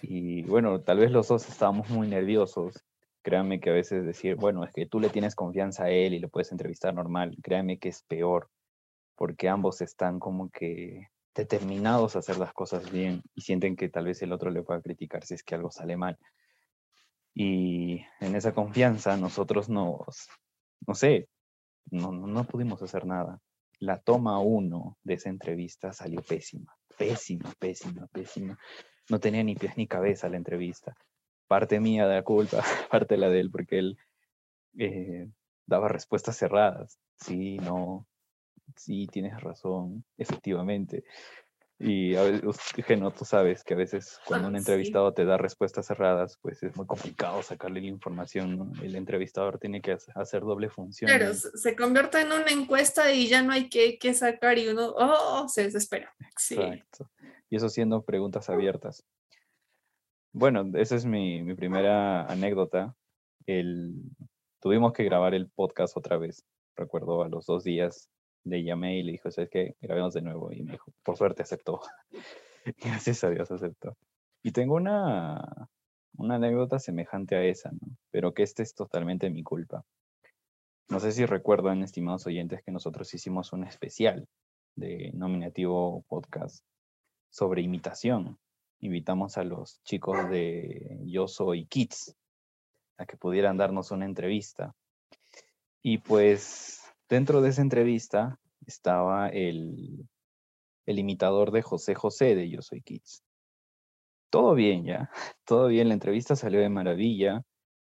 Y 0.03 0.43
bueno, 0.43 0.81
tal 0.81 0.99
vez 0.99 1.11
los 1.11 1.27
dos 1.29 1.49
estábamos 1.49 1.89
muy 1.89 2.07
nerviosos. 2.07 2.85
Créanme 3.23 3.59
que 3.59 3.71
a 3.71 3.73
veces 3.73 4.05
decir, 4.05 4.35
bueno, 4.35 4.63
es 4.63 4.71
que 4.73 4.85
tú 4.85 4.99
le 4.99 5.09
tienes 5.09 5.33
confianza 5.33 5.85
a 5.85 5.89
él 5.89 6.13
y 6.13 6.19
lo 6.19 6.29
puedes 6.29 6.51
entrevistar 6.51 6.93
normal. 6.93 7.35
Créanme 7.41 7.79
que 7.79 7.89
es 7.89 8.03
peor, 8.03 8.49
porque 9.15 9.49
ambos 9.49 9.81
están 9.81 10.19
como 10.19 10.51
que 10.51 11.07
determinados 11.33 12.15
a 12.15 12.19
hacer 12.19 12.37
las 12.37 12.53
cosas 12.53 12.91
bien 12.91 13.23
y 13.33 13.41
sienten 13.41 13.75
que 13.75 13.89
tal 13.89 14.05
vez 14.05 14.21
el 14.21 14.33
otro 14.33 14.51
le 14.51 14.63
pueda 14.63 14.81
criticar 14.81 15.25
si 15.25 15.35
es 15.35 15.43
que 15.43 15.55
algo 15.55 15.71
sale 15.71 15.97
mal. 15.97 16.17
Y 17.33 18.03
en 18.19 18.35
esa 18.35 18.53
confianza 18.53 19.15
nosotros 19.15 19.69
nos, 19.69 20.27
no 20.85 20.95
sé, 20.95 21.29
no, 21.89 22.11
no 22.11 22.43
pudimos 22.43 22.81
hacer 22.81 23.05
nada. 23.05 23.39
La 23.79 23.99
toma 23.99 24.39
uno 24.39 24.97
de 25.03 25.15
esa 25.15 25.29
entrevista 25.29 25.93
salió 25.93 26.21
pésima, 26.21 26.75
pésima, 26.97 27.51
pésima, 27.57 28.07
pésima. 28.07 28.59
No 29.09 29.19
tenía 29.19 29.43
ni 29.43 29.55
pies 29.55 29.77
ni 29.77 29.87
cabeza 29.87 30.29
la 30.29 30.37
entrevista. 30.37 30.95
Parte 31.47 31.79
mía 31.79 32.07
de 32.07 32.15
la 32.15 32.23
culpa, 32.23 32.61
parte 32.91 33.17
la 33.17 33.29
de 33.29 33.39
él, 33.39 33.49
porque 33.49 33.79
él 33.79 33.97
eh, 34.77 35.27
daba 35.65 35.87
respuestas 35.87 36.37
cerradas. 36.37 36.99
Sí, 37.17 37.57
no, 37.57 38.05
sí, 38.75 39.07
tienes 39.07 39.39
razón, 39.41 40.03
efectivamente. 40.17 41.03
Y 41.83 42.15
a 42.15 42.21
veces, 42.21 42.45
Geno, 42.85 43.09
tú 43.11 43.25
sabes 43.25 43.63
que 43.63 43.73
a 43.73 43.77
veces 43.77 44.19
cuando 44.27 44.49
un 44.49 44.55
entrevistado 44.57 45.13
te 45.13 45.25
da 45.25 45.37
respuestas 45.37 45.87
cerradas, 45.87 46.37
pues 46.39 46.61
es 46.61 46.75
muy 46.77 46.85
complicado 46.85 47.41
sacarle 47.41 47.81
la 47.81 47.87
información. 47.87 48.73
El 48.83 48.95
entrevistador 48.95 49.57
tiene 49.57 49.81
que 49.81 49.97
hacer 50.13 50.41
doble 50.41 50.69
función. 50.69 51.09
Claro, 51.09 51.33
se 51.33 51.75
convierte 51.75 52.21
en 52.21 52.27
una 52.27 52.51
encuesta 52.51 53.11
y 53.11 53.27
ya 53.27 53.41
no 53.41 53.51
hay 53.51 53.67
que, 53.67 53.97
que 53.97 54.13
sacar 54.13 54.59
y 54.59 54.67
uno, 54.67 54.93
oh, 54.95 55.47
se 55.49 55.63
desespera. 55.63 56.13
Exacto. 56.19 57.09
Y 57.49 57.55
eso 57.55 57.67
siendo 57.67 58.03
preguntas 58.03 58.47
abiertas. 58.51 59.03
Bueno, 60.33 60.69
esa 60.75 60.95
es 60.95 61.05
mi, 61.05 61.41
mi 61.41 61.55
primera 61.55 62.25
anécdota. 62.25 62.95
El, 63.47 63.95
tuvimos 64.59 64.93
que 64.93 65.03
grabar 65.03 65.33
el 65.33 65.49
podcast 65.49 65.97
otra 65.97 66.17
vez. 66.17 66.45
Recuerdo 66.75 67.23
a 67.23 67.27
los 67.27 67.47
dos 67.47 67.63
días 67.63 68.07
le 68.43 68.63
llamé 68.63 68.99
y 68.99 69.03
le 69.03 69.13
dijo, 69.13 69.29
¿sabes 69.31 69.49
qué? 69.49 69.75
Grabemos 69.81 70.13
de 70.13 70.21
nuevo. 70.21 70.51
Y 70.51 70.63
me 70.63 70.73
dijo, 70.73 70.91
por 71.03 71.17
suerte 71.17 71.43
aceptó. 71.43 71.81
Gracias 72.77 73.23
a 73.23 73.29
Dios 73.29 73.51
aceptó. 73.51 73.97
Y 74.43 74.51
tengo 74.51 74.75
una, 74.75 75.69
una 76.17 76.35
anécdota 76.35 76.79
semejante 76.79 77.35
a 77.35 77.43
esa. 77.43 77.71
Pero 78.11 78.33
que 78.33 78.43
este 78.43 78.63
es 78.63 78.73
totalmente 78.73 79.29
mi 79.29 79.43
culpa. 79.43 79.83
No 80.89 80.99
sé 80.99 81.11
si 81.11 81.25
recuerdan, 81.25 81.83
estimados 81.83 82.27
oyentes, 82.27 82.63
que 82.63 82.71
nosotros 82.71 83.13
hicimos 83.13 83.53
un 83.53 83.63
especial 83.63 84.27
de 84.75 85.11
nominativo 85.13 86.03
podcast 86.07 86.65
sobre 87.29 87.61
imitación. 87.61 88.37
Invitamos 88.79 89.37
a 89.37 89.43
los 89.43 89.81
chicos 89.83 90.29
de 90.29 90.99
Yo 91.05 91.27
Soy 91.27 91.65
Kids 91.65 92.15
a 92.97 93.05
que 93.05 93.17
pudieran 93.17 93.57
darnos 93.57 93.91
una 93.91 94.05
entrevista. 94.05 94.75
Y 95.81 95.99
pues 95.99 96.80
Dentro 97.11 97.41
de 97.41 97.49
esa 97.49 97.61
entrevista 97.61 98.39
estaba 98.65 99.27
el, 99.27 100.07
el 100.85 100.97
imitador 100.97 101.51
de 101.51 101.61
José 101.61 101.93
José 101.93 102.35
de 102.35 102.49
Yo 102.49 102.61
Soy 102.61 102.81
Kids. 102.81 103.21
Todo 104.29 104.55
bien 104.55 104.85
ya, 104.85 105.11
todo 105.45 105.67
bien, 105.67 105.89
la 105.89 105.93
entrevista 105.93 106.37
salió 106.37 106.61
de 106.61 106.69
maravilla. 106.69 107.41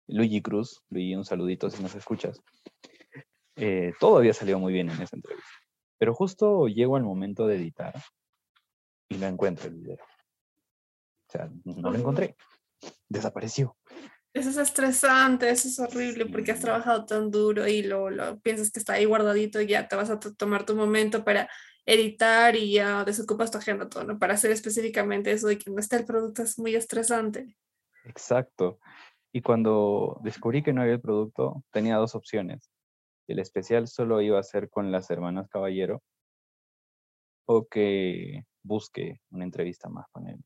Luigi 0.08 0.42
Cruz, 0.42 0.82
Luigi, 0.90 1.14
un 1.14 1.24
saludito 1.24 1.70
si 1.70 1.80
nos 1.80 1.94
escuchas. 1.94 2.42
Eh, 3.54 3.92
todo 4.00 4.18
había 4.18 4.34
salido 4.34 4.58
muy 4.58 4.72
bien 4.72 4.90
en 4.90 5.00
esa 5.00 5.14
entrevista. 5.14 5.50
Pero 5.98 6.14
justo 6.14 6.66
llego 6.66 6.96
al 6.96 7.04
momento 7.04 7.46
de 7.46 7.58
editar 7.58 7.94
y 9.08 9.18
no 9.18 9.28
encuentro 9.28 9.68
el 9.68 9.74
video. 9.74 10.04
O 11.28 11.30
sea, 11.30 11.48
no 11.64 11.92
lo 11.92 11.96
encontré. 11.96 12.34
Desapareció. 13.08 13.76
Eso 14.34 14.48
es 14.48 14.56
estresante, 14.56 15.50
eso 15.50 15.68
es 15.68 15.78
horrible 15.78 16.26
porque 16.26 16.52
has 16.52 16.60
trabajado 16.60 17.04
tan 17.04 17.30
duro 17.30 17.66
y 17.68 17.82
lo, 17.82 18.08
lo, 18.08 18.40
piensas 18.40 18.70
que 18.70 18.78
está 18.78 18.94
ahí 18.94 19.04
guardadito 19.04 19.60
y 19.60 19.66
ya 19.66 19.88
te 19.88 19.96
vas 19.96 20.08
a 20.08 20.18
tomar 20.18 20.64
tu 20.64 20.74
momento 20.74 21.22
para 21.22 21.50
editar 21.84 22.56
y 22.56 22.72
ya 22.72 23.04
desocupas 23.04 23.50
tu 23.50 23.58
agenda 23.58 23.88
todo, 23.88 24.04
¿no? 24.04 24.18
Para 24.18 24.34
hacer 24.34 24.50
específicamente 24.50 25.32
eso 25.32 25.48
de 25.48 25.58
que 25.58 25.70
no 25.70 25.78
está 25.78 25.96
el 25.96 26.06
producto 26.06 26.42
es 26.42 26.58
muy 26.58 26.74
estresante. 26.74 27.56
Exacto. 28.04 28.78
Y 29.32 29.42
cuando 29.42 30.18
descubrí 30.22 30.62
que 30.62 30.72
no 30.72 30.82
había 30.82 30.94
el 30.94 31.00
producto, 31.00 31.64
tenía 31.70 31.96
dos 31.96 32.14
opciones. 32.14 32.70
El 33.26 33.38
especial 33.38 33.88
solo 33.88 34.20
iba 34.20 34.38
a 34.38 34.42
ser 34.42 34.68
con 34.68 34.92
las 34.92 35.10
hermanas 35.10 35.48
Caballero 35.48 36.02
o 37.46 37.66
que 37.66 38.44
busque 38.62 39.20
una 39.30 39.44
entrevista 39.44 39.88
más 39.88 40.06
con 40.12 40.28
él. 40.28 40.38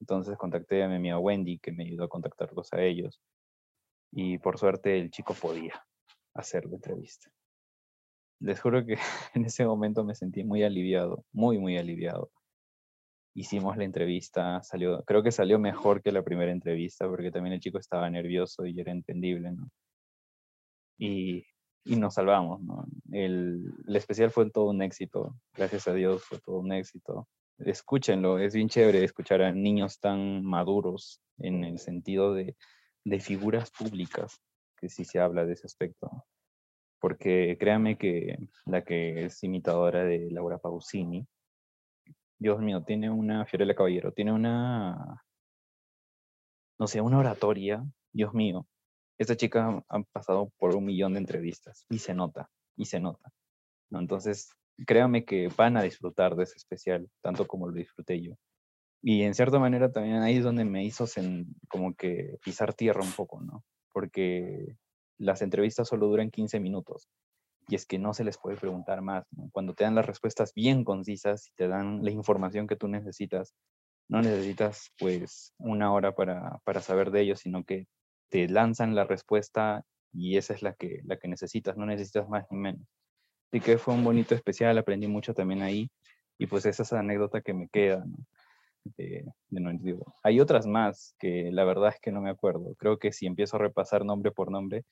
Entonces 0.00 0.36
contacté 0.38 0.82
a 0.82 0.88
mi 0.88 0.96
amiga 0.96 1.18
Wendy, 1.18 1.58
que 1.58 1.72
me 1.72 1.84
ayudó 1.84 2.04
a 2.04 2.08
contactarlos 2.08 2.72
a 2.72 2.82
ellos. 2.82 3.20
Y 4.12 4.38
por 4.38 4.58
suerte 4.58 4.98
el 4.98 5.10
chico 5.10 5.34
podía 5.34 5.84
hacer 6.34 6.64
la 6.66 6.76
entrevista. 6.76 7.30
Les 8.40 8.60
juro 8.60 8.84
que 8.84 8.94
en 9.34 9.44
ese 9.44 9.64
momento 9.66 10.04
me 10.04 10.14
sentí 10.14 10.42
muy 10.42 10.62
aliviado, 10.62 11.24
muy, 11.32 11.58
muy 11.58 11.76
aliviado. 11.76 12.30
Hicimos 13.34 13.76
la 13.76 13.84
entrevista, 13.84 14.62
salió, 14.62 15.02
creo 15.04 15.22
que 15.22 15.30
salió 15.30 15.58
mejor 15.58 16.02
que 16.02 16.12
la 16.12 16.24
primera 16.24 16.50
entrevista, 16.50 17.08
porque 17.08 17.30
también 17.30 17.54
el 17.54 17.60
chico 17.60 17.78
estaba 17.78 18.10
nervioso 18.10 18.66
y 18.66 18.80
era 18.80 18.90
entendible. 18.90 19.52
Y, 20.98 21.44
y 21.84 21.96
nos 21.96 22.14
salvamos. 22.14 22.60
El, 23.12 23.72
el 23.86 23.96
especial 23.96 24.30
fue 24.30 24.50
todo 24.50 24.70
un 24.70 24.82
éxito, 24.82 25.36
gracias 25.54 25.86
a 25.88 25.94
Dios 25.94 26.24
fue 26.24 26.40
todo 26.40 26.58
un 26.58 26.72
éxito 26.72 27.28
escúchenlo, 27.64 28.38
es 28.38 28.54
bien 28.54 28.68
chévere 28.68 29.04
escuchar 29.04 29.42
a 29.42 29.52
niños 29.52 30.00
tan 30.00 30.44
maduros 30.44 31.20
en 31.38 31.64
el 31.64 31.78
sentido 31.78 32.34
de, 32.34 32.56
de 33.04 33.20
figuras 33.20 33.70
públicas, 33.70 34.40
que 34.76 34.88
sí 34.88 35.04
se 35.04 35.20
habla 35.20 35.44
de 35.44 35.54
ese 35.54 35.66
aspecto. 35.66 36.24
Porque 37.00 37.56
créanme 37.58 37.96
que 37.96 38.38
la 38.66 38.84
que 38.84 39.24
es 39.24 39.42
imitadora 39.42 40.04
de 40.04 40.30
Laura 40.30 40.58
Pausini, 40.58 41.26
Dios 42.38 42.60
mío, 42.60 42.82
tiene 42.82 43.10
una, 43.10 43.44
Fiorella 43.46 43.74
Caballero, 43.74 44.12
tiene 44.12 44.32
una, 44.32 45.22
no 46.78 46.86
sé, 46.86 47.00
una 47.00 47.18
oratoria, 47.18 47.84
Dios 48.12 48.32
mío. 48.32 48.66
Esta 49.18 49.36
chica 49.36 49.84
ha 49.88 50.02
pasado 50.04 50.50
por 50.58 50.74
un 50.74 50.86
millón 50.86 51.12
de 51.12 51.20
entrevistas 51.20 51.84
y 51.90 51.98
se 51.98 52.14
nota, 52.14 52.50
y 52.76 52.86
se 52.86 53.00
nota. 53.00 53.30
¿no? 53.90 54.00
Entonces, 54.00 54.54
créanme 54.86 55.24
que 55.24 55.48
van 55.56 55.76
a 55.76 55.82
disfrutar 55.82 56.36
de 56.36 56.44
ese 56.44 56.56
especial, 56.56 57.08
tanto 57.22 57.46
como 57.46 57.68
lo 57.68 57.74
disfruté 57.74 58.20
yo. 58.20 58.34
Y 59.02 59.22
en 59.22 59.34
cierta 59.34 59.58
manera 59.58 59.90
también 59.90 60.22
ahí 60.22 60.36
es 60.36 60.44
donde 60.44 60.64
me 60.64 60.84
hizo 60.84 61.06
como 61.68 61.94
que 61.94 62.36
pisar 62.44 62.74
tierra 62.74 63.02
un 63.02 63.12
poco, 63.12 63.40
¿no? 63.40 63.64
Porque 63.92 64.76
las 65.18 65.42
entrevistas 65.42 65.88
solo 65.88 66.06
duran 66.06 66.30
15 66.30 66.60
minutos 66.60 67.08
y 67.68 67.76
es 67.76 67.86
que 67.86 67.98
no 67.98 68.12
se 68.14 68.24
les 68.24 68.36
puede 68.36 68.56
preguntar 68.56 69.00
más. 69.00 69.24
Cuando 69.52 69.74
te 69.74 69.84
dan 69.84 69.94
las 69.94 70.06
respuestas 70.06 70.52
bien 70.54 70.84
concisas 70.84 71.48
y 71.48 71.52
te 71.54 71.68
dan 71.68 72.04
la 72.04 72.10
información 72.10 72.66
que 72.66 72.76
tú 72.76 72.88
necesitas, 72.88 73.54
no 74.08 74.20
necesitas 74.20 74.90
pues 74.98 75.54
una 75.56 75.92
hora 75.92 76.14
para, 76.14 76.58
para 76.64 76.80
saber 76.80 77.10
de 77.10 77.22
ellos, 77.22 77.40
sino 77.40 77.64
que 77.64 77.86
te 78.28 78.48
lanzan 78.48 78.94
la 78.94 79.04
respuesta 79.04 79.84
y 80.12 80.36
esa 80.36 80.54
es 80.54 80.62
la 80.62 80.74
que, 80.74 81.00
la 81.04 81.18
que 81.18 81.28
necesitas, 81.28 81.76
no 81.76 81.86
necesitas 81.86 82.28
más 82.28 82.44
ni 82.50 82.58
menos. 82.58 82.86
Así 83.52 83.60
que 83.60 83.78
fue 83.78 83.94
un 83.94 84.04
bonito 84.04 84.34
especial, 84.34 84.78
aprendí 84.78 85.08
mucho 85.08 85.34
también 85.34 85.62
ahí. 85.62 85.90
Y 86.38 86.46
pues 86.46 86.64
esa 86.66 86.84
es 86.84 86.92
la 86.92 87.00
anécdota 87.00 87.40
que 87.40 87.52
me 87.52 87.68
queda, 87.68 88.04
¿no? 88.06 88.16
De, 88.96 89.26
de 89.48 89.98
Hay 90.22 90.40
otras 90.40 90.66
más 90.66 91.14
que 91.18 91.50
la 91.52 91.64
verdad 91.64 91.90
es 91.90 92.00
que 92.00 92.12
no 92.12 92.22
me 92.22 92.30
acuerdo. 92.30 92.74
Creo 92.78 92.98
que 92.98 93.12
si 93.12 93.26
empiezo 93.26 93.56
a 93.56 93.60
repasar 93.60 94.06
nombre 94.06 94.30
por 94.30 94.50
nombre, 94.50 94.84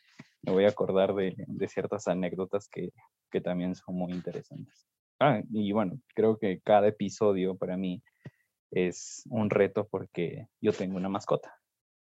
me 0.42 0.52
voy 0.52 0.66
a 0.66 0.68
acordar 0.68 1.14
de, 1.14 1.34
de 1.46 1.68
ciertas 1.68 2.06
anécdotas 2.06 2.68
que, 2.68 2.90
que, 3.30 3.40
también 3.40 3.74
son 3.74 3.94
muy 3.94 4.12
interesantes. 4.12 4.86
Ah, 5.20 5.40
y 5.50 5.72
bueno, 5.72 5.98
creo 6.14 6.36
que 6.36 6.60
cada 6.60 6.88
episodio 6.88 7.56
para 7.56 7.76
mí 7.76 8.02
es 8.70 9.22
un 9.30 9.48
reto 9.48 9.88
porque 9.88 10.48
yo 10.60 10.72
tengo 10.72 10.96
una 10.96 11.08
mascota. 11.08 11.54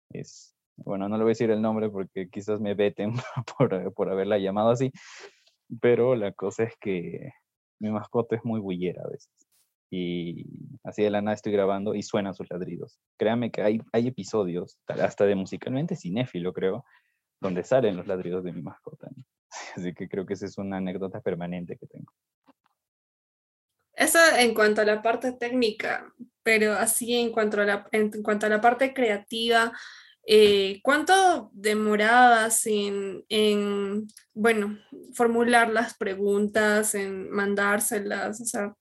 Es, 0.09 0.55
bueno, 0.77 1.09
no 1.09 1.17
le 1.17 1.23
voy 1.23 1.31
a 1.31 1.35
decir 1.35 1.51
el 1.51 1.61
nombre 1.61 1.89
porque 1.89 2.29
quizás 2.29 2.61
me 2.61 2.75
veten 2.75 3.13
por, 3.57 3.93
por 3.93 4.09
haberla 4.09 4.37
llamado 4.37 4.69
así, 4.69 4.91
pero 5.82 6.16
la 6.16 6.32
cosa 6.32 6.64
es 6.64 6.76
que 6.80 7.32
mi 7.80 7.91
mascota 7.91 8.36
es 8.36 8.45
muy 8.45 8.59
bullera 8.59 9.03
a 9.03 9.09
veces. 9.09 9.32
Y 9.89 10.45
así 10.84 11.03
de 11.03 11.11
la 11.11 11.22
nada 11.22 11.36
estoy 11.36 11.51
grabando 11.51 11.93
y 11.93 12.01
suenan 12.01 12.34
sus 12.34 12.49
ladridos. 12.49 12.99
Créame 13.18 13.51
que 13.51 13.61
hay, 13.61 13.80
hay 13.91 14.07
episodios, 14.07 14.80
hasta 14.88 15.26
de 15.26 15.36
musicalmente 15.36 15.95
cinéfilo, 15.95 16.51
creo, 16.51 16.84
donde 17.39 17.64
salen 17.64 17.97
los 17.97 18.07
ladridos 18.07 18.43
de 18.43 18.53
mi 18.53 18.61
mascota. 18.61 19.07
Así 19.76 19.93
que 19.93 20.09
creo 20.09 20.26
que 20.26 20.34
esa 20.34 20.45
es 20.45 20.57
una 20.57 20.78
anécdota 20.78 21.22
permanente 21.22 21.78
que 21.78 21.86
tengo. 21.86 22.11
Eso 23.93 24.18
en 24.38 24.55
cuanto 24.55 24.82
a 24.82 24.86
la 24.86 25.03
parte 25.03 25.34
técnica, 25.34 26.11
pero 26.41 26.74
así 26.74 27.14
en 27.14 27.32
cuanto 27.32 27.61
a 27.61 27.66
la, 27.66 27.88
en 27.91 28.24
cuanto 28.24 28.47
a 28.47 28.49
la 28.49 28.59
parte 28.59 28.91
creativa, 28.91 29.72
eh, 30.26 30.80
¿Cuánto 30.84 31.51
demorabas 31.53 32.65
en, 32.65 33.26
en, 33.30 34.07
bueno, 34.34 34.80
formular 35.13 35.69
las 35.69 35.95
preguntas, 35.95 36.95
en 36.95 37.30
mandárselas? 37.30 38.39
O 38.39 38.45
sea, 38.45 38.74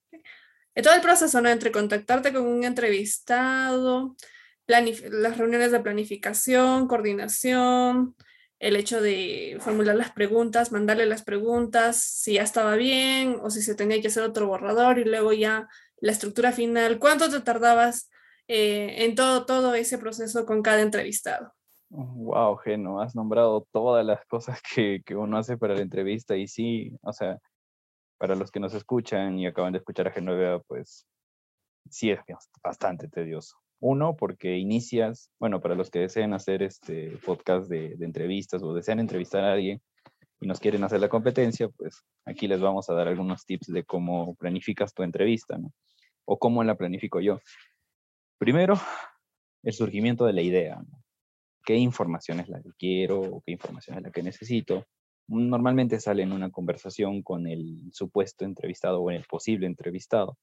todo 0.82 0.94
el 0.94 1.00
proceso, 1.00 1.40
¿no? 1.40 1.48
Entre 1.48 1.72
contactarte 1.72 2.32
con 2.32 2.46
un 2.46 2.64
entrevistado, 2.64 4.16
las 4.66 5.36
reuniones 5.36 5.72
de 5.72 5.80
planificación, 5.80 6.86
coordinación, 6.86 8.14
el 8.60 8.76
hecho 8.76 9.02
de 9.02 9.58
formular 9.60 9.96
las 9.96 10.12
preguntas, 10.12 10.70
mandarle 10.70 11.06
las 11.06 11.24
preguntas, 11.24 12.00
si 12.00 12.34
ya 12.34 12.42
estaba 12.42 12.76
bien 12.76 13.38
o 13.42 13.50
si 13.50 13.60
se 13.60 13.74
tenía 13.74 14.00
que 14.00 14.06
hacer 14.06 14.22
otro 14.22 14.46
borrador 14.46 15.00
y 15.00 15.04
luego 15.04 15.32
ya 15.32 15.68
la 16.00 16.12
estructura 16.12 16.52
final. 16.52 17.00
¿Cuánto 17.00 17.28
te 17.28 17.40
tardabas 17.40 18.08
eh, 18.48 19.04
en 19.04 19.14
todo, 19.14 19.46
todo 19.46 19.74
ese 19.74 19.98
proceso 19.98 20.44
con 20.46 20.62
cada 20.62 20.82
entrevistado. 20.82 21.52
Wow, 21.90 22.56
Geno, 22.56 23.00
has 23.00 23.14
nombrado 23.14 23.66
todas 23.70 24.04
las 24.04 24.24
cosas 24.26 24.60
que, 24.74 25.02
que, 25.04 25.14
uno 25.14 25.36
hace 25.38 25.58
para 25.58 25.74
la 25.74 25.82
entrevista 25.82 26.36
y 26.36 26.48
sí, 26.48 26.96
o 27.02 27.12
sea, 27.12 27.38
para 28.18 28.34
los 28.34 28.50
que 28.50 28.60
nos 28.60 28.72
escuchan 28.72 29.38
y 29.38 29.46
acaban 29.46 29.72
de 29.72 29.78
escuchar 29.78 30.08
a 30.08 30.12
Genoveva, 30.12 30.60
pues 30.60 31.06
sí 31.90 32.10
es 32.10 32.20
bastante 32.62 33.08
tedioso. 33.08 33.56
Uno, 33.80 34.14
porque 34.14 34.56
inicias, 34.58 35.32
bueno, 35.40 35.60
para 35.60 35.74
los 35.74 35.90
que 35.90 35.98
deseen 35.98 36.32
hacer 36.32 36.62
este 36.62 37.18
podcast 37.26 37.68
de, 37.68 37.96
entrevistas 38.00 38.62
o 38.62 38.74
desean 38.74 39.00
entrevistar 39.00 39.44
a 39.44 39.54
alguien 39.54 39.82
y 40.40 40.46
nos 40.46 40.60
quieren 40.60 40.84
hacer 40.84 41.00
la 41.00 41.08
competencia, 41.08 41.68
pues 41.68 42.04
aquí 42.24 42.46
les 42.46 42.60
vamos 42.60 42.88
a 42.88 42.94
dar 42.94 43.08
algunos 43.08 43.44
tips 43.44 43.66
de 43.66 43.82
cómo 43.82 44.36
planificas 44.36 44.94
tu 44.94 45.02
entrevista. 45.02 45.58
O 46.24 46.38
cómo 46.38 46.62
la 46.62 46.76
planifico 46.76 47.20
yo. 47.20 47.40
Primero, 48.42 48.74
el 49.62 49.72
surgimiento 49.72 50.26
de 50.26 50.32
la 50.32 50.42
idea. 50.42 50.82
¿Qué 51.64 51.76
información 51.76 52.40
es 52.40 52.48
la 52.48 52.60
que 52.60 52.72
quiero 52.76 53.20
o 53.20 53.40
qué 53.40 53.52
información 53.52 53.98
es 53.98 54.02
la 54.02 54.10
que 54.10 54.20
necesito? 54.20 54.84
Normalmente 55.28 56.00
sale 56.00 56.24
en 56.24 56.32
una 56.32 56.50
conversación 56.50 57.22
con 57.22 57.46
el 57.46 57.92
supuesto 57.92 58.44
entrevistado 58.44 59.00
o 59.00 59.12
el 59.12 59.22
posible 59.26 59.68
entrevistado. 59.68 60.38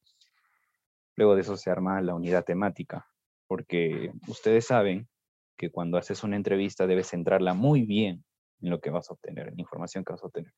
Luego 1.18 1.36
de 1.36 1.41
eso 1.41 1.58
se 1.58 1.72
arma 1.72 2.02
la 2.02 2.16
unidad 2.16 2.45
temática, 2.45 3.06
porque 3.47 4.14
ustedes 4.30 4.68
saben 4.68 5.10
que 5.58 5.70
cuando 5.70 5.97
haces 5.97 6.24
una 6.24 6.38
entrevista 6.38 6.88
debes 6.88 7.10
centrarla 7.10 7.54
muy 7.54 7.82
bien 7.82 8.24
en 8.62 8.70
lo 8.70 8.80
que 8.80 8.91
vas 8.91 9.10
a 9.10 9.14
obtener, 9.14 9.50
en 9.50 9.56
la 9.56 9.62
información 9.62 10.06
que 10.06 10.14
vas 10.14 10.24
a 10.24 10.28
obtener, 10.28 10.54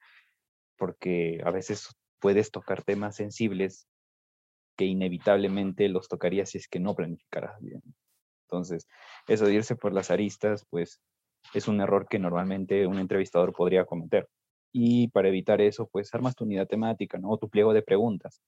porque 0.77 1.41
a 1.43 1.49
veces 1.49 1.89
puedes 2.19 2.51
tocar 2.51 2.83
temas 2.83 3.15
sensibles 3.15 3.87
que 4.75 4.85
inevitablemente 4.85 5.87
los 5.89 6.07
tocaría 6.07 6.45
si 6.45 6.57
es 6.57 6.67
que 6.67 6.79
no 6.79 6.95
planificaras 6.95 7.59
bien. 7.61 7.81
Entonces, 8.51 8.87
eso 9.27 9.45
de 9.45 9.53
irse 9.53 9.75
por 9.75 9.93
las 9.93 10.11
aristas, 10.11 10.65
pues 10.69 11.01
es 11.53 11.67
un 11.67 11.81
error 11.81 12.07
que 12.09 12.19
normalmente 12.19 12.85
un 12.85 12.99
entrevistador 12.99 13.53
podría 13.53 13.85
cometer. 13.85 14.27
Y 14.73 15.09
para 15.09 15.29
evitar 15.29 15.61
eso, 15.61 15.87
pues 15.87 16.13
armas 16.13 16.35
tu 16.35 16.45
unidad 16.45 16.67
temática, 16.67 17.17
¿no? 17.17 17.29
O 17.29 17.37
tu 17.37 17.49
pliego 17.49 17.73
de 17.73 17.81
preguntas. 17.81 18.41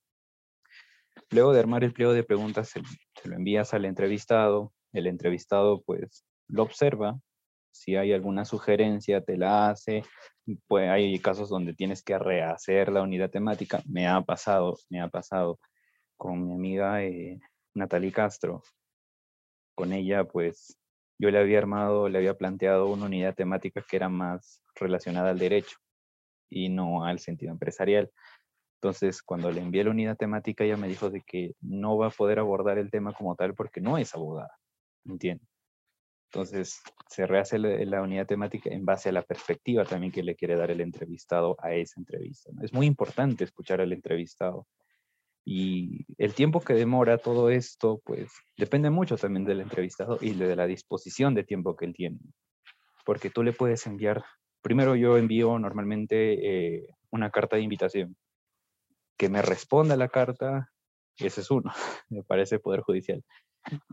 Luego 1.30 1.52
de 1.52 1.60
armar 1.60 1.84
el 1.84 1.92
pliego 1.92 2.12
de 2.12 2.24
preguntas, 2.24 2.68
se, 2.68 2.82
se 3.20 3.28
lo 3.28 3.36
envías 3.36 3.74
al 3.74 3.84
entrevistado. 3.84 4.72
El 4.92 5.06
entrevistado, 5.06 5.82
pues, 5.82 6.24
lo 6.48 6.62
observa. 6.62 7.18
Si 7.72 7.96
hay 7.96 8.12
alguna 8.12 8.44
sugerencia, 8.44 9.22
te 9.22 9.36
la 9.36 9.70
hace. 9.70 10.02
Pues 10.66 10.88
hay 10.88 11.18
casos 11.18 11.48
donde 11.48 11.74
tienes 11.74 12.02
que 12.02 12.18
rehacer 12.18 12.92
la 12.92 13.02
unidad 13.02 13.30
temática. 13.30 13.82
Me 13.86 14.06
ha 14.06 14.20
pasado, 14.20 14.76
me 14.90 15.00
ha 15.00 15.08
pasado 15.08 15.58
con 16.16 16.46
mi 16.46 16.54
amiga 16.54 17.02
eh, 17.02 17.40
Natalie 17.74 18.12
Castro. 18.12 18.62
Con 19.74 19.92
ella, 19.92 20.24
pues, 20.24 20.78
yo 21.18 21.30
le 21.30 21.38
había 21.38 21.58
armado, 21.58 22.08
le 22.08 22.18
había 22.18 22.34
planteado 22.34 22.86
una 22.86 23.06
unidad 23.06 23.34
temática 23.34 23.84
que 23.88 23.96
era 23.96 24.08
más 24.08 24.62
relacionada 24.74 25.30
al 25.30 25.38
derecho 25.38 25.76
y 26.50 26.68
no 26.68 27.04
al 27.04 27.18
sentido 27.18 27.52
empresarial. 27.52 28.10
Entonces, 28.80 29.22
cuando 29.22 29.50
le 29.50 29.60
envié 29.60 29.82
la 29.84 29.90
unidad 29.90 30.16
temática, 30.16 30.62
ella 30.64 30.76
me 30.76 30.88
dijo 30.88 31.10
de 31.10 31.22
que 31.22 31.54
no 31.60 31.96
va 31.96 32.08
a 32.08 32.10
poder 32.10 32.38
abordar 32.38 32.78
el 32.78 32.90
tema 32.90 33.12
como 33.12 33.34
tal 33.34 33.54
porque 33.54 33.80
no 33.80 33.96
es 33.96 34.14
abogada, 34.14 34.58
¿entiendes? 35.06 35.48
Entonces, 36.34 36.82
se 37.08 37.26
rehace 37.26 37.58
la, 37.60 38.02
unidad 38.02 38.26
temática 38.26 38.68
en 38.68 38.84
base 38.84 39.08
a 39.08 39.12
la 39.12 39.22
perspectiva 39.22 39.84
también 39.84 40.12
que 40.12 40.24
le 40.24 40.34
quiere 40.34 40.56
dar 40.56 40.70
el 40.72 40.80
entrevistado 40.80 41.56
a 41.60 41.72
esa 41.72 42.00
entrevista. 42.00 42.50
Es 42.60 42.72
muy 42.72 42.86
importante 42.86 43.44
escuchar 43.44 43.80
al 43.80 43.92
entrevistado. 43.92 44.66
Y 45.44 46.06
el 46.16 46.34
tiempo 46.34 46.60
que 46.60 46.72
demora 46.72 47.18
todo 47.18 47.50
esto, 47.50 48.00
pues 48.04 48.32
depende 48.56 48.88
mucho 48.88 49.16
también 49.16 49.44
del 49.44 49.60
entrevistado 49.60 50.18
y 50.20 50.32
de 50.32 50.56
la 50.56 50.66
disposición 50.66 51.34
de 51.34 51.44
tiempo 51.44 51.76
que 51.76 51.84
él 51.84 51.94
tiene. 51.94 52.18
Porque 53.04 53.28
tú 53.28 53.42
le 53.42 53.52
puedes 53.52 53.86
enviar, 53.86 54.24
primero 54.62 54.96
yo 54.96 55.18
envío 55.18 55.58
normalmente 55.58 56.76
eh, 56.76 56.86
una 57.10 57.30
carta 57.30 57.56
de 57.56 57.62
invitación, 57.62 58.16
que 59.18 59.28
me 59.28 59.42
responda 59.42 59.96
la 59.96 60.08
carta, 60.08 60.70
ese 61.18 61.42
es 61.42 61.50
uno, 61.50 61.70
me 62.08 62.22
parece 62.22 62.58
Poder 62.58 62.80
Judicial. 62.80 63.22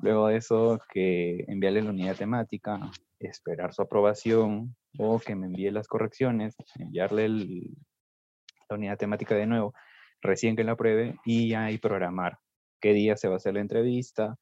Luego 0.01 0.27
de 0.27 0.37
eso, 0.37 0.79
que 0.91 1.45
enviarle 1.47 1.81
la 1.81 1.91
unidad 1.91 2.15
temática, 2.15 2.79
esperar 3.19 3.73
su 3.73 3.81
aprobación 3.81 4.75
o 4.97 5.19
que 5.19 5.35
me 5.35 5.47
envíe 5.47 5.71
las 5.71 5.87
correcciones, 5.87 6.55
enviarle 6.75 7.29
la 7.29 8.75
unidad 8.75 8.97
temática 8.97 9.35
de 9.35 9.47
nuevo, 9.47 9.73
recién 10.21 10.55
que 10.55 10.63
la 10.63 10.73
apruebe 10.73 11.17
y 11.25 11.53
ahí 11.53 11.77
programar 11.77 12.37
qué 12.79 12.93
día 12.93 13.17
se 13.17 13.27
va 13.27 13.35
a 13.35 13.37
hacer 13.37 13.53
la 13.53 13.61
entrevista, 13.61 14.37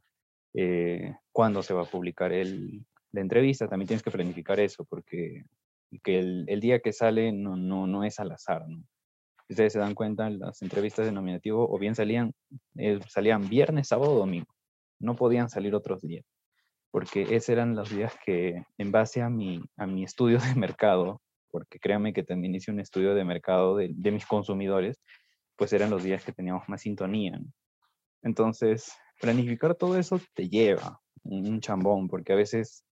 eh, 0.53 1.13
cuándo 1.31 1.63
se 1.63 1.73
va 1.73 1.83
a 1.83 1.89
publicar 1.89 2.31
el, 2.31 2.85
la 3.11 3.21
entrevista. 3.21 3.67
También 3.67 3.87
tienes 3.87 4.03
que 4.03 4.11
planificar 4.11 4.59
eso 4.59 4.85
porque 4.85 5.43
que 6.03 6.19
el, 6.19 6.59
día 6.59 6.79
que 6.79 6.93
sale 6.93 7.31
no, 7.31 7.55
no, 7.55 7.87
no 7.87 8.03
es 8.03 8.19
al 8.19 8.31
azar. 8.31 8.67
¿no? 8.67 8.83
ustedes 9.49 9.73
se 9.73 9.79
dan 9.79 9.95
cuenta, 9.95 10.29
las 10.29 10.61
entrevistas 10.61 11.05
de 11.05 11.11
nominativo 11.11 11.67
o 11.67 11.79
bien 11.79 11.95
salían, 11.95 12.33
eh, 12.77 12.99
salían 13.07 13.49
viernes, 13.49 13.87
sábado 13.87 14.13
o 14.13 14.19
domingo 14.19 14.53
no 14.99 15.15
podían 15.15 15.49
salir 15.49 15.73
otros 15.75 16.01
días, 16.01 16.25
porque 16.91 17.23
esos 17.35 17.49
eran 17.49 17.75
los 17.75 17.89
días 17.89 18.13
que, 18.25 18.63
en 18.77 18.91
base 18.91 19.21
a 19.21 19.29
mi, 19.29 19.61
a 19.77 19.87
mi 19.87 20.03
estudio 20.03 20.39
de 20.39 20.55
mercado, 20.55 21.21
porque 21.51 21.79
créanme 21.79 22.13
que 22.13 22.23
también 22.23 22.53
hice 22.53 22.71
un 22.71 22.79
estudio 22.79 23.15
de 23.15 23.23
mercado 23.23 23.75
de, 23.75 24.11
mis 24.11 24.25
consumidores, 24.25 25.01
pues 25.59 25.73
eran 25.73 25.89
los 25.89 26.03
días 26.03 26.23
que 26.23 26.31
teníamos 26.31 26.69
más 26.69 26.81
sintonía. 26.81 27.37
Entonces, 28.23 28.93
planificar 29.19 29.75
todo 29.75 29.99
eso 29.99 30.19
te 30.33 30.47
lleva 30.47 31.01
un 31.23 31.59
chambón, 31.59 32.07
porque 32.07 32.31
a 32.31 32.37
veces 32.37 32.85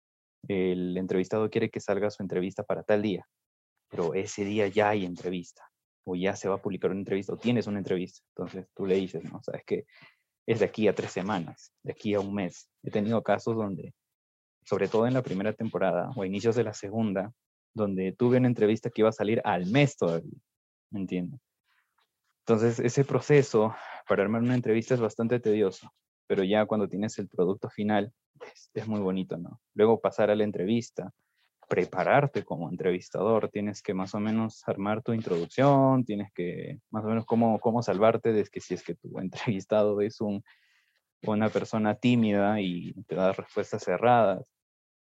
el 0.49 0.97
entrevistado 0.97 1.49
quiere 1.49 1.69
que 1.69 1.79
salga 1.79 2.11
su 2.11 2.21
entrevista 2.21 2.63
para 2.63 2.83
tal 2.83 3.01
día, 3.01 3.25
pero 3.89 4.13
ese 4.13 4.43
día 4.43 4.67
ya 4.67 4.89
hay 4.89 5.05
entrevista, 5.05 5.63
o 6.03 6.17
ya 6.17 6.35
se 6.35 6.49
va 6.49 6.55
a 6.55 6.61
publicar 6.61 6.91
una 6.91 6.99
entrevista, 6.99 7.33
o 7.33 7.37
tienes 7.37 7.67
una 7.67 7.79
entrevista. 7.79 8.19
Entonces 8.35 8.67
tú 8.75 8.85
le 8.85 8.95
dices, 8.95 9.23
no, 9.23 9.41
sabes 9.41 9.63
que 9.65 9.85
es 10.45 10.59
de 10.59 10.65
aquí 10.65 10.89
a 10.89 10.93
tres 10.93 11.11
semanas, 11.11 11.71
de 11.83 11.93
aquí 11.93 12.15
a 12.15 12.19
un 12.19 12.33
mes. 12.33 12.69
He 12.83 12.91
tenido 12.91 13.23
casos 13.23 13.55
donde, 13.55 13.93
sobre 14.65 14.89
todo 14.89 15.07
en 15.07 15.13
la 15.13 15.23
primera 15.23 15.53
temporada 15.53 16.11
o 16.17 16.25
inicios 16.25 16.57
de 16.57 16.65
la 16.65 16.73
segunda, 16.73 17.31
donde 17.73 18.11
tuve 18.11 18.37
una 18.37 18.47
entrevista 18.47 18.89
que 18.89 19.03
iba 19.03 19.09
a 19.09 19.13
salir 19.13 19.41
al 19.45 19.67
mes 19.67 19.95
todavía, 19.95 20.37
¿me 20.91 20.99
entiendes? 20.99 21.46
Entonces, 22.47 22.79
ese 22.79 23.03
proceso 23.03 23.75
para 24.07 24.23
armar 24.23 24.41
una 24.41 24.55
entrevista 24.55 24.93
es 24.93 25.01
bastante 25.01 25.41
tedioso, 25.41 25.91
pero 26.27 26.45
ya 26.45 26.65
cuando 26.65 26.87
tienes 26.87 27.19
el 27.19 27.27
producto 27.27 27.69
final, 27.69 28.13
es, 28.53 28.71
es 28.73 28.87
muy 28.87 29.01
bonito, 29.01 29.37
¿no? 29.37 29.59
Luego 29.73 29.99
pasar 29.99 30.31
a 30.31 30.35
la 30.35 30.45
entrevista, 30.45 31.11
prepararte 31.67 32.45
como 32.45 32.69
entrevistador, 32.69 33.49
tienes 33.49 33.81
que 33.81 33.93
más 33.93 34.15
o 34.15 34.21
menos 34.21 34.65
armar 34.65 35.03
tu 35.03 35.11
introducción, 35.11 36.05
tienes 36.05 36.31
que 36.31 36.79
más 36.89 37.03
o 37.03 37.09
menos 37.09 37.25
cómo, 37.25 37.59
cómo 37.59 37.83
salvarte 37.83 38.31
de 38.31 38.45
que 38.45 38.61
si 38.61 38.75
es 38.75 38.83
que 38.83 38.95
tu 38.95 39.19
entrevistado 39.19 39.99
es 39.99 40.21
un, 40.21 40.41
una 41.23 41.49
persona 41.49 41.95
tímida 41.95 42.61
y 42.61 42.93
te 43.07 43.15
da 43.15 43.33
respuestas 43.33 43.83
cerradas. 43.83 44.45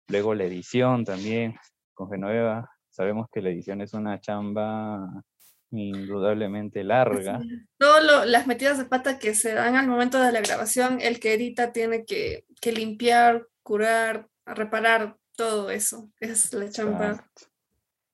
Luego 0.10 0.36
la 0.36 0.44
edición 0.44 1.06
también, 1.06 1.56
con 1.96 2.08
Genoveva, 2.08 2.70
sabemos 2.90 3.30
que 3.32 3.42
la 3.42 3.50
edición 3.50 3.82
es 3.82 3.96
una 3.96 4.20
chamba 4.20 5.24
indudablemente 5.72 6.84
larga. 6.84 7.42
Todas 7.78 8.28
las 8.28 8.48
metidas 8.48 8.78
de 8.78 8.86
pata 8.86 9.20
que 9.20 9.34
se 9.34 9.54
dan 9.54 9.76
al 9.76 9.88
momento 9.88 10.22
de 10.22 10.32
la 10.32 10.42
grabación, 10.42 11.00
el 11.02 11.20
que 11.20 11.34
edita 11.34 11.72
tiene 11.72 12.06
que, 12.06 12.46
que 12.60 12.72
limpiar, 12.72 13.48
curar, 13.64 14.28
reparar 14.46 15.18
todo 15.36 15.70
eso. 15.70 16.12
Es 16.20 16.54
la 16.54 16.70
chamba. 16.70 17.28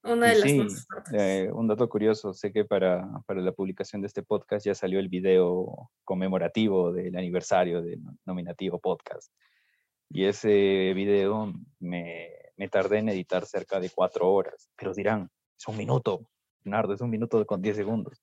Una 0.04 0.28
de 0.28 0.40
las 0.40 0.88
eh, 1.12 1.50
un 1.52 1.68
dato 1.68 1.90
curioso, 1.90 2.34
sé 2.34 2.54
que 2.54 2.64
para, 2.64 3.06
para, 3.26 3.42
la 3.42 3.52
publicación 3.52 4.02
de 4.02 4.08
este 4.08 4.24
podcast 4.24 4.66
ya 4.66 4.74
salió 4.74 5.00
el 5.00 5.10
video 5.10 5.92
conmemorativo 6.06 6.94
del 6.94 7.18
aniversario 7.18 7.82
del 7.82 8.00
nominativo 8.26 8.80
podcast. 8.80 9.34
Y 10.10 10.24
ese 10.24 10.94
video 10.96 11.52
me, 11.80 12.30
me 12.56 12.70
tardé 12.70 13.00
en 13.00 13.10
editar 13.10 13.46
cerca 13.46 13.82
de 13.82 13.90
cuatro 13.90 14.32
horas. 14.32 14.70
Pero 14.78 14.94
dirán, 14.94 15.30
es 15.58 15.68
un 15.68 15.76
minuto, 15.76 16.30
Nardo, 16.64 16.94
es 16.94 17.02
un 17.02 17.10
minuto 17.10 17.46
con 17.46 17.62
diez 17.62 17.76
segundos. 17.76 18.22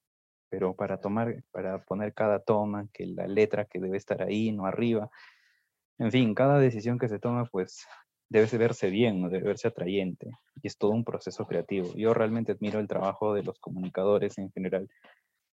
Pero 0.49 0.74
para 0.74 0.99
tomar, 1.01 1.43
para 1.51 1.82
poner 1.85 2.14
cada 2.14 2.39
toma, 2.39 2.89
que 2.93 3.07
la 3.07 3.26
letra 3.26 3.64
que 3.64 3.80
debe 3.80 3.97
estar 3.97 4.22
ahí, 4.22 4.53
no 4.53 4.66
arriba, 4.66 5.11
en 5.99 6.11
fin, 6.11 6.35
cada 6.35 6.59
decisión 6.59 6.99
que 6.99 7.09
se 7.09 7.18
toma, 7.18 7.47
pues 7.47 7.87
debe 8.28 8.59
verse 8.59 8.91
bien, 8.91 9.20
¿no? 9.20 9.28
debe 9.28 9.47
verse 9.49 9.68
atrayente. 9.68 10.30
Y 10.62 10.66
es 10.66 10.76
todo 10.76 10.91
un 10.91 11.05
proceso 11.05 11.47
creativo. 11.47 11.95
Yo 11.95 12.14
realmente 12.14 12.53
admiro 12.53 12.80
el 12.80 12.89
trabajo 12.89 13.35
de 13.35 13.45
los 13.45 13.59
comunicadores 13.61 14.39
en 14.39 14.51
general, 14.51 14.89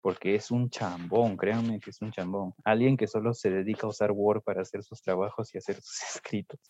porque 0.01 0.35
es 0.35 0.51
un 0.51 0.70
chambón, 0.70 1.37
créanme 1.37 1.78
que 1.81 1.91
es 1.91 2.01
un 2.01 2.11
chambón. 2.11 2.55
Alguien 2.64 2.97
que 2.97 3.07
solo 3.07 3.35
se 3.35 3.51
dedica 3.51 3.87
a 3.87 3.91
usar 3.91 4.12
Word 4.12 4.43
para 4.43 4.62
hacer 4.62 4.83
sus 4.83 5.03
trabajos 5.03 5.55
y 5.55 5.59
hacer 5.59 5.76
sus 5.76 6.01
escritos. 6.16 6.61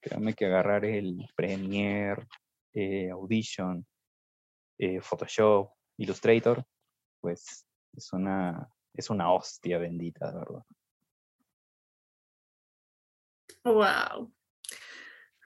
Créanme 0.00 0.34
que 0.34 0.46
agarrar 0.46 0.84
el 0.84 1.24
Premiere, 1.36 2.26
eh, 2.74 3.10
Audition, 3.10 3.86
eh, 4.82 5.00
Photoshop, 5.00 5.70
Illustrator, 5.96 6.64
pues 7.20 7.64
es 7.96 8.12
una, 8.12 8.68
es 8.92 9.10
una 9.10 9.32
hostia 9.32 9.78
bendita, 9.78 10.32
de 10.32 10.38
verdad. 10.38 10.64
Wow. 13.64 14.32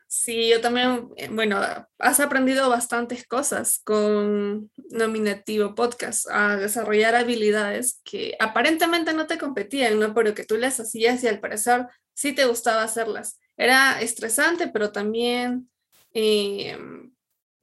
Sí, 0.09 0.49
yo 0.49 0.63
también, 0.63 1.11
eh, 1.17 1.29
bueno, 1.31 1.61
has 1.99 2.21
aprendido 2.21 2.71
bastantes 2.71 3.27
cosas 3.27 3.81
con 3.85 4.71
Nominativo 4.89 5.75
Podcast, 5.75 6.27
a 6.31 6.57
desarrollar 6.57 7.15
habilidades 7.15 8.01
que 8.05 8.37
aparentemente 8.41 9.13
no 9.13 9.27
te 9.27 9.37
competían, 9.37 10.01
¿no? 10.01 10.15
Pero 10.15 10.35
que 10.35 10.45
tú 10.47 10.57
las 10.57 10.81
hacías 10.81 11.23
y 11.23 11.29
al 11.29 11.41
parecer 11.41 11.89
sí 12.15 12.33
te 12.33 12.47
gustaba 12.47 12.85
hacerlas. 12.85 13.39
Era 13.59 14.01
estresante, 14.01 14.69
pero 14.69 14.93
también, 14.93 15.71
eh, 16.15 16.79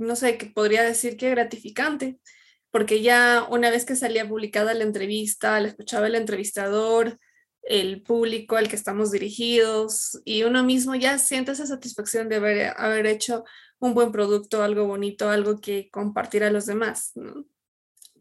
no 0.03 0.15
sé, 0.15 0.37
que 0.37 0.47
podría 0.47 0.83
decir 0.83 1.17
que 1.17 1.29
gratificante, 1.29 2.17
porque 2.71 3.01
ya 3.01 3.47
una 3.49 3.69
vez 3.69 3.85
que 3.85 3.95
salía 3.95 4.27
publicada 4.27 4.73
la 4.73 4.83
entrevista, 4.83 5.59
la 5.59 5.67
escuchaba 5.67 6.07
el 6.07 6.15
entrevistador, 6.15 7.19
el 7.61 8.01
público 8.01 8.57
al 8.57 8.67
que 8.67 8.75
estamos 8.75 9.11
dirigidos 9.11 10.19
y 10.25 10.43
uno 10.43 10.63
mismo 10.63 10.95
ya 10.95 11.17
siente 11.17 11.53
esa 11.53 11.65
satisfacción 11.65 12.29
de 12.29 12.35
haber, 12.37 12.73
haber 12.77 13.05
hecho 13.05 13.43
un 13.79 13.93
buen 13.93 14.11
producto, 14.11 14.63
algo 14.63 14.85
bonito, 14.85 15.29
algo 15.29 15.59
que 15.59 15.89
compartir 15.91 16.43
a 16.43 16.51
los 16.51 16.65
demás. 16.65 17.13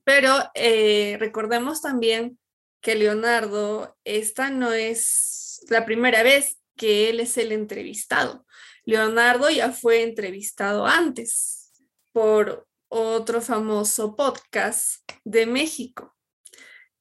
Pero 0.05 0.37
eh, 0.55 1.16
recordemos 1.18 1.80
también 1.80 2.39
que 2.80 2.95
Leonardo, 2.95 3.97
esta 4.05 4.51
no 4.51 4.72
es 4.72 5.64
la 5.70 5.85
primera 5.85 6.22
vez 6.22 6.59
que 6.76 7.11
él 7.11 7.20
es 7.20 7.37
el 7.39 7.53
entrevistado. 7.53 8.45
Leonardo 8.85 9.49
ya 9.51 9.72
fue 9.72 10.03
entrevistado 10.03 10.87
antes 10.87 11.62
por 12.13 12.67
otro 12.89 13.41
famoso 13.41 14.15
podcast 14.15 15.03
de 15.25 15.47
México. 15.47 16.15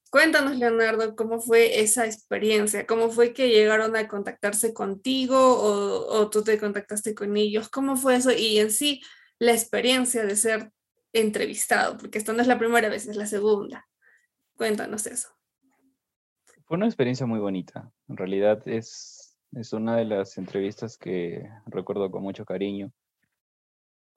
Cuéntanos, 0.10 0.58
Leonardo, 0.58 1.16
cómo 1.16 1.40
fue 1.40 1.80
esa 1.80 2.06
experiencia, 2.06 2.86
cómo 2.86 3.10
fue 3.10 3.34
que 3.34 3.50
llegaron 3.50 3.96
a 3.96 4.10
contactarse 4.10 4.74
contigo 4.74 5.38
o, 5.40 6.30
tú 6.30 6.44
te 6.44 6.60
contactaste 6.60 7.16
con 7.16 7.38
ellos, 7.38 7.70
cómo 7.70 7.96
fue 7.96 8.16
eso 8.16 8.32
y 8.32 8.60
en 8.60 8.72
sí 8.72 9.02
la 9.40 9.54
experiencia 9.54 10.26
de 10.26 10.36
ser 10.36 10.72
entrevistado, 11.14 11.98
porque 11.98 12.18
esta 12.18 12.34
no 12.34 12.42
es 12.42 12.48
la 12.48 12.60
primera 12.60 12.90
vez, 12.90 13.08
es 13.08 13.16
la 13.16 13.26
segunda. 13.26 13.88
Cuéntanos 14.58 15.08
eso. 15.08 15.30
Fue 16.66 16.76
una 16.76 16.88
experiencia 16.88 17.26
muy 17.26 17.40
bonita. 17.40 17.90
En 18.10 18.18
realidad 18.18 18.62
es, 18.66 19.38
es 19.54 19.72
una 19.72 19.96
de 19.96 20.06
las 20.06 20.38
entrevistas 20.38 20.98
que 20.98 21.50
recuerdo 21.68 22.12
con 22.12 22.22
mucho 22.22 22.44
cariño. 22.44 22.92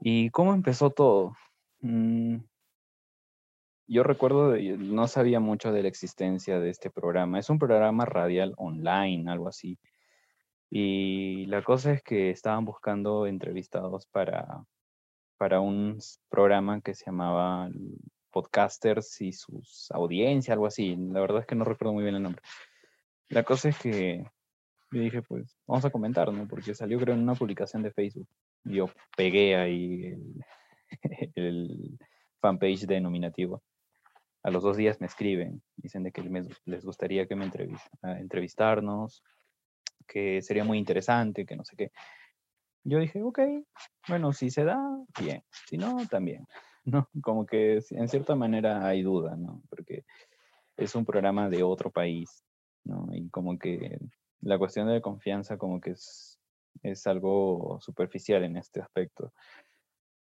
¿Y 0.00 0.30
cómo 0.30 0.54
empezó 0.54 0.90
todo? 0.90 1.36
Mm, 1.80 2.38
yo 3.86 4.02
recuerdo, 4.02 4.56
no 4.56 5.06
sabía 5.08 5.40
mucho 5.40 5.72
de 5.72 5.82
la 5.82 5.88
existencia 5.88 6.58
de 6.58 6.70
este 6.70 6.90
programa. 6.90 7.38
Es 7.38 7.50
un 7.50 7.58
programa 7.58 8.04
radial 8.06 8.54
online, 8.56 9.30
algo 9.30 9.48
así. 9.48 9.78
Y 10.70 11.46
la 11.46 11.62
cosa 11.62 11.92
es 11.92 12.02
que 12.02 12.30
estaban 12.30 12.64
buscando 12.64 13.26
entrevistados 13.26 14.06
para, 14.06 14.64
para 15.36 15.60
un 15.60 15.98
programa 16.28 16.80
que 16.80 16.94
se 16.94 17.06
llamaba 17.06 17.68
Podcasters 18.30 19.20
y 19.20 19.32
sus 19.32 19.90
audiencias, 19.92 20.54
algo 20.54 20.66
así. 20.66 20.96
La 20.96 21.20
verdad 21.20 21.40
es 21.40 21.46
que 21.46 21.54
no 21.54 21.64
recuerdo 21.64 21.92
muy 21.92 22.02
bien 22.02 22.16
el 22.16 22.22
nombre. 22.22 22.42
La 23.28 23.44
cosa 23.44 23.68
es 23.68 23.78
que 23.78 24.24
Y 24.92 24.98
dije, 24.98 25.22
pues, 25.22 25.56
vamos 25.66 25.84
a 25.84 25.90
comentar, 25.90 26.32
¿no? 26.32 26.48
Porque 26.48 26.74
salió 26.74 26.98
creo 26.98 27.14
en 27.14 27.22
una 27.22 27.34
publicación 27.34 27.82
de 27.82 27.92
Facebook. 27.92 28.28
Yo 28.64 28.88
pegué 29.16 29.56
ahí 29.56 30.04
el, 30.04 30.44
el 31.34 31.98
fanpage 32.40 32.86
de 32.86 33.00
nominativo. 33.00 33.62
A 34.42 34.50
los 34.50 34.62
dos 34.62 34.76
días 34.76 35.00
me 35.00 35.06
escriben, 35.06 35.62
dicen 35.76 36.02
de 36.02 36.12
que 36.12 36.22
les 36.66 36.84
gustaría 36.84 37.26
que 37.26 37.34
me 37.34 37.50
entrevistarnos, 38.02 39.22
que 40.06 40.42
sería 40.42 40.64
muy 40.64 40.78
interesante, 40.78 41.46
que 41.46 41.56
no 41.56 41.64
sé 41.64 41.76
qué. 41.76 41.92
Yo 42.84 42.98
dije, 42.98 43.22
ok, 43.22 43.38
bueno, 44.08 44.34
si 44.34 44.50
se 44.50 44.64
da, 44.64 44.78
bien, 45.18 45.42
si 45.66 45.78
no, 45.78 46.06
también. 46.08 46.46
¿no? 46.84 47.08
Como 47.22 47.46
que 47.46 47.80
en 47.90 48.08
cierta 48.08 48.34
manera 48.34 48.86
hay 48.86 49.02
duda, 49.02 49.36
¿no? 49.36 49.62
Porque 49.70 50.04
es 50.76 50.94
un 50.94 51.04
programa 51.04 51.48
de 51.48 51.62
otro 51.62 51.90
país, 51.90 52.44
¿no? 52.84 53.08
Y 53.12 53.30
como 53.30 53.58
que 53.58 53.98
la 54.40 54.58
cuestión 54.58 54.88
de 54.88 55.00
confianza 55.00 55.56
como 55.56 55.80
que 55.80 55.92
es, 55.92 56.38
es 56.84 57.06
algo 57.06 57.78
superficial 57.80 58.44
en 58.44 58.56
este 58.56 58.80
aspecto. 58.80 59.32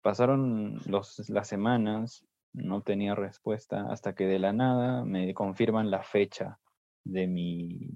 Pasaron 0.02 0.80
los, 0.86 1.28
las 1.30 1.48
semanas, 1.48 2.26
no 2.52 2.82
tenía 2.82 3.14
respuesta, 3.14 3.86
hasta 3.90 4.14
que 4.14 4.26
de 4.26 4.38
la 4.38 4.52
nada 4.52 5.04
me 5.04 5.32
confirman 5.32 5.90
la 5.90 6.02
fecha 6.02 6.58
de 7.04 7.26
mi, 7.26 7.90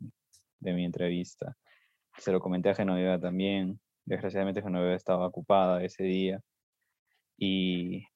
de 0.60 0.72
mi 0.72 0.84
entrevista. 0.84 1.56
Se 2.16 2.30
lo 2.30 2.40
comenté 2.40 2.70
a 2.70 2.74
Genoveva 2.74 3.18
también. 3.18 3.80
Desgraciadamente 4.04 4.62
Genoveva 4.62 4.94
estaba 4.94 5.26
ocupada 5.26 5.82
ese 5.82 6.04
día. 6.04 6.40
Y 7.36 8.06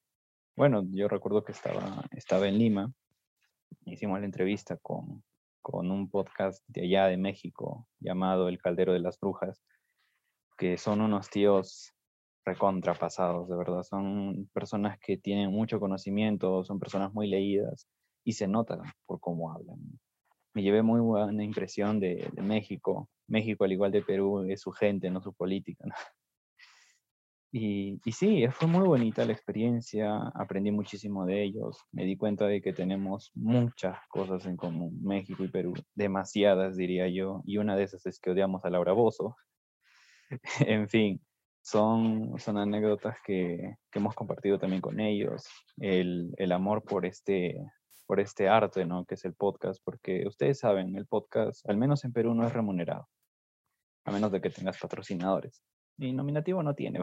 bueno, 0.55 0.85
yo 0.91 1.09
recuerdo 1.09 1.43
que 1.43 1.53
estaba, 1.53 2.05
estaba 2.13 2.47
en 2.47 2.59
Lima. 2.59 2.93
Hicimos 3.87 4.21
la 4.21 4.27
entrevista 4.27 4.77
con, 4.77 5.25
con 5.63 5.91
un 5.91 6.09
podcast 6.09 6.63
de 6.69 6.83
allá 6.83 7.07
de 7.07 7.17
México 7.17 7.89
llamado 7.99 8.49
El 8.49 8.59
Caldero 8.59 8.93
de 8.93 9.01
las 9.01 9.19
Brujas, 9.19 9.63
que 10.59 10.77
son 10.77 11.01
unos 11.01 11.31
tíos 11.31 11.95
recontrapasados, 12.45 13.49
de 13.49 13.57
verdad. 13.57 13.83
Son 13.83 14.49
personas 14.53 14.99
que 14.99 15.17
tienen 15.17 15.51
mucho 15.51 15.79
conocimiento, 15.81 16.65
son 16.65 16.79
personas 16.79 17.15
muy 17.15 17.29
leídas 17.29 17.89
y 18.25 18.33
se 18.33 18.49
nota 18.49 18.83
por 19.07 19.21
cómo 19.21 19.53
hablan. 19.53 19.79
Me 20.55 20.63
llevé 20.63 20.83
muy 20.83 21.01
buena 21.01 21.45
impresión 21.45 22.01
de, 22.01 22.31
México. 22.43 23.09
México, 23.29 23.65
al 23.65 23.73
igual 23.73 23.93
de 23.93 24.03
Perú, 24.03 24.45
es 24.49 24.63
su 24.63 24.73
gente, 24.73 25.11
no 25.11 25.21
su 25.21 25.33
política. 25.33 25.85
Y, 27.51 27.99
y, 28.05 28.13
sí, 28.13 28.47
fue 28.51 28.69
muy 28.69 28.87
bonita 28.87 29.25
la 29.25 29.33
experiencia, 29.33 30.19
aprendí 30.35 30.71
muchísimo 30.71 31.25
de 31.25 31.45
ellos, 31.45 31.79
me 31.93 32.05
di 32.05 32.15
cuenta 32.15 32.47
de 32.47 32.61
que 32.61 32.75
tenemos 32.75 33.31
muchas 33.35 33.97
cosas 34.11 34.45
en 34.45 34.59
común, 34.59 34.99
México 35.03 35.43
y 35.43 35.49
Perú, 35.49 35.73
demasiadas 35.95 36.77
diría 36.77 37.09
yo, 37.09 37.41
y 37.47 37.57
una 37.57 37.75
de 37.75 37.85
esas 37.85 38.05
es 38.05 38.21
que 38.21 38.33
odiamos 38.33 38.67
a 38.67 38.71
Laura 38.71 38.93
Bozo. 38.93 39.35
en 40.61 40.89
fin, 40.89 41.21
son, 41.63 42.39
son 42.39 42.59
anécdotas 42.59 43.17
que, 43.25 43.77
que, 43.91 43.99
hemos 43.99 44.15
compartido 44.15 44.59
también 44.59 44.81
con 44.81 45.01
ellos, 45.01 45.47
el, 45.79 46.35
el, 46.37 46.53
amor 46.53 46.83
por 46.83 47.07
este, 47.07 47.61
por 48.07 48.21
este 48.21 48.49
arte, 48.49 48.85
¿no? 48.85 49.05
Que 49.05 49.15
es 49.15 49.25
el 49.25 49.35
podcast, 49.35 49.81
porque 49.85 50.27
ustedes 50.27 50.59
saben, 50.59 50.97
el 50.97 51.07
podcast, 51.07 51.69
al 51.69 51.77
menos 51.77 52.05
en 52.05 52.13
Perú, 52.13 52.35
no 52.35 52.47
es 52.47 52.53
remunerado, 52.53 53.09
a 54.05 54.13
menos 54.13 54.33
de 54.33 54.41
que 54.41 54.51
tengas 54.51 54.79
patrocinadores 54.79 55.63
y 55.99 56.13
nominativo 56.13 56.63
no 56.63 56.75
tiene, 56.75 57.01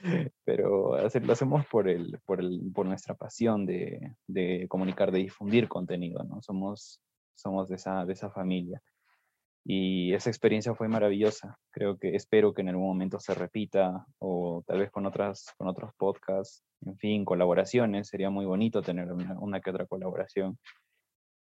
pero 0.44 0.96
lo 0.98 1.32
hacemos 1.32 1.66
por, 1.66 1.88
el, 1.88 2.20
por, 2.26 2.40
el, 2.40 2.70
por 2.74 2.86
nuestra 2.86 3.14
pasión 3.14 3.64
de, 3.64 4.14
de, 4.26 4.66
comunicar, 4.68 5.10
de 5.10 5.20
difundir 5.20 5.68
contenido, 5.68 6.22
¿no? 6.24 6.42
Somos, 6.42 7.00
somos 7.34 7.68
de, 7.68 7.76
esa, 7.76 8.04
de 8.04 8.12
esa 8.12 8.30
familia. 8.30 8.82
Y 9.64 10.14
esa 10.14 10.30
experiencia 10.30 10.74
fue 10.74 10.88
maravillosa. 10.88 11.58
Creo 11.70 11.98
que 11.98 12.14
espero 12.16 12.54
que 12.54 12.62
en 12.62 12.70
algún 12.70 12.86
momento 12.86 13.20
se 13.20 13.34
repita 13.34 14.06
o 14.18 14.64
tal 14.66 14.78
vez 14.78 14.90
con, 14.90 15.06
otras, 15.06 15.46
con 15.58 15.68
otros 15.68 15.92
podcasts, 15.96 16.64
en 16.86 16.96
fin, 16.96 17.24
colaboraciones. 17.24 18.08
Sería 18.08 18.30
muy 18.30 18.46
bonito 18.46 18.82
tener 18.82 19.12
una, 19.12 19.60
que 19.60 19.70
otra 19.70 19.86
colaboración. 19.86 20.58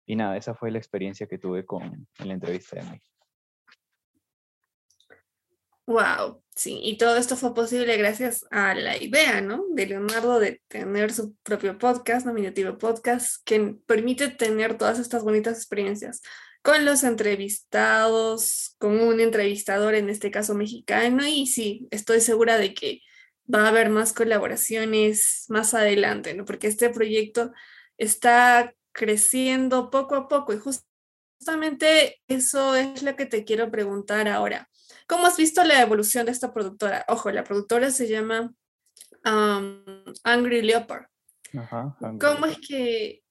Y 0.05 0.15
nada, 0.15 0.37
esa 0.37 0.53
fue 0.53 0.71
la 0.71 0.77
experiencia 0.77 1.27
que 1.27 1.39
tuve 1.39 1.65
con 1.65 2.07
la 2.23 2.33
entrevista 2.33 2.75
de 2.75 2.83
México. 2.83 3.07
Wow, 5.85 6.41
sí, 6.55 6.79
y 6.81 6.97
todo 6.97 7.17
esto 7.17 7.35
fue 7.35 7.53
posible 7.53 7.97
gracias 7.97 8.45
a 8.51 8.73
la 8.73 8.95
idea, 8.95 9.41
¿no? 9.41 9.65
De 9.71 9.85
Leonardo 9.85 10.39
de 10.39 10.61
tener 10.69 11.11
su 11.11 11.35
propio 11.43 11.77
podcast, 11.77 12.25
nominativo 12.25 12.77
podcast, 12.77 13.43
que 13.43 13.75
permite 13.85 14.29
tener 14.29 14.77
todas 14.77 14.97
estas 14.97 15.25
bonitas 15.25 15.57
experiencias 15.57 16.21
con 16.63 16.85
los 16.85 17.03
entrevistados, 17.03 18.75
con 18.79 18.99
un 18.99 19.19
entrevistador, 19.19 19.95
en 19.95 20.09
este 20.09 20.31
caso 20.31 20.55
mexicano, 20.55 21.27
y 21.27 21.45
sí, 21.45 21.87
estoy 21.91 22.21
segura 22.21 22.57
de 22.57 22.73
que 22.73 23.01
va 23.53 23.65
a 23.65 23.67
haber 23.67 23.89
más 23.89 24.13
colaboraciones 24.13 25.45
más 25.49 25.73
adelante, 25.73 26.33
¿no? 26.33 26.45
Porque 26.45 26.67
este 26.67 26.89
proyecto 26.89 27.51
está 27.97 28.73
creciendo 28.93 29.89
poco 29.89 30.15
a 30.15 30.29
poco 30.29 30.53
y 30.53 30.59
justamente 30.59 32.21
eso 32.29 32.75
es 32.75 33.03
lo 33.03 33.17
que 33.17 33.25
te 33.25 33.43
quiero 33.43 33.69
preguntar 33.69 34.29
ahora. 34.29 34.69
¿Cómo 35.05 35.27
has 35.27 35.35
visto 35.35 35.65
la 35.65 35.81
evolución 35.81 36.25
de 36.25 36.31
esta 36.31 36.53
productora? 36.53 37.03
Ojo, 37.09 37.29
la 37.29 37.43
productora 37.43 37.91
se 37.91 38.07
llama 38.07 38.53
Angry 39.25 40.61
Leopard. 40.61 41.07
¿Cómo 42.21 42.45
es 42.45 42.57
que 42.65 43.21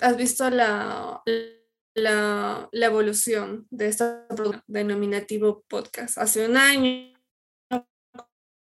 has 0.00 0.16
visto 0.16 0.50
la, 0.50 1.22
la, 1.24 1.61
evolución 1.94 3.66
de 3.70 3.88
esta 3.88 4.26
denominativo 4.66 5.64
podcast? 5.68 6.18
Hace 6.18 6.48
un 6.48 6.56
año, 6.56 7.12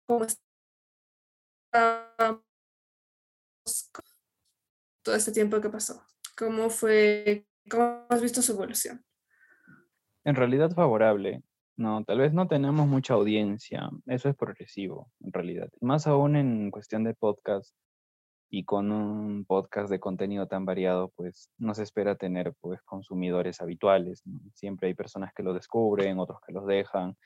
¿cómo 0.07 0.27
todo 5.03 5.17
este 5.17 5.33
tiempo 5.33 5.61
que 5.61 5.71
pasó? 5.71 6.03
¿Cómo 6.37 6.71
fue, 6.71 7.47
cómo 7.71 8.07
has 8.09 8.23
visto 8.23 8.43
su 8.43 8.53
evolución? 8.53 9.05
En 10.25 10.35
realidad 10.35 10.71
favorable. 10.73 11.43
No, 11.77 12.05
tal 12.05 12.19
vez 12.19 12.33
no 12.33 12.49
tenemos 12.49 12.89
mucha 12.89 13.15
audiencia. 13.15 13.89
Eso 14.07 14.29
es 14.29 14.37
progresivo, 14.37 15.11
en 15.21 15.33
realidad. 15.33 15.71
Más 15.81 16.07
aún 16.07 16.35
en 16.37 16.71
cuestión 16.71 17.05
de 17.05 17.15
podcast 17.15 17.75
y 18.51 18.65
con 18.65 18.91
un 18.93 19.45
podcast 19.45 19.91
de 19.91 20.01
contenido 20.01 20.47
tan 20.47 20.65
variado, 20.65 21.11
pues 21.17 21.51
no 21.59 21.75
se 21.75 21.83
espera 21.83 22.17
tener 22.17 22.55
pues 22.61 22.81
consumidores 22.83 23.61
habituales. 23.61 24.23
Siempre 24.55 24.89
hay 24.89 24.95
personas 24.95 25.33
que 25.35 25.43
lo 25.43 25.53
descubren, 25.53 26.19
otros 26.19 26.41
que 26.47 26.53
los 26.53 26.67
dejan. 26.67 27.17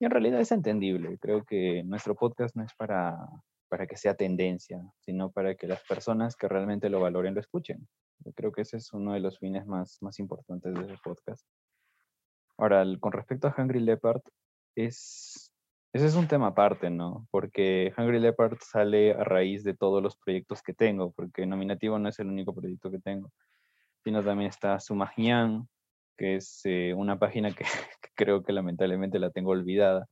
Y 0.00 0.04
en 0.04 0.10
realidad 0.10 0.40
es 0.40 0.52
entendible. 0.52 1.18
Creo 1.18 1.44
que 1.44 1.82
nuestro 1.84 2.14
podcast 2.16 2.56
no 2.56 2.64
es 2.64 2.74
para, 2.74 3.16
para 3.68 3.86
que 3.86 3.96
sea 3.96 4.14
tendencia, 4.14 4.82
sino 5.00 5.30
para 5.30 5.54
que 5.54 5.66
las 5.66 5.82
personas 5.84 6.36
que 6.36 6.48
realmente 6.48 6.90
lo 6.90 7.00
valoren 7.00 7.34
lo 7.34 7.40
escuchen. 7.40 7.86
creo 8.34 8.52
que 8.52 8.62
ese 8.62 8.78
es 8.78 8.92
uno 8.92 9.12
de 9.12 9.20
los 9.20 9.38
fines 9.38 9.66
más, 9.66 9.98
más 10.00 10.18
importantes 10.18 10.74
de 10.74 10.80
ese 10.80 10.96
podcast. 11.02 11.46
Ahora, 12.58 12.84
con 13.00 13.12
respecto 13.12 13.48
a 13.48 13.54
Hungry 13.56 13.80
Leopard, 13.80 14.22
es, 14.74 15.52
ese 15.92 16.06
es 16.06 16.14
un 16.14 16.28
tema 16.28 16.48
aparte, 16.48 16.90
¿no? 16.90 17.26
Porque 17.30 17.92
Hungry 17.96 18.20
Leopard 18.20 18.58
sale 18.60 19.12
a 19.12 19.24
raíz 19.24 19.64
de 19.64 19.74
todos 19.74 20.02
los 20.02 20.16
proyectos 20.16 20.62
que 20.62 20.74
tengo, 20.74 21.12
porque 21.12 21.46
Nominativo 21.46 21.98
no 21.98 22.08
es 22.08 22.18
el 22.18 22.28
único 22.28 22.54
proyecto 22.54 22.90
que 22.90 22.98
tengo, 22.98 23.32
sino 24.04 24.22
también 24.22 24.50
está 24.50 24.78
Sumagian, 24.80 25.68
que 26.16 26.36
es 26.36 26.60
eh, 26.64 26.94
una 26.94 27.18
página 27.18 27.50
que, 27.54 27.64
creo 28.14 28.42
que 28.42 28.52
lamentablemente 28.52 29.18
la 29.18 29.30
tengo 29.30 29.50
olvidada, 29.50 30.06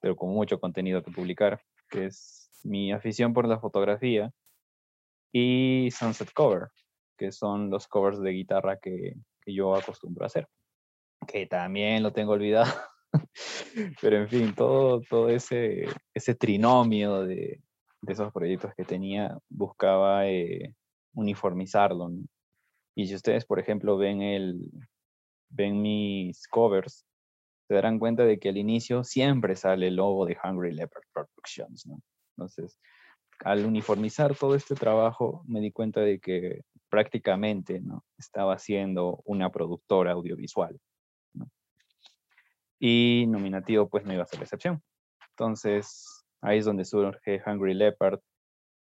pero 0.00 0.16
con 0.16 0.30
mucho 0.30 0.60
contenido 0.60 1.02
que 1.02 1.10
publicar, 1.10 1.60
que 1.90 2.06
es 2.06 2.50
mi 2.64 2.92
afición 2.92 3.32
por 3.32 3.48
la 3.48 3.58
fotografía, 3.58 4.30
y 5.32 5.90
Sunset 5.90 6.32
Cover, 6.32 6.68
que 7.18 7.32
son 7.32 7.70
los 7.70 7.88
covers 7.88 8.20
de 8.20 8.30
guitarra 8.30 8.78
que, 8.78 9.14
que 9.40 9.54
yo 9.54 9.74
acostumbro 9.74 10.24
a 10.24 10.26
hacer 10.26 10.48
que 11.26 11.46
también 11.46 12.02
lo 12.02 12.12
tengo 12.12 12.32
olvidado. 12.32 12.66
Pero 14.00 14.16
en 14.16 14.28
fin, 14.28 14.54
todo, 14.54 15.00
todo 15.00 15.28
ese, 15.28 15.86
ese 16.14 16.34
trinomio 16.34 17.22
de, 17.22 17.60
de 18.00 18.12
esos 18.12 18.32
proyectos 18.32 18.72
que 18.76 18.84
tenía 18.84 19.36
buscaba 19.48 20.28
eh, 20.28 20.74
uniformizarlo. 21.14 22.10
Y 22.94 23.06
si 23.06 23.14
ustedes, 23.14 23.44
por 23.44 23.58
ejemplo, 23.58 23.96
ven, 23.96 24.22
el, 24.22 24.70
ven 25.50 25.82
mis 25.82 26.46
covers, 26.48 27.04
se 27.68 27.74
darán 27.74 27.98
cuenta 27.98 28.24
de 28.24 28.38
que 28.38 28.48
al 28.48 28.56
inicio 28.56 29.02
siempre 29.04 29.56
sale 29.56 29.88
el 29.88 29.96
logo 29.96 30.24
de 30.24 30.36
Hungry 30.42 30.72
Leopard 30.72 31.04
Productions. 31.12 31.86
¿no? 31.86 32.00
Entonces, 32.36 32.78
al 33.40 33.66
uniformizar 33.66 34.34
todo 34.36 34.54
este 34.54 34.74
trabajo, 34.74 35.42
me 35.46 35.60
di 35.60 35.72
cuenta 35.72 36.00
de 36.00 36.20
que 36.20 36.62
prácticamente 36.88 37.80
¿no? 37.80 38.04
estaba 38.16 38.54
haciendo 38.54 39.20
una 39.24 39.50
productora 39.50 40.12
audiovisual 40.12 40.78
y 42.78 43.26
nominativo 43.28 43.88
pues 43.88 44.04
no 44.04 44.12
iba 44.12 44.22
a 44.22 44.26
ser 44.26 44.40
la 44.40 44.44
excepción. 44.44 44.82
Entonces 45.30 46.24
ahí 46.40 46.58
es 46.58 46.64
donde 46.64 46.84
surge 46.84 47.42
Hungry 47.46 47.74
Leopard. 47.74 48.20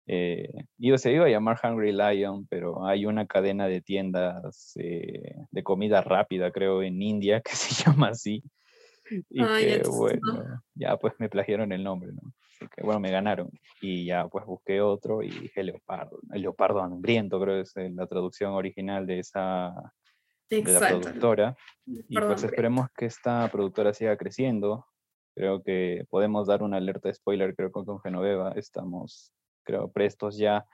Eh, 0.06 0.50
se 0.98 1.14
iba 1.14 1.26
a 1.26 1.30
llamar 1.30 1.60
Hungry 1.64 1.94
Lion, 1.94 2.46
pero 2.48 2.86
hay 2.86 3.06
una 3.06 3.26
cadena 3.26 3.68
de 3.68 3.82
tiendas 3.82 4.74
eh, 4.76 5.36
de 5.50 5.64
comida 5.64 6.02
rápida, 6.02 6.52
creo, 6.52 6.84
en 6.84 7.02
India 7.02 7.42
que 7.46 7.56
se 7.56 7.84
llama 7.84 8.10
así. 8.10 8.44
y 9.30 9.46
que, 9.46 9.82
bueno, 9.90 10.62
ya 10.76 10.98
pues 10.98 11.14
me 11.20 11.30
plagiaron 11.30 11.72
el 11.72 11.84
nombre, 11.84 12.12
¿no? 12.14 12.34
Así 12.50 12.68
que, 12.76 12.84
bueno, 12.84 13.00
me 13.00 13.12
ganaron. 13.12 13.50
Y 13.82 14.06
ya 14.06 14.28
pues 14.28 14.46
busqué 14.46 14.82
otro 14.82 15.24
y 15.24 15.30
dije 15.30 15.64
leopardo. 15.64 16.20
El 16.32 16.42
leopardo 16.42 16.82
hambriento 16.82 17.40
creo 17.40 17.56
que 17.56 17.62
es 17.62 17.78
eh, 17.78 17.92
la 17.94 18.08
traducción 18.08 18.54
original 18.54 19.06
de 19.06 19.20
esa 19.20 19.74
de 20.50 20.64
la 20.64 20.80
productora. 20.80 21.58
Y 21.86 22.18
pues 22.18 22.44
esperemos 22.44 22.88
que 22.96 23.06
esta 23.06 23.50
productora 23.52 23.94
siga 23.94 24.18
creciendo. 24.18 24.86
Creo 25.36 25.64
que 25.64 26.06
podemos 26.10 26.48
dar 26.48 26.62
una 26.62 26.78
alerta 26.78 27.10
de 27.10 27.16
spoiler, 27.16 27.56
creo 27.56 27.72
que 27.72 27.86
con 27.86 28.00
Genoveva 28.02 28.52
estamos, 28.56 29.34
creo, 29.64 29.92
prestos 29.92 30.38
ya 30.38 30.66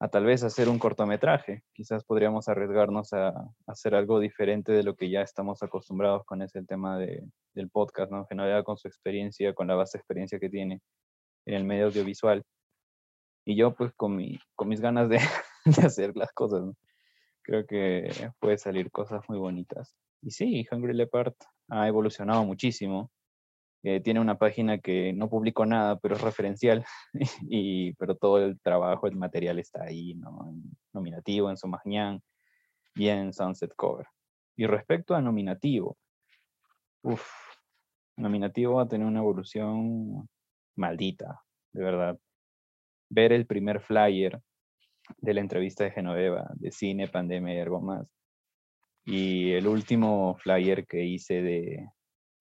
a 0.00 0.08
tal 0.08 0.24
vez 0.24 0.42
hacer 0.42 0.68
un 0.68 0.80
cortometraje. 0.80 1.62
Quizás 1.72 2.04
podríamos 2.04 2.48
arriesgarnos 2.48 3.12
a, 3.12 3.32
hacer 3.68 3.94
algo 3.94 4.18
diferente 4.18 4.72
de 4.72 4.82
lo 4.82 4.96
que 4.96 5.08
ya 5.08 5.22
estamos 5.22 5.62
acostumbrados 5.62 6.24
con 6.24 6.42
ese 6.42 6.64
tema 6.64 6.98
de, 6.98 7.22
del 7.54 7.70
podcast, 7.70 8.10
¿no? 8.10 8.26
Genoveva 8.26 8.64
con 8.64 8.76
su 8.76 8.88
experiencia, 8.88 9.54
con 9.54 9.68
la 9.68 9.76
base 9.76 9.98
experiencia 9.98 10.40
que 10.40 10.50
tiene 10.50 10.80
en 11.46 11.54
el 11.54 11.62
medio 11.62 11.86
audiovisual. 11.86 12.42
Y 13.44 13.56
yo 13.56 13.74
pues 13.74 13.92
con, 13.94 14.16
mi, 14.16 14.40
con 14.56 14.68
mis 14.68 14.80
ganas 14.80 15.08
de, 15.08 15.18
de 15.64 15.86
hacer 15.86 16.16
las 16.16 16.32
cosas, 16.32 16.62
¿no? 16.62 16.74
Creo 17.42 17.66
que 17.66 18.10
puede 18.38 18.58
salir 18.58 18.90
cosas 18.90 19.22
muy 19.28 19.38
bonitas. 19.38 19.96
Y 20.22 20.30
sí, 20.30 20.66
Hungry 20.70 20.94
Leopard 20.94 21.34
ha 21.68 21.88
evolucionado 21.88 22.44
muchísimo. 22.44 23.10
Eh, 23.84 24.00
tiene 24.00 24.20
una 24.20 24.38
página 24.38 24.78
que 24.78 25.12
no 25.12 25.28
publicó 25.28 25.66
nada, 25.66 25.98
pero 25.98 26.14
es 26.14 26.20
referencial, 26.22 26.84
y, 27.50 27.94
pero 27.94 28.16
todo 28.16 28.38
el 28.38 28.60
trabajo, 28.60 29.08
el 29.08 29.16
material 29.16 29.58
está 29.58 29.82
ahí, 29.82 30.14
¿no? 30.14 30.46
En 30.48 30.62
nominativo, 30.92 31.50
en 31.50 31.56
Somagnan 31.56 32.22
y 32.94 33.08
en 33.08 33.32
Sunset 33.32 33.74
Cover. 33.74 34.06
Y 34.56 34.66
respecto 34.66 35.14
a 35.16 35.20
nominativo, 35.20 35.96
uff, 37.02 37.26
nominativo 38.16 38.74
va 38.74 38.82
a 38.82 38.88
tener 38.88 39.06
una 39.06 39.20
evolución 39.20 40.28
maldita, 40.76 41.42
de 41.72 41.82
verdad. 41.82 42.18
Ver 43.10 43.32
el 43.32 43.46
primer 43.46 43.80
flyer 43.80 44.40
de 45.18 45.34
la 45.34 45.40
entrevista 45.40 45.84
de 45.84 45.90
Genoveva, 45.90 46.50
de 46.54 46.70
cine, 46.72 47.08
pandemia 47.08 47.54
y 47.54 47.60
algo 47.60 47.80
más. 47.80 48.06
Y 49.04 49.52
el 49.52 49.66
último 49.66 50.36
flyer 50.36 50.86
que 50.86 51.04
hice 51.04 51.42
de, 51.42 51.88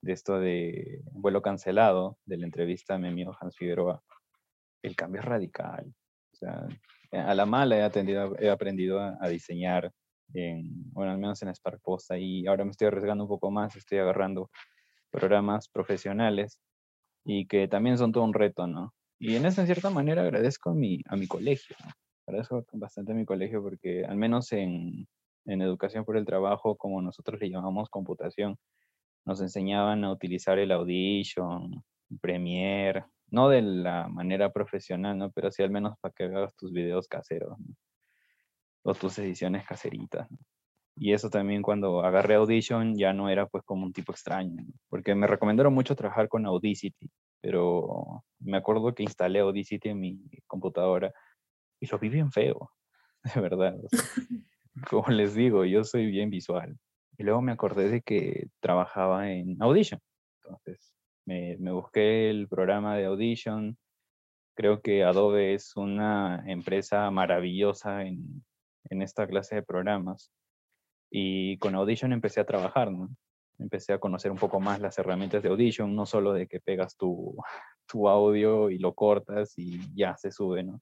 de 0.02 0.14
esto 0.14 0.40
de 0.40 1.02
vuelo 1.12 1.42
cancelado, 1.42 2.18
de 2.26 2.38
la 2.38 2.46
entrevista 2.46 2.96
a 2.96 2.98
mi 2.98 3.08
amigo 3.08 3.36
Hans 3.40 3.56
Figueroa, 3.58 4.04
el 4.82 4.96
cambio 4.96 5.22
es 5.22 5.26
radical. 5.26 5.94
O 6.34 6.36
sea, 6.36 6.68
a 7.12 7.36
la 7.36 7.46
mala 7.46 7.78
he, 7.78 8.50
aprendido 8.50 9.00
a, 9.00 9.30
diseñar, 9.30 9.92
en, 10.34 10.92
bueno, 10.92 11.12
al 11.12 11.18
menos 11.18 11.42
en 11.44 11.54
Spark 11.54 11.82
Post, 11.82 12.12
y 12.18 12.48
ahora 12.48 12.66
me 12.66 12.72
estoy 12.72 12.88
arriesgando 12.88 13.26
un 13.26 13.30
poco 13.30 13.52
más, 13.52 13.76
estoy 13.76 14.00
agarrando 14.00 14.50
programas 15.12 15.68
profesionales 15.68 16.60
y 17.26 17.46
que 17.48 17.68
también 17.68 17.98
son 17.98 18.12
todo 18.12 18.24
un 18.24 18.34
reto, 18.34 18.66
¿no? 18.66 18.94
Y 19.20 19.36
en 19.36 19.46
esa 19.46 19.66
cierta 19.66 19.90
manera 19.90 20.24
agradezco 20.24 20.72
a 20.72 20.74
mi, 20.74 21.02
a 21.06 21.16
mi 21.16 21.28
colegio, 21.28 21.76
¿no? 21.86 21.92
Agradezco 22.26 22.66
bastante 22.74 23.12
a 23.12 23.16
mi 23.16 23.26
colegio 23.26 23.62
porque 23.62 24.06
al 24.06 24.18
menos 24.18 24.52
en, 24.52 25.08
en 25.46 25.62
educación 25.62 26.06
por 26.06 26.18
el 26.18 26.26
trabajo, 26.26 26.76
como 26.78 27.02
nosotros 27.02 27.40
le 27.40 27.50
llamamos 27.50 27.90
computación, 27.90 28.58
nos 29.26 29.42
enseñaban 29.42 30.04
a 30.04 30.12
utilizar 30.12 30.60
el 30.60 30.72
Audition, 30.72 31.84
Premiere, 32.20 33.06
no 33.30 33.50
de 33.50 33.62
la 33.62 34.08
manera 34.08 34.52
profesional, 34.52 35.18
¿no? 35.18 35.32
Pero 35.32 35.52
sí 35.52 35.64
al 35.64 35.72
menos 35.72 35.98
para 36.02 36.14
que 36.14 36.26
hagas 36.26 36.56
tus 36.56 36.72
videos 36.74 37.08
caseros, 37.08 37.58
O 38.84 38.94
tus 38.94 39.18
ediciones 39.20 39.66
caseritas, 39.66 40.28
Y 40.98 41.14
eso 41.14 41.30
también 41.30 41.62
cuando 41.62 42.04
agarré 42.04 42.36
Audition 42.36 42.98
ya 42.98 43.14
no 43.14 43.30
era 43.30 43.48
pues 43.48 43.64
como 43.64 43.86
un 43.86 43.94
tipo 43.94 44.12
extraño, 44.12 44.64
porque 44.90 45.16
me 45.16 45.28
recomendaron 45.28 45.74
mucho 45.74 45.96
trabajar 45.96 46.28
con 46.28 46.46
Audacity, 46.46 47.10
pero 47.42 48.24
me 48.40 48.58
acuerdo 48.58 48.94
que 48.94 49.04
instalé 49.04 49.40
Audacity 49.40 49.90
en 49.90 50.00
mi 50.00 50.20
computadora 50.48 51.14
y 51.82 51.88
lo 51.88 52.00
vi 52.00 52.08
bien 52.08 52.32
feo, 52.32 52.72
de 53.36 53.42
verdad. 53.42 53.76
como 54.90 55.10
les 55.10 55.34
digo, 55.34 55.66
yo 55.66 55.84
soy 55.84 56.06
bien 56.06 56.30
visual. 56.30 56.78
Y 57.18 57.24
luego 57.24 57.42
me 57.42 57.52
acordé 57.52 57.90
de 57.90 58.02
que 58.02 58.48
trabajaba 58.62 59.30
en 59.32 59.62
Audition. 59.62 60.00
Entonces 60.44 60.94
me, 61.26 61.58
me 61.60 61.72
busqué 61.72 62.30
el 62.30 62.48
programa 62.48 62.96
de 62.96 63.06
Audition. 63.06 63.78
Creo 64.56 64.82
que 64.82 65.04
Adobe 65.04 65.54
es 65.54 65.76
una 65.76 66.44
empresa 66.48 67.10
maravillosa 67.12 68.04
en, 68.04 68.44
en 68.90 69.02
esta 69.02 69.28
clase 69.28 69.56
de 69.56 69.64
programas. 69.64 70.32
Y 71.10 71.58
con 71.58 71.76
Audition 71.76 72.14
empecé 72.14 72.40
a 72.40 72.46
trabajar, 72.46 72.92
¿no? 72.92 73.10
Empecé 73.60 73.94
a 73.94 74.00
conocer 74.00 74.32
un 74.32 74.38
poco 74.38 74.60
más 74.60 74.80
las 74.80 74.98
herramientas 74.98 75.44
de 75.44 75.50
Audition, 75.50 75.96
no 75.96 76.06
solo 76.06 76.34
de 76.34 76.48
que 76.48 76.60
pegas 76.60 76.96
tu, 76.96 77.36
tu 77.86 78.08
audio 78.08 78.70
y 78.70 78.78
lo 78.78 78.94
cortas 78.94 79.54
y 79.58 79.80
ya 79.94 80.16
se 80.18 80.32
sube, 80.32 80.64
¿no? 80.64 80.82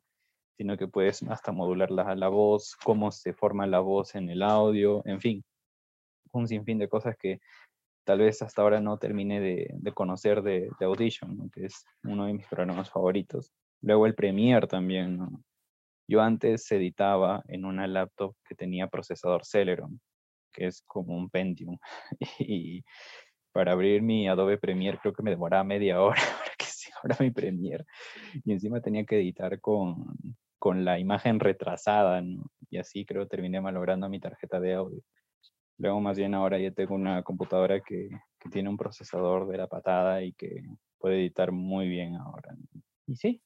Sino 0.60 0.76
que 0.76 0.89
puedes 0.89 1.24
hasta 1.24 1.53
modular 1.53 1.89
la, 1.89 2.16
la 2.16 2.28
voz, 2.28 2.76
cómo 2.84 3.12
se 3.12 3.32
forma 3.32 3.66
la 3.66 3.80
voz 3.80 4.16
en 4.16 4.30
el 4.30 4.43
audio, 4.43 5.01
en 5.05 5.22
fin, 5.22 5.45
un 6.34 6.49
sinfín 6.49 6.80
de 6.80 6.89
cosas 6.89 7.16
que 7.18 7.39
tal 8.03 8.20
vez 8.20 8.41
hasta 8.41 8.62
ahora 8.62 8.82
no 8.82 8.97
terminé 8.97 9.39
de, 9.39 9.70
de 9.72 9.93
conocer 9.93 10.41
de, 10.41 10.70
de 10.78 10.86
Audition, 10.86 11.49
que 11.51 11.68
es 11.68 11.86
uno 12.03 12.26
de 12.26 12.34
mis 12.34 12.45
programas 12.45 12.89
favoritos. 12.89 13.53
Luego 13.82 14.05
el 14.05 14.16
Premiere 14.16 14.68
también. 14.68 15.16
¿no? 15.16 15.30
Yo 16.10 16.22
antes 16.22 16.70
editaba 16.74 17.41
en 17.47 17.64
una 17.64 17.88
laptop 17.88 18.36
que 18.45 18.53
tenía 18.53 18.88
procesador 18.88 19.45
Celeron, 19.45 20.01
que 20.51 20.68
es 20.68 20.82
como 20.86 21.16
un 21.16 21.30
Pentium. 21.30 21.78
Y 22.38 22.84
para 23.53 23.72
abrir 23.72 24.01
mi 24.01 24.28
Adobe 24.28 24.57
Premiere 24.57 24.99
creo 25.01 25.14
que 25.14 25.24
me 25.24 25.32
demoraba 25.32 25.64
media 25.64 26.01
hora 26.01 26.20
para 26.38 26.51
que 26.57 26.66
se 26.66 26.91
abra 27.01 27.16
mi 27.22 27.32
Premiere. 27.32 27.86
Y 28.43 28.51
encima 28.51 28.82
tenía 28.82 29.05
que 29.05 29.16
editar 29.16 29.57
con, 29.62 30.18
con 30.60 30.86
la 30.86 30.99
imagen 30.99 31.39
retrasada, 31.39 32.22
Y 32.70 32.78
así 32.78 33.05
creo 33.05 33.28
terminé 33.28 33.62
malogrando 33.62 34.10
mi 34.10 34.20
tarjeta 34.20 34.60
de 34.60 34.76
audio. 34.76 35.01
Luego 35.78 36.01
más 36.01 36.18
bien 36.18 36.36
ahora 36.36 36.60
ya 36.60 36.72
tengo 36.72 36.93
una 36.93 37.24
computadora 37.24 37.80
que, 37.80 38.10
tiene 38.51 38.70
un 38.70 38.78
procesador 38.78 39.47
de 39.47 39.57
la 39.57 39.68
patada 39.68 40.24
y 40.24 40.32
que 40.34 40.64
puede 40.97 41.20
editar 41.20 41.51
muy 41.51 41.89
bien 41.89 42.16
ahora. 42.16 42.55
Y 43.05 43.16
sí, 43.16 43.41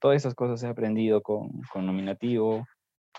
todas 0.00 0.16
esas 0.16 0.34
cosas 0.34 0.62
he 0.64 0.66
aprendido 0.66 1.22
con, 1.22 1.62
con 1.72 1.86
nominativo, 1.86 2.66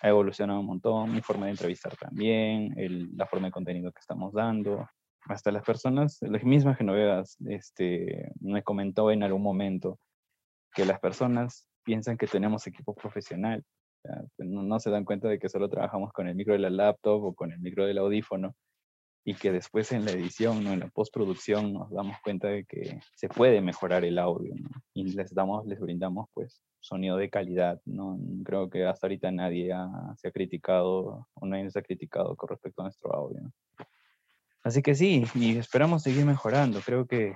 ha 0.01 0.09
evolucionado 0.09 0.59
un 0.59 0.65
montón, 0.65 1.13
mi 1.13 1.21
forma 1.21 1.45
de 1.45 1.51
entrevistar 1.51 1.95
también, 1.95 2.75
la 3.15 3.25
forma 3.25 3.47
de 3.47 3.51
contenido 3.51 3.91
que 3.91 3.99
estamos 3.99 4.33
dando. 4.33 4.87
Hasta 5.27 5.51
las 5.51 5.63
personas, 5.63 6.17
las 6.21 6.43
mismas 6.43 6.77
genoveas, 6.77 7.37
este, 7.47 8.33
me 8.41 8.63
comentó 8.63 9.11
en 9.11 9.23
algún 9.23 9.41
momento 9.41 9.99
que 10.73 10.85
las 10.85 10.99
personas 10.99 11.69
piensan 11.84 12.17
que 12.17 12.27
tenemos 12.27 12.65
equipo 12.67 12.93
profesional. 12.95 13.63
Pues, 14.36 14.49
no, 14.49 14.79
se 14.79 14.89
dan 14.89 15.05
cuenta 15.05 15.27
de 15.27 15.39
que 15.39 15.49
solo 15.49 15.69
trabajamos 15.69 16.11
con 16.11 16.27
el 16.27 16.36
micro 16.36 16.53
de 16.53 16.59
la 16.59 16.69
laptop 16.69 17.23
o 17.23 17.34
con 17.34 17.51
el 17.51 17.59
micro 17.59 17.86
del 17.86 17.97
audífono 17.97 18.55
y 19.25 19.36
que 19.36 19.51
después 19.51 19.91
en 19.93 20.03
la 20.03 20.11
edición, 20.11 20.63
¿no? 20.63 20.73
en 20.73 20.81
la 20.81 20.89
postproducción, 20.89 21.73
nos 21.73 21.89
damos 21.91 22.17
cuenta 22.21 22.49
de 22.49 22.65
que 22.65 22.99
se 23.15 23.29
puede 23.29 23.61
mejorar 23.61 24.03
el 24.03 24.19
audio 24.19 24.53
y 24.93 25.13
les, 25.13 25.34
damos, 25.34 25.65
les 25.65 25.79
brindamos 25.79 26.27
pues 26.34 26.61
sonido 26.81 27.15
de 27.15 27.29
calidad. 27.29 27.81
¿no? 27.86 28.19
Creo 28.43 28.69
que 28.69 28.86
hasta 28.86 29.07
ahorita 29.07 29.31
nadie 29.31 29.73
se 30.17 30.27
ha 30.27 30.31
criticado 30.31 31.25
o 31.34 31.45
nadie 31.45 31.71
se 31.71 31.79
ha 31.79 31.84
criticado 31.84 32.36
con 32.36 32.49
respecto 32.49 32.81
a 32.81 32.86
nuestro 32.86 33.13
audio. 33.15 33.41
Así 34.63 34.81
que 34.81 34.95
sí, 34.95 35.23
y 35.36 35.57
esperamos 35.57 36.03
seguir 36.03 36.25
mejorando. 36.25 36.79
Creo 36.86 37.05
que 37.05 37.36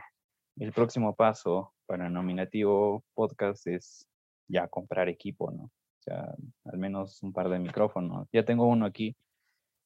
el 0.58 0.72
próximo 0.74 1.16
paso 1.16 1.74
para 1.86 2.10
Nominativo 2.10 3.04
Podcast 3.14 3.68
es 3.68 4.08
ya 4.48 4.68
comprar 4.68 5.10
equipo, 5.10 5.52
¿no? 5.52 5.64
O 5.64 6.02
sea, 6.02 6.36
al 6.66 6.78
menos 6.78 7.22
un 7.24 7.34
par 7.34 7.50
de 7.50 7.60
micrófonos. 7.60 8.28
Ya 8.32 8.46
tengo 8.46 8.68
uno 8.68 8.86
aquí 8.86 9.16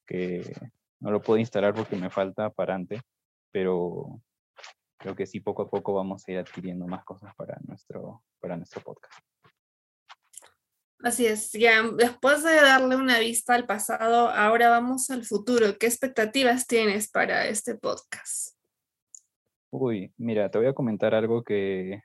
que 0.06 0.54
no 1.00 1.10
lo 1.10 1.20
puedo 1.20 1.38
instalar 1.38 1.74
porque 1.74 1.96
me 1.96 2.10
falta 2.10 2.50
parante, 2.50 3.00
pero 3.50 4.20
creo 4.98 5.16
que 5.16 5.26
sí, 5.26 5.40
poco 5.40 5.62
a 5.62 5.70
poco 5.70 5.94
vamos 5.94 6.26
a 6.26 6.32
ir 6.32 6.38
adquiriendo 6.38 6.86
más 6.86 7.04
cosas 7.04 7.34
para 7.34 7.58
nuestro, 7.66 8.22
para 8.40 8.56
nuestro 8.56 8.80
podcast. 8.82 9.18
Así 11.02 11.26
es, 11.26 11.50
ya 11.50 11.82
después 11.82 12.44
de 12.44 12.54
darle 12.54 12.94
una 12.94 13.18
vista 13.18 13.54
al 13.54 13.66
pasado, 13.66 14.28
ahora 14.28 14.68
vamos 14.68 15.10
al 15.10 15.24
futuro. 15.24 15.76
¿Qué 15.76 15.86
expectativas 15.86 16.68
tienes 16.68 17.10
para 17.10 17.46
este 17.48 17.74
podcast? 17.74 18.56
Uy, 19.70 20.14
mira, 20.16 20.48
te 20.48 20.58
voy 20.58 20.68
a 20.68 20.74
comentar 20.74 21.12
algo 21.12 21.42
que, 21.42 22.00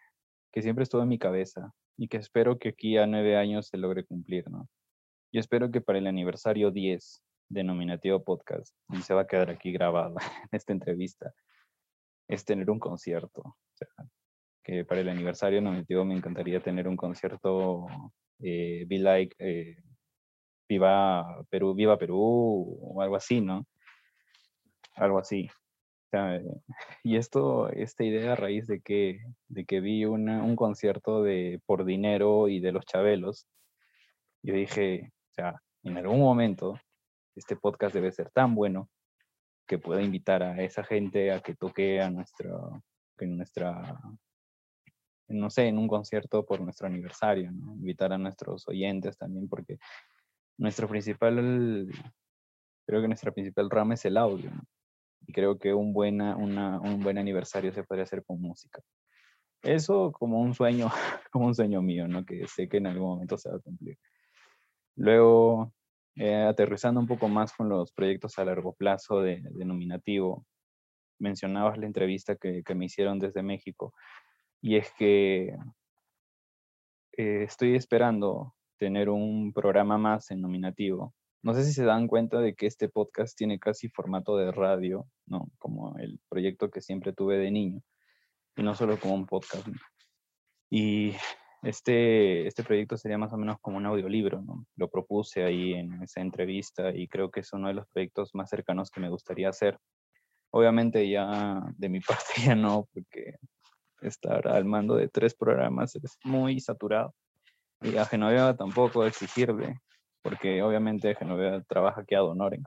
que 0.52 0.62
siempre 0.64 0.82
estuvo 0.82 1.04
en 1.04 1.10
mi 1.10 1.20
cabeza 1.20 1.72
y 1.98 2.08
que 2.08 2.18
espero 2.18 2.60
que 2.60 2.70
aquí 2.70 2.98
a 2.98 3.08
nueve 3.08 3.36
años 3.36 3.68
se 3.68 3.78
logre 3.78 4.06
cumplir, 4.06 4.50
¿no? 4.50 4.70
Yo 5.34 5.40
espero 5.40 5.72
que 5.72 5.82
para 5.82 5.98
el 5.98 6.08
aniversario 6.08 6.72
10 6.72 7.24
de 7.50 7.64
Nominativo 7.64 8.24
Podcast, 8.24 8.76
y 8.90 9.02
se 9.02 9.14
va 9.14 9.22
a 9.22 9.28
quedar 9.28 9.50
aquí 9.50 9.72
grabado 9.72 10.16
en 10.20 10.20
esta 10.52 10.74
entrevista, 10.74 11.34
es 12.28 12.46
tener 12.46 12.70
un 12.70 12.80
concierto. 12.80 13.42
O 13.42 13.58
sea, 13.74 13.88
que 14.64 14.86
para 14.86 15.02
el 15.02 15.10
aniversario 15.10 15.62
nominativo 15.62 16.06
me 16.06 16.16
encantaría 16.16 16.62
tener 16.62 16.88
un 16.88 16.98
concierto 16.98 17.88
eh, 18.40 18.86
Be 18.88 19.00
Like, 19.00 19.36
eh, 19.40 19.78
Viva 20.70 21.46
Perú, 21.50 21.74
Viva 21.74 21.98
Perú, 21.98 22.78
o 22.82 23.02
algo 23.02 23.16
así, 23.16 23.42
¿no? 23.42 23.66
Algo 24.96 25.20
así. 25.20 25.50
Y 27.04 27.18
esto, 27.18 27.70
esta 27.70 28.04
idea 28.04 28.34
a 28.34 28.36
raíz 28.36 28.68
de 28.68 28.82
que, 28.82 29.20
de 29.48 29.66
que 29.66 29.80
vi 29.80 30.06
una, 30.06 30.44
un 30.44 30.56
concierto 30.56 31.24
de 31.24 31.62
Por 31.66 31.86
Dinero 31.86 32.48
y 32.48 32.60
de 32.60 32.72
Los 32.72 32.86
Chabelos, 32.86 33.48
yo 34.44 34.54
dije, 34.54 35.12
o 35.32 35.34
sea, 35.34 35.62
en 35.84 35.98
algún 35.98 36.20
momento 36.20 36.80
este 37.36 37.56
podcast 37.56 37.94
debe 37.94 38.12
ser 38.12 38.30
tan 38.32 38.56
bueno 38.56 38.90
que 39.68 39.78
pueda 39.78 40.02
invitar 40.02 40.42
a 40.44 40.62
esa 40.64 40.84
gente 40.84 41.32
a 41.32 41.42
que 41.42 41.56
toque 41.56 42.02
a 42.02 42.10
nuestra, 42.10 42.50
en 43.20 43.38
nuestra, 43.38 44.00
no 45.28 45.50
sé, 45.50 45.68
en 45.68 45.78
un 45.78 45.88
concierto 45.88 46.46
por 46.46 46.62
nuestro 46.62 46.88
aniversario. 46.88 47.52
Invitar 47.52 48.14
a 48.14 48.18
nuestros 48.18 48.68
oyentes 48.68 49.18
también, 49.18 49.48
porque 49.50 49.78
nuestro 50.58 50.88
principal, 50.88 51.90
creo 52.86 53.02
que 53.02 53.08
nuestra 53.08 53.32
principal 53.32 53.70
rama 53.70 53.96
es 53.96 54.06
el 54.06 54.18
audio. 54.18 54.52
Y 55.28 55.34
creo 55.34 55.60
que 55.60 55.74
un, 55.74 55.94
buena, 55.94 56.36
una, 56.36 56.80
un 56.80 57.02
buen 57.04 57.18
aniversario 57.18 57.72
se 57.74 57.84
podría 57.84 58.06
hacer 58.06 58.24
con 58.26 58.42
música. 58.42 58.82
Eso 59.62 60.12
como 60.12 60.40
un 60.40 60.54
sueño, 60.54 60.90
como 61.32 61.48
un 61.48 61.56
sueño 61.56 61.82
mío, 61.82 62.08
¿no? 62.08 62.26
Que 62.26 62.48
sé 62.48 62.68
que 62.68 62.78
en 62.78 62.88
algún 62.88 63.10
momento 63.10 63.38
se 63.38 63.50
va 63.50 63.58
a 63.58 63.60
cumplir. 63.60 63.98
Luego, 64.96 65.74
eh, 66.16 66.44
aterrizando 66.44 67.00
un 67.00 67.08
poco 67.08 67.28
más 67.28 67.54
con 67.54 67.70
los 67.70 67.92
proyectos 67.92 68.40
a 68.40 68.46
largo 68.46 68.74
plazo 68.74 69.22
de, 69.22 69.42
de 69.44 69.66
nominativo, 69.66 70.46
mencionabas 71.20 71.78
la 71.78 71.86
entrevista 71.86 72.36
que, 72.36 72.64
que, 72.64 72.76
me 72.76 72.86
hicieron 72.86 73.20
desde 73.20 73.44
México, 73.44 73.94
y 74.62 74.78
es 74.78 74.92
que 74.98 75.56
eh, 77.18 77.44
estoy 77.44 77.76
esperando 77.76 78.56
tener 78.78 79.10
un 79.10 79.52
programa 79.54 79.98
más 79.98 80.32
en 80.32 80.42
nominativo. 80.42 81.14
No 81.48 81.54
sé 81.54 81.64
si 81.64 81.72
se 81.72 81.86
dan 81.86 82.10
cuenta 82.10 82.42
de 82.42 82.56
que 82.56 82.66
este 82.66 82.90
podcast 82.90 83.38
tiene 83.38 83.58
casi 83.58 83.88
formato 83.88 84.36
de 84.36 84.52
radio, 84.52 85.08
¿no? 85.28 85.50
Como 85.58 85.98
el 85.98 86.20
proyecto 86.28 86.70
que 86.70 86.82
siempre 86.82 87.14
tuve 87.14 87.38
de 87.38 87.52
niño, 87.52 87.82
y 88.58 88.64
no 88.64 88.76
solo 88.76 89.00
como 89.00 89.14
un 89.14 89.26
podcast. 89.26 89.66
Y 90.70 91.14
este, 91.64 92.46
este 92.48 92.66
proyecto 92.66 92.98
sería 92.98 93.18
más 93.18 93.32
o 93.32 93.38
menos 93.38 93.60
como 93.62 93.78
un 93.78 93.86
audiolibro, 93.86 94.42
¿no? 94.42 94.66
Lo 94.76 94.90
propuse 94.90 95.46
ahí 95.46 95.74
en 95.74 96.04
esa 96.04 96.20
entrevista 96.20 96.94
y 96.94 97.08
creo 97.08 97.32
que 97.32 97.40
es 97.40 97.54
uno 97.54 97.70
de 97.70 97.76
los 97.76 97.88
proyectos 97.88 98.36
más 98.36 98.50
cercanos 98.50 98.92
que 98.92 99.00
me 99.00 99.08
gustaría 99.08 99.48
hacer. 99.48 99.80
Obviamente 100.52 101.10
ya 101.10 101.62
de 101.78 101.88
mi 101.88 102.02
parte 102.36 102.42
ya 102.46 102.56
no, 102.56 102.90
porque 102.94 103.36
estar 104.02 104.50
al 104.50 104.66
mando 104.66 104.96
de 104.96 105.08
tres 105.08 105.34
programas 105.34 105.96
es 105.96 106.18
muy 106.26 106.60
saturado. 106.60 107.16
Y 107.82 107.96
a 107.96 108.04
Genoveva 108.04 108.54
tampoco 108.58 109.06
exigirle, 109.06 109.80
porque 110.28 110.62
obviamente 110.62 111.16
Genoveva 111.16 111.62
trabaja 111.62 112.02
aquí 112.02 112.14
a 112.14 112.20
Donoren. 112.20 112.66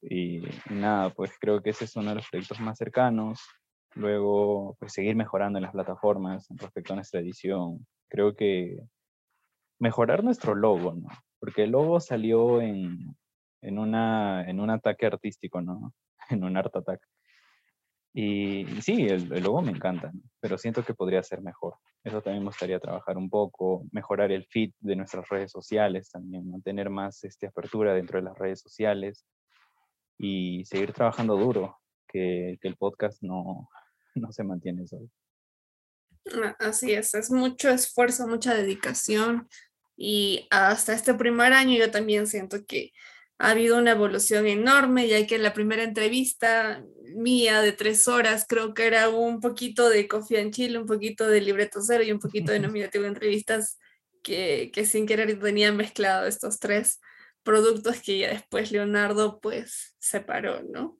Y, 0.00 0.38
y 0.46 0.74
nada, 0.74 1.10
pues 1.10 1.32
creo 1.40 1.60
que 1.60 1.70
ese 1.70 1.86
es 1.86 1.96
uno 1.96 2.10
de 2.10 2.14
los 2.14 2.30
proyectos 2.30 2.60
más 2.60 2.78
cercanos. 2.78 3.40
Luego, 3.96 4.76
pues 4.78 4.92
seguir 4.92 5.16
mejorando 5.16 5.58
en 5.58 5.64
las 5.64 5.72
plataformas 5.72 6.46
respecto 6.50 6.92
a 6.92 6.96
nuestra 6.96 7.18
edición. 7.18 7.84
Creo 8.08 8.36
que 8.36 8.78
mejorar 9.80 10.22
nuestro 10.22 10.54
logo, 10.54 10.94
¿no? 10.94 11.08
Porque 11.40 11.64
el 11.64 11.72
logo 11.72 11.98
salió 11.98 12.62
en, 12.62 13.16
en, 13.60 13.78
una, 13.80 14.48
en 14.48 14.60
un 14.60 14.70
ataque 14.70 15.06
artístico, 15.06 15.60
¿no? 15.62 15.92
En 16.30 16.44
un 16.44 16.56
art 16.56 16.76
attack. 16.76 17.00
Y, 18.16 18.64
sí, 18.80 19.06
el, 19.06 19.32
el, 19.32 19.42
logo 19.42 19.60
me 19.60 19.72
encanta, 19.72 20.12
pero 20.40 20.56
siento 20.56 20.84
que 20.84 20.94
podría 20.94 21.20
ser 21.24 21.42
mejor. 21.42 21.74
Eso 22.04 22.22
también 22.22 22.44
me 22.44 22.50
gustaría 22.50 22.78
trabajar 22.78 23.16
un 23.16 23.28
poco, 23.28 23.84
mejorar 23.90 24.30
el 24.30 24.46
feed 24.46 24.70
de 24.78 24.94
nuestras 24.94 25.28
redes 25.28 25.50
sociales 25.50 26.10
también, 26.10 26.48
mantener 26.48 26.90
más 26.90 27.24
este, 27.24 27.48
apertura 27.48 27.92
dentro 27.92 28.20
de 28.20 28.24
las 28.24 28.38
redes 28.38 28.60
sociales 28.60 29.26
y 30.16 30.64
seguir 30.64 30.92
trabajando 30.92 31.36
duro, 31.36 31.80
que, 32.06 32.56
que 32.62 32.68
el 32.68 32.76
podcast 32.76 33.20
no, 33.20 33.68
no 34.14 34.30
se 34.30 34.44
mantiene 34.44 34.86
solo. 34.86 35.08
Ah, 36.42 36.56
así 36.60 36.92
es, 36.92 37.14
es 37.14 37.32
mucho 37.32 37.68
esfuerzo, 37.68 38.28
mucha 38.28 38.54
dedicación 38.54 39.48
y 39.96 40.46
hasta 40.50 40.92
este 40.92 41.14
primer 41.14 41.52
año 41.52 41.76
yo 41.76 41.90
también 41.90 42.28
siento 42.28 42.64
que 42.64 42.92
ha 43.38 43.50
habido 43.50 43.78
una 43.78 43.92
evolución 43.92 44.46
enorme, 44.46 45.08
ya 45.08 45.26
que 45.26 45.36
en 45.36 45.42
la 45.42 45.52
primera 45.52 45.82
entrevista 45.82 46.84
mía 47.14 47.60
de 47.62 47.72
tres 47.72 48.08
horas 48.08 48.46
creo 48.48 48.74
que 48.74 48.86
era 48.86 49.08
un 49.08 49.40
poquito 49.40 49.88
de 49.88 50.08
Coffee 50.08 50.40
en 50.40 50.50
Chile, 50.52 50.78
un 50.78 50.86
poquito 50.86 51.26
de 51.26 51.40
Libreto 51.40 51.80
Cero 51.82 52.04
y 52.04 52.12
un 52.12 52.18
poquito 52.20 52.52
de 52.52 52.60
nominativo 52.60 53.02
de 53.02 53.08
entrevistas 53.08 53.78
que, 54.22 54.70
que 54.72 54.86
sin 54.86 55.06
querer 55.06 55.38
tenía 55.38 55.72
mezclado 55.72 56.26
estos 56.26 56.58
tres 56.58 57.00
productos 57.42 58.00
que 58.00 58.18
ya 58.18 58.30
después 58.30 58.72
Leonardo 58.72 59.38
pues 59.40 59.94
separó, 59.98 60.62
¿no? 60.62 60.98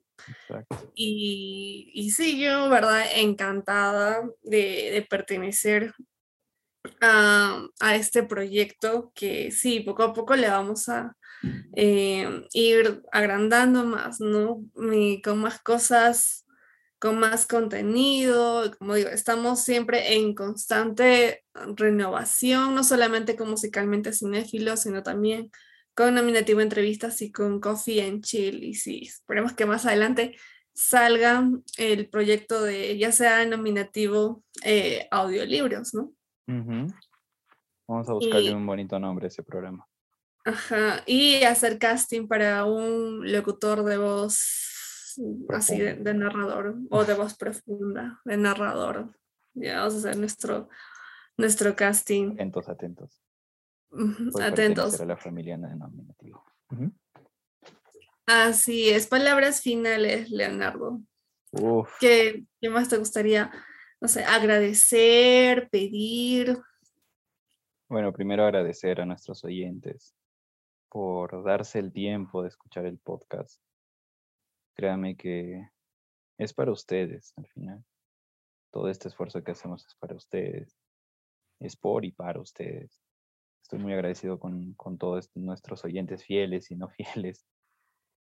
Y, 0.93 1.91
y, 1.93 2.11
sí, 2.11 2.39
yo, 2.39 2.69
¿verdad? 2.69 3.05
Encantada 3.15 4.23
de, 4.43 4.91
de 4.93 5.05
pertenecer 5.09 5.93
a, 7.01 7.67
a, 7.81 7.95
este 7.95 8.23
proyecto 8.23 9.11
que 9.13 9.51
sí, 9.51 9.81
poco 9.81 10.03
a 10.03 10.13
poco 10.13 10.35
le 10.35 10.49
vamos 10.49 10.87
a 10.87 11.17
eh, 11.75 12.47
ir 12.53 13.03
agrandando 13.11 13.83
más, 13.85 14.19
¿no? 14.19 14.63
Y 14.93 15.21
con 15.21 15.39
más 15.39 15.59
cosas, 15.61 16.45
con 16.99 17.19
más 17.19 17.45
contenido, 17.45 18.71
como 18.79 18.95
digo, 18.95 19.09
estamos 19.09 19.63
siempre 19.63 20.15
en 20.15 20.33
constante 20.33 21.43
renovación, 21.53 22.75
no 22.75 22.83
solamente 22.83 23.35
con 23.35 23.49
musicalmente 23.49 24.13
cinéfilos, 24.13 24.81
sino 24.81 25.03
también 25.03 25.51
con 25.95 26.13
nominativo 26.13 26.61
entrevistas 26.61 27.21
y 27.21 27.31
con 27.31 27.59
Coffee 27.59 28.01
and 28.01 28.23
Chill. 28.23 28.63
Y 28.63 28.73
sí, 28.73 29.03
esperemos 29.03 29.53
que 29.53 29.65
más 29.65 29.85
adelante 29.85 30.35
salga 30.73 31.49
el 31.77 32.09
proyecto 32.09 32.61
de 32.61 32.97
ya 32.97 33.11
sea 33.11 33.45
nominativo 33.45 34.43
eh, 34.63 35.07
audiolibros, 35.09 35.93
¿no? 35.93 36.11
Uh 36.47 36.53
-huh. 36.53 36.93
Vamos 37.87 38.09
a 38.09 38.13
buscarle 38.13 38.49
y, 38.49 38.53
un 38.53 38.65
bonito 38.65 38.99
nombre 38.99 39.25
a 39.25 39.29
ese 39.29 39.43
programa. 39.43 39.87
Ajá, 40.45 41.01
y 41.07 41.43
hacer 41.43 41.79
casting 41.79 42.27
para 42.27 42.65
un 42.65 43.31
locutor 43.31 43.83
de 43.83 43.97
voz 43.97 45.17
así 45.49 45.79
de, 45.79 45.95
de, 45.95 46.13
narrador 46.13 46.75
o 46.91 47.03
de 47.03 47.15
voz 47.15 47.35
profunda, 47.35 48.21
de 48.25 48.37
narrador. 48.37 49.17
Ya 49.55 49.79
vamos 49.79 49.95
a 49.95 49.97
hacer 49.97 50.17
nuestro, 50.17 50.69
nuestro 51.35 51.75
casting. 51.75 52.33
Atentos, 52.33 52.69
atentos. 52.69 53.23
Atentos. 54.39 55.01
A 55.01 55.05
la 55.05 55.17
familia 55.17 55.57
denominativo. 55.57 56.45
Uh 56.69 56.75
-huh. 56.75 56.93
Así 58.27 58.89
es. 58.89 59.07
Palabras 59.07 59.61
finales, 59.61 60.29
Leonardo. 60.29 61.01
Uf. 61.53 61.89
¿Qué, 61.99 62.45
¿Qué, 62.61 62.69
más 62.69 62.87
te 62.87 62.97
gustaría, 62.97 63.51
no 63.99 64.07
sé, 64.07 64.23
agradecer, 64.25 65.69
pedir? 65.71 66.61
Bueno, 67.89 68.13
primero 68.13 68.43
agradecer 68.43 69.01
a 69.01 69.05
nuestros 69.05 69.43
oyentes 69.43 70.15
por 70.95 71.43
darse 71.43 71.77
el 71.79 71.91
tiempo 71.91 72.41
de 72.41 72.47
escuchar 72.47 72.85
el 72.85 72.99
podcast. 72.99 73.61
Créame 74.75 75.17
que 75.17 75.67
es 76.37 76.53
para 76.53 76.71
ustedes 76.71 77.33
al 77.35 77.45
final. 77.47 77.83
Todo 78.71 78.87
este 78.87 79.09
esfuerzo 79.09 79.43
que 79.43 79.51
hacemos 79.51 79.85
es 79.85 79.93
para 79.95 80.15
ustedes. 80.15 80.79
Es 81.59 81.75
por 81.75 82.05
y 82.05 82.13
para 82.13 82.39
ustedes 82.39 83.03
estoy 83.61 83.79
muy 83.79 83.91
agradecido 83.91 84.39
con, 84.39 84.73
con 84.75 84.97
todos 84.97 85.29
nuestros 85.35 85.83
oyentes 85.83 86.23
fieles 86.23 86.71
y 86.71 86.77
no 86.77 86.87
fieles 87.13 87.45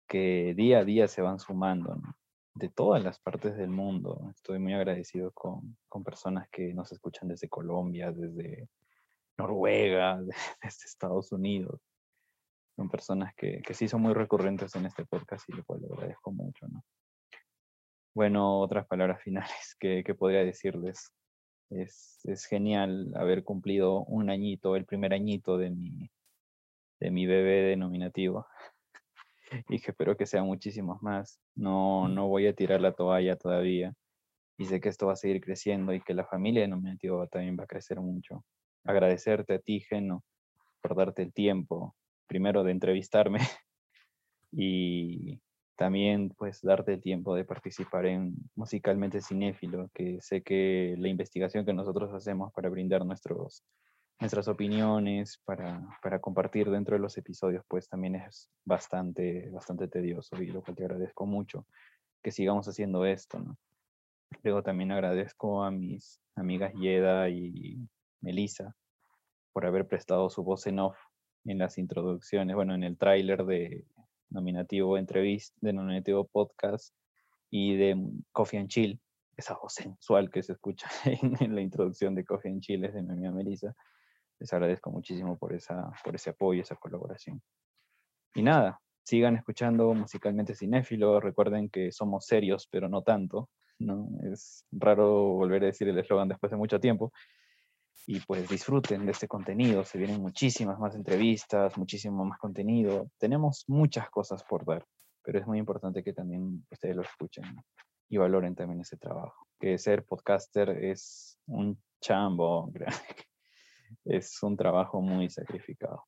que 0.08 0.54
día 0.56 0.82
a 0.82 0.86
día 0.86 1.08
se 1.08 1.24
van 1.24 1.40
sumando 1.40 2.00
de 2.54 2.70
todas 2.70 3.04
las 3.04 3.18
partes 3.18 3.58
del 3.58 3.72
mundo. 3.72 4.30
Estoy 4.36 4.60
muy 4.60 4.76
agradecido 4.76 5.32
con, 5.32 5.80
con, 5.90 6.04
personas 6.04 6.48
que 6.52 6.76
nos 6.76 6.92
escuchan 6.92 7.28
desde 7.28 7.50
Colombia, 7.50 8.12
desde 8.12 8.70
Noruega, 9.36 10.22
desde 10.62 10.86
Estados 10.86 11.32
Unidos. 11.32 11.82
Son 12.76 12.90
personas 12.90 13.34
que, 13.36 13.62
que 13.62 13.74
sí 13.74 13.88
son 13.88 14.02
muy 14.02 14.14
recurrentes 14.14 14.76
en 14.76 14.86
este 14.86 15.06
podcast 15.06 15.48
y 15.50 15.54
lo 15.54 15.64
cual 15.64 15.82
le 15.82 15.88
agradezco 15.88 16.32
mucho. 16.32 16.68
¿no? 16.68 16.84
Bueno, 18.14 18.60
otras 18.60 18.86
palabras 18.88 19.22
finales 19.24 19.76
que, 19.80 20.04
que 20.04 20.16
podría 20.16 20.44
decirles. 20.44 21.12
Es, 21.70 22.20
es, 22.26 22.46
genial 22.46 23.14
haber 23.16 23.46
cumplido 23.46 24.04
un 24.04 24.30
añito, 24.30 24.76
el 24.76 24.86
primer 24.86 25.14
añito 25.14 25.58
de 25.58 25.70
mi, 25.70 26.12
de 27.00 27.12
mi 27.12 27.26
bebé 27.26 27.62
denominativo. 27.64 28.46
Y 29.68 29.82
que 29.82 29.92
espero 29.92 30.16
que 30.16 30.26
sean 30.26 30.46
muchísimos 30.46 31.02
más. 31.02 31.42
No, 31.56 32.08
no 32.08 32.30
voy 32.30 32.48
a 32.48 32.54
tirar 32.54 32.80
la 32.80 32.94
toalla 32.94 33.36
todavía. 33.36 33.94
Y 34.58 34.64
sé 34.64 34.80
que 34.80 34.88
esto 34.88 35.08
va 35.08 35.14
a 35.14 35.18
seguir 35.18 35.42
creciendo 35.42 35.94
y 35.94 36.00
que 36.00 36.14
la 36.14 36.24
familia 36.24 36.62
denominativa 36.62 37.28
también 37.28 37.58
va 37.60 37.66
a 37.66 37.68
crecer 37.68 38.00
mucho. 38.00 38.46
Agradecerte 38.86 39.56
a 39.56 39.60
ti, 39.60 39.82
Geno, 39.82 40.24
por 40.82 40.96
darte 40.96 41.22
el 41.22 41.34
tiempo, 41.34 41.98
primero 42.32 42.64
de 42.64 42.72
entrevistarme 42.72 43.40
y, 44.54 45.42
también 45.76 46.30
pues 46.38 46.62
darte 46.62 46.94
el 46.94 47.02
tiempo 47.02 47.34
de 47.34 47.44
participar 47.44 48.06
en 48.06 48.36
Musicalmente 48.54 49.20
Cinéfilo, 49.20 49.90
que 49.96 50.22
sé 50.22 50.44
que 50.44 50.94
la 51.00 51.08
investigación 51.08 51.66
que 51.66 51.74
nosotros 51.74 52.14
hacemos 52.14 52.54
para 52.54 52.70
brindar 52.70 53.04
nuestros, 53.04 53.64
nuestras 54.20 54.48
opiniones, 54.48 55.42
para, 55.44 55.82
para 56.04 56.22
compartir 56.22 56.70
dentro 56.70 56.96
de 56.96 57.02
los 57.02 57.18
episodios, 57.18 57.66
pues 57.68 57.90
también 57.90 58.14
es 58.14 58.48
bastante, 58.64 59.50
bastante 59.50 59.88
tedioso 59.88 60.40
y 60.40 60.52
lo 60.52 60.62
cual 60.62 60.76
te 60.76 60.84
agradezco 60.84 61.26
mucho. 61.26 61.66
que 62.22 62.30
sigamos 62.32 62.68
haciendo 62.68 63.04
esto. 63.04 63.44
Luego 64.44 64.62
también 64.62 64.92
agradezco 64.92 65.64
a 65.64 65.72
mis 65.72 66.22
amigas 66.36 66.74
Yeda 66.76 67.28
y 67.30 67.90
Melissa 68.22 68.76
por 69.52 69.66
haber 69.66 69.88
prestado 69.88 70.30
su 70.30 70.44
voz 70.44 70.68
en 70.68 70.78
off 70.78 70.98
en 71.46 71.58
las 71.58 71.78
introducciones, 71.78 72.56
bueno, 72.56 72.74
en 72.76 72.84
el 72.84 72.98
tráiler 72.98 73.46
de 73.46 73.86
nominativo 74.30 74.98
entrevista, 74.98 75.58
de 75.62 75.74
nominativo 75.74 76.26
podcast 76.26 76.96
y 77.50 77.76
de 77.76 77.98
Coffee 78.32 78.60
and 78.60 78.70
Chill, 78.70 79.00
esa 79.36 79.56
voz 79.56 79.74
sensual 79.74 80.30
que 80.30 80.44
se 80.44 80.54
escucha 80.54 80.88
en, 81.06 81.56
la 81.56 81.62
introducción 81.62 82.16
de 82.16 82.26
Coffee 82.26 82.52
and 82.52 82.62
Chill 82.62 82.86
es 82.86 82.94
de 82.94 83.02
mi 83.02 83.12
amiga 83.12 83.32
Melissa. 83.32 83.76
Les 84.40 84.52
agradezco 84.54 84.90
muchísimo 84.92 85.38
por, 85.38 85.54
esa, 85.54 85.92
por 86.04 86.16
ese 86.16 86.32
apoyo, 86.32 86.62
esa 86.62 86.76
colaboración. 86.76 87.42
Y 88.34 88.42
nada, 88.42 88.80
sigan 89.04 89.36
escuchando 89.36 89.94
musicalmente 89.94 90.56
cinéfilo, 90.56 91.20
recuerden 91.20 91.70
que 91.70 91.92
somos 91.92 92.26
serios, 92.26 92.68
pero 92.68 92.90
no 92.90 93.04
tanto, 93.04 93.50
¿no? 93.78 94.10
Es 94.32 94.66
raro 94.72 95.34
volver 95.34 95.64
a 95.64 95.68
decir 95.68 95.88
el 95.90 96.00
eslogan 96.00 96.30
después 96.30 96.50
de 96.52 96.58
mucho 96.58 96.80
tiempo. 96.80 97.12
Y 98.08 98.20
pues 98.22 98.50
disfruten 98.50 99.06
de 99.06 99.12
este 99.12 99.28
contenido, 99.28 99.84
se 99.84 99.98
vienen 99.98 100.22
muchísimas 100.22 100.80
más 100.80 100.96
entrevistas, 100.96 101.78
muchísimo 101.78 102.26
más 102.26 102.40
contenido. 102.40 103.10
Tenemos 103.18 103.64
muchas 103.68 104.10
cosas 104.10 104.44
por 104.44 104.66
dar, 104.66 104.86
pero 105.24 105.40
es 105.40 105.48
muy 105.48 105.60
importante 105.60 106.04
que 106.04 106.14
también 106.14 106.66
ustedes 106.70 106.96
lo 106.96 107.04
escuchen 107.04 107.44
y 108.10 108.18
valoren 108.18 108.56
también 108.56 108.82
ese 108.82 108.98
trabajo. 108.98 109.48
Que 109.60 109.78
ser 109.78 110.04
podcaster 110.04 110.70
es 110.70 111.38
un 111.46 111.82
chambo, 112.02 112.72
es 114.06 114.42
un 114.44 114.58
trabajo 114.58 115.02
muy 115.02 115.30
sacrificado. 115.30 116.04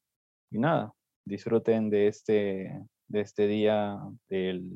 Y 0.52 0.60
nada, 0.60 0.94
disfruten 1.26 1.90
de 1.90 2.08
este, 2.08 2.84
de 3.08 3.22
este 3.22 3.48
día 3.48 3.98
del 4.28 4.70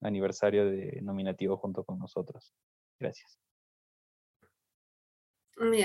aniversario 0.00 0.66
de 0.70 1.00
nominativo 1.02 1.56
junto 1.56 1.84
con 1.84 1.98
nosotros. 1.98 2.54
Gracias. 2.98 3.49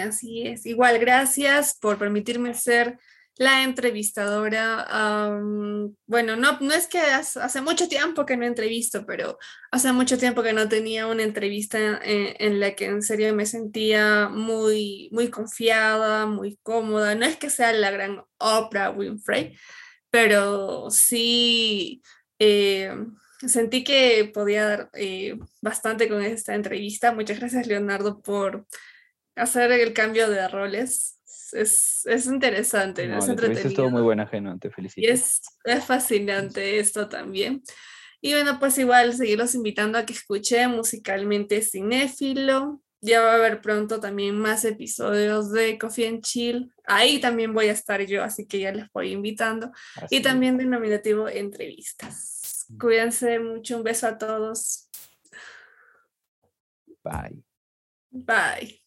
Así 0.02 0.48
es. 0.48 0.66
Igual, 0.66 1.00
gracias 1.00 1.78
por 1.80 1.98
permitirme 1.98 2.54
ser 2.54 2.98
la 3.38 3.64
entrevistadora. 3.64 4.88
bueno, 6.08 6.36
no, 6.38 6.58
no 6.62 6.74
es 6.74 6.88
que 6.88 7.00
hace, 7.00 7.62
mucho 7.62 7.88
tiempo 7.90 8.26
que 8.26 8.38
no 8.38 8.46
entrevisto, 8.46 9.06
pero 9.06 9.38
hace 9.72 9.92
mucho 9.92 10.18
tiempo 10.18 10.42
que 10.44 10.54
no 10.54 10.70
tenía 10.70 11.08
una 11.08 11.24
entrevista 11.24 12.00
en, 12.04 12.36
en, 12.40 12.60
la 12.60 12.76
que 12.76 12.86
en 12.86 13.02
serio 13.02 13.36
me 13.36 13.46
sentía 13.46 14.30
muy, 14.30 15.10
muy 15.12 15.30
confiada, 15.30 16.26
muy 16.26 16.58
cómoda. 16.64 17.16
No 17.16 17.26
es 17.26 17.38
que 17.38 17.50
sea 17.50 17.74
la 17.74 17.92
gran 17.92 18.24
Oprah 18.38 18.92
Winfrey, 18.92 19.58
pero 20.10 20.90
sí 20.90 22.02
eh, 22.40 22.94
sentí 23.46 23.84
que 23.84 24.32
podía 24.34 24.66
dar 24.68 24.90
eh, 24.94 25.38
bastante 25.62 26.08
con 26.08 26.22
esta 26.24 26.56
entrevista. 26.56 27.14
Muchas 27.14 27.40
gracias, 27.40 27.68
Leonardo, 27.68 28.22
por 28.22 28.66
hacer 29.36 29.72
el 29.72 29.94
cambio 29.94 30.30
de 30.30 30.48
roles. 30.48 31.20
Es, 31.52 32.06
es 32.06 32.26
interesante, 32.26 33.06
es 33.06 33.28
entretenido. 33.28 33.70
Estuvo 33.70 33.90
muy 33.90 34.02
buena, 34.02 34.28
Geno, 34.28 34.58
te 34.60 34.70
felicito. 34.72 35.06
Y 35.06 35.10
es, 35.10 35.42
es 35.64 35.86
fascinante 35.86 36.80
esto 36.80 37.08
también. 37.08 37.62
Y 38.22 38.34
bueno, 38.34 38.60
pues 38.60 38.78
igual 38.78 39.14
seguirlos 39.14 39.54
invitando 39.56 39.98
a 39.98 40.06
que 40.06 40.14
escuchen 40.14 40.72
musicalmente 40.72 41.62
cinéfilo. 41.62 42.82
Ya 43.02 43.22
va 43.22 43.34
a 43.34 43.36
haber 43.36 43.62
pronto 43.62 44.00
también 44.00 44.40
más 44.40 44.66
episodios 44.66 45.52
de 45.52 45.78
Coffee 45.78 46.08
and 46.08 46.22
Chill. 46.24 46.74
Ahí 46.86 47.20
también 47.20 47.54
voy 47.54 47.68
a 47.68 47.74
estar 47.74 48.04
yo, 48.04 48.24
así 48.24 48.48
que 48.48 48.60
ya 48.60 48.72
les 48.72 48.92
voy 48.92 49.12
invitando. 49.12 49.72
y 50.10 50.22
también 50.22 50.58
de 50.58 50.66
nominativo 50.66 51.30
entrevistas. 51.30 52.66
Cuídense 52.80 53.40
mucho. 53.40 53.78
Un 53.78 53.84
beso 53.84 54.08
a 54.08 54.18
todos. 54.18 54.90
Bye. 57.04 57.44
Bye. 58.10 58.85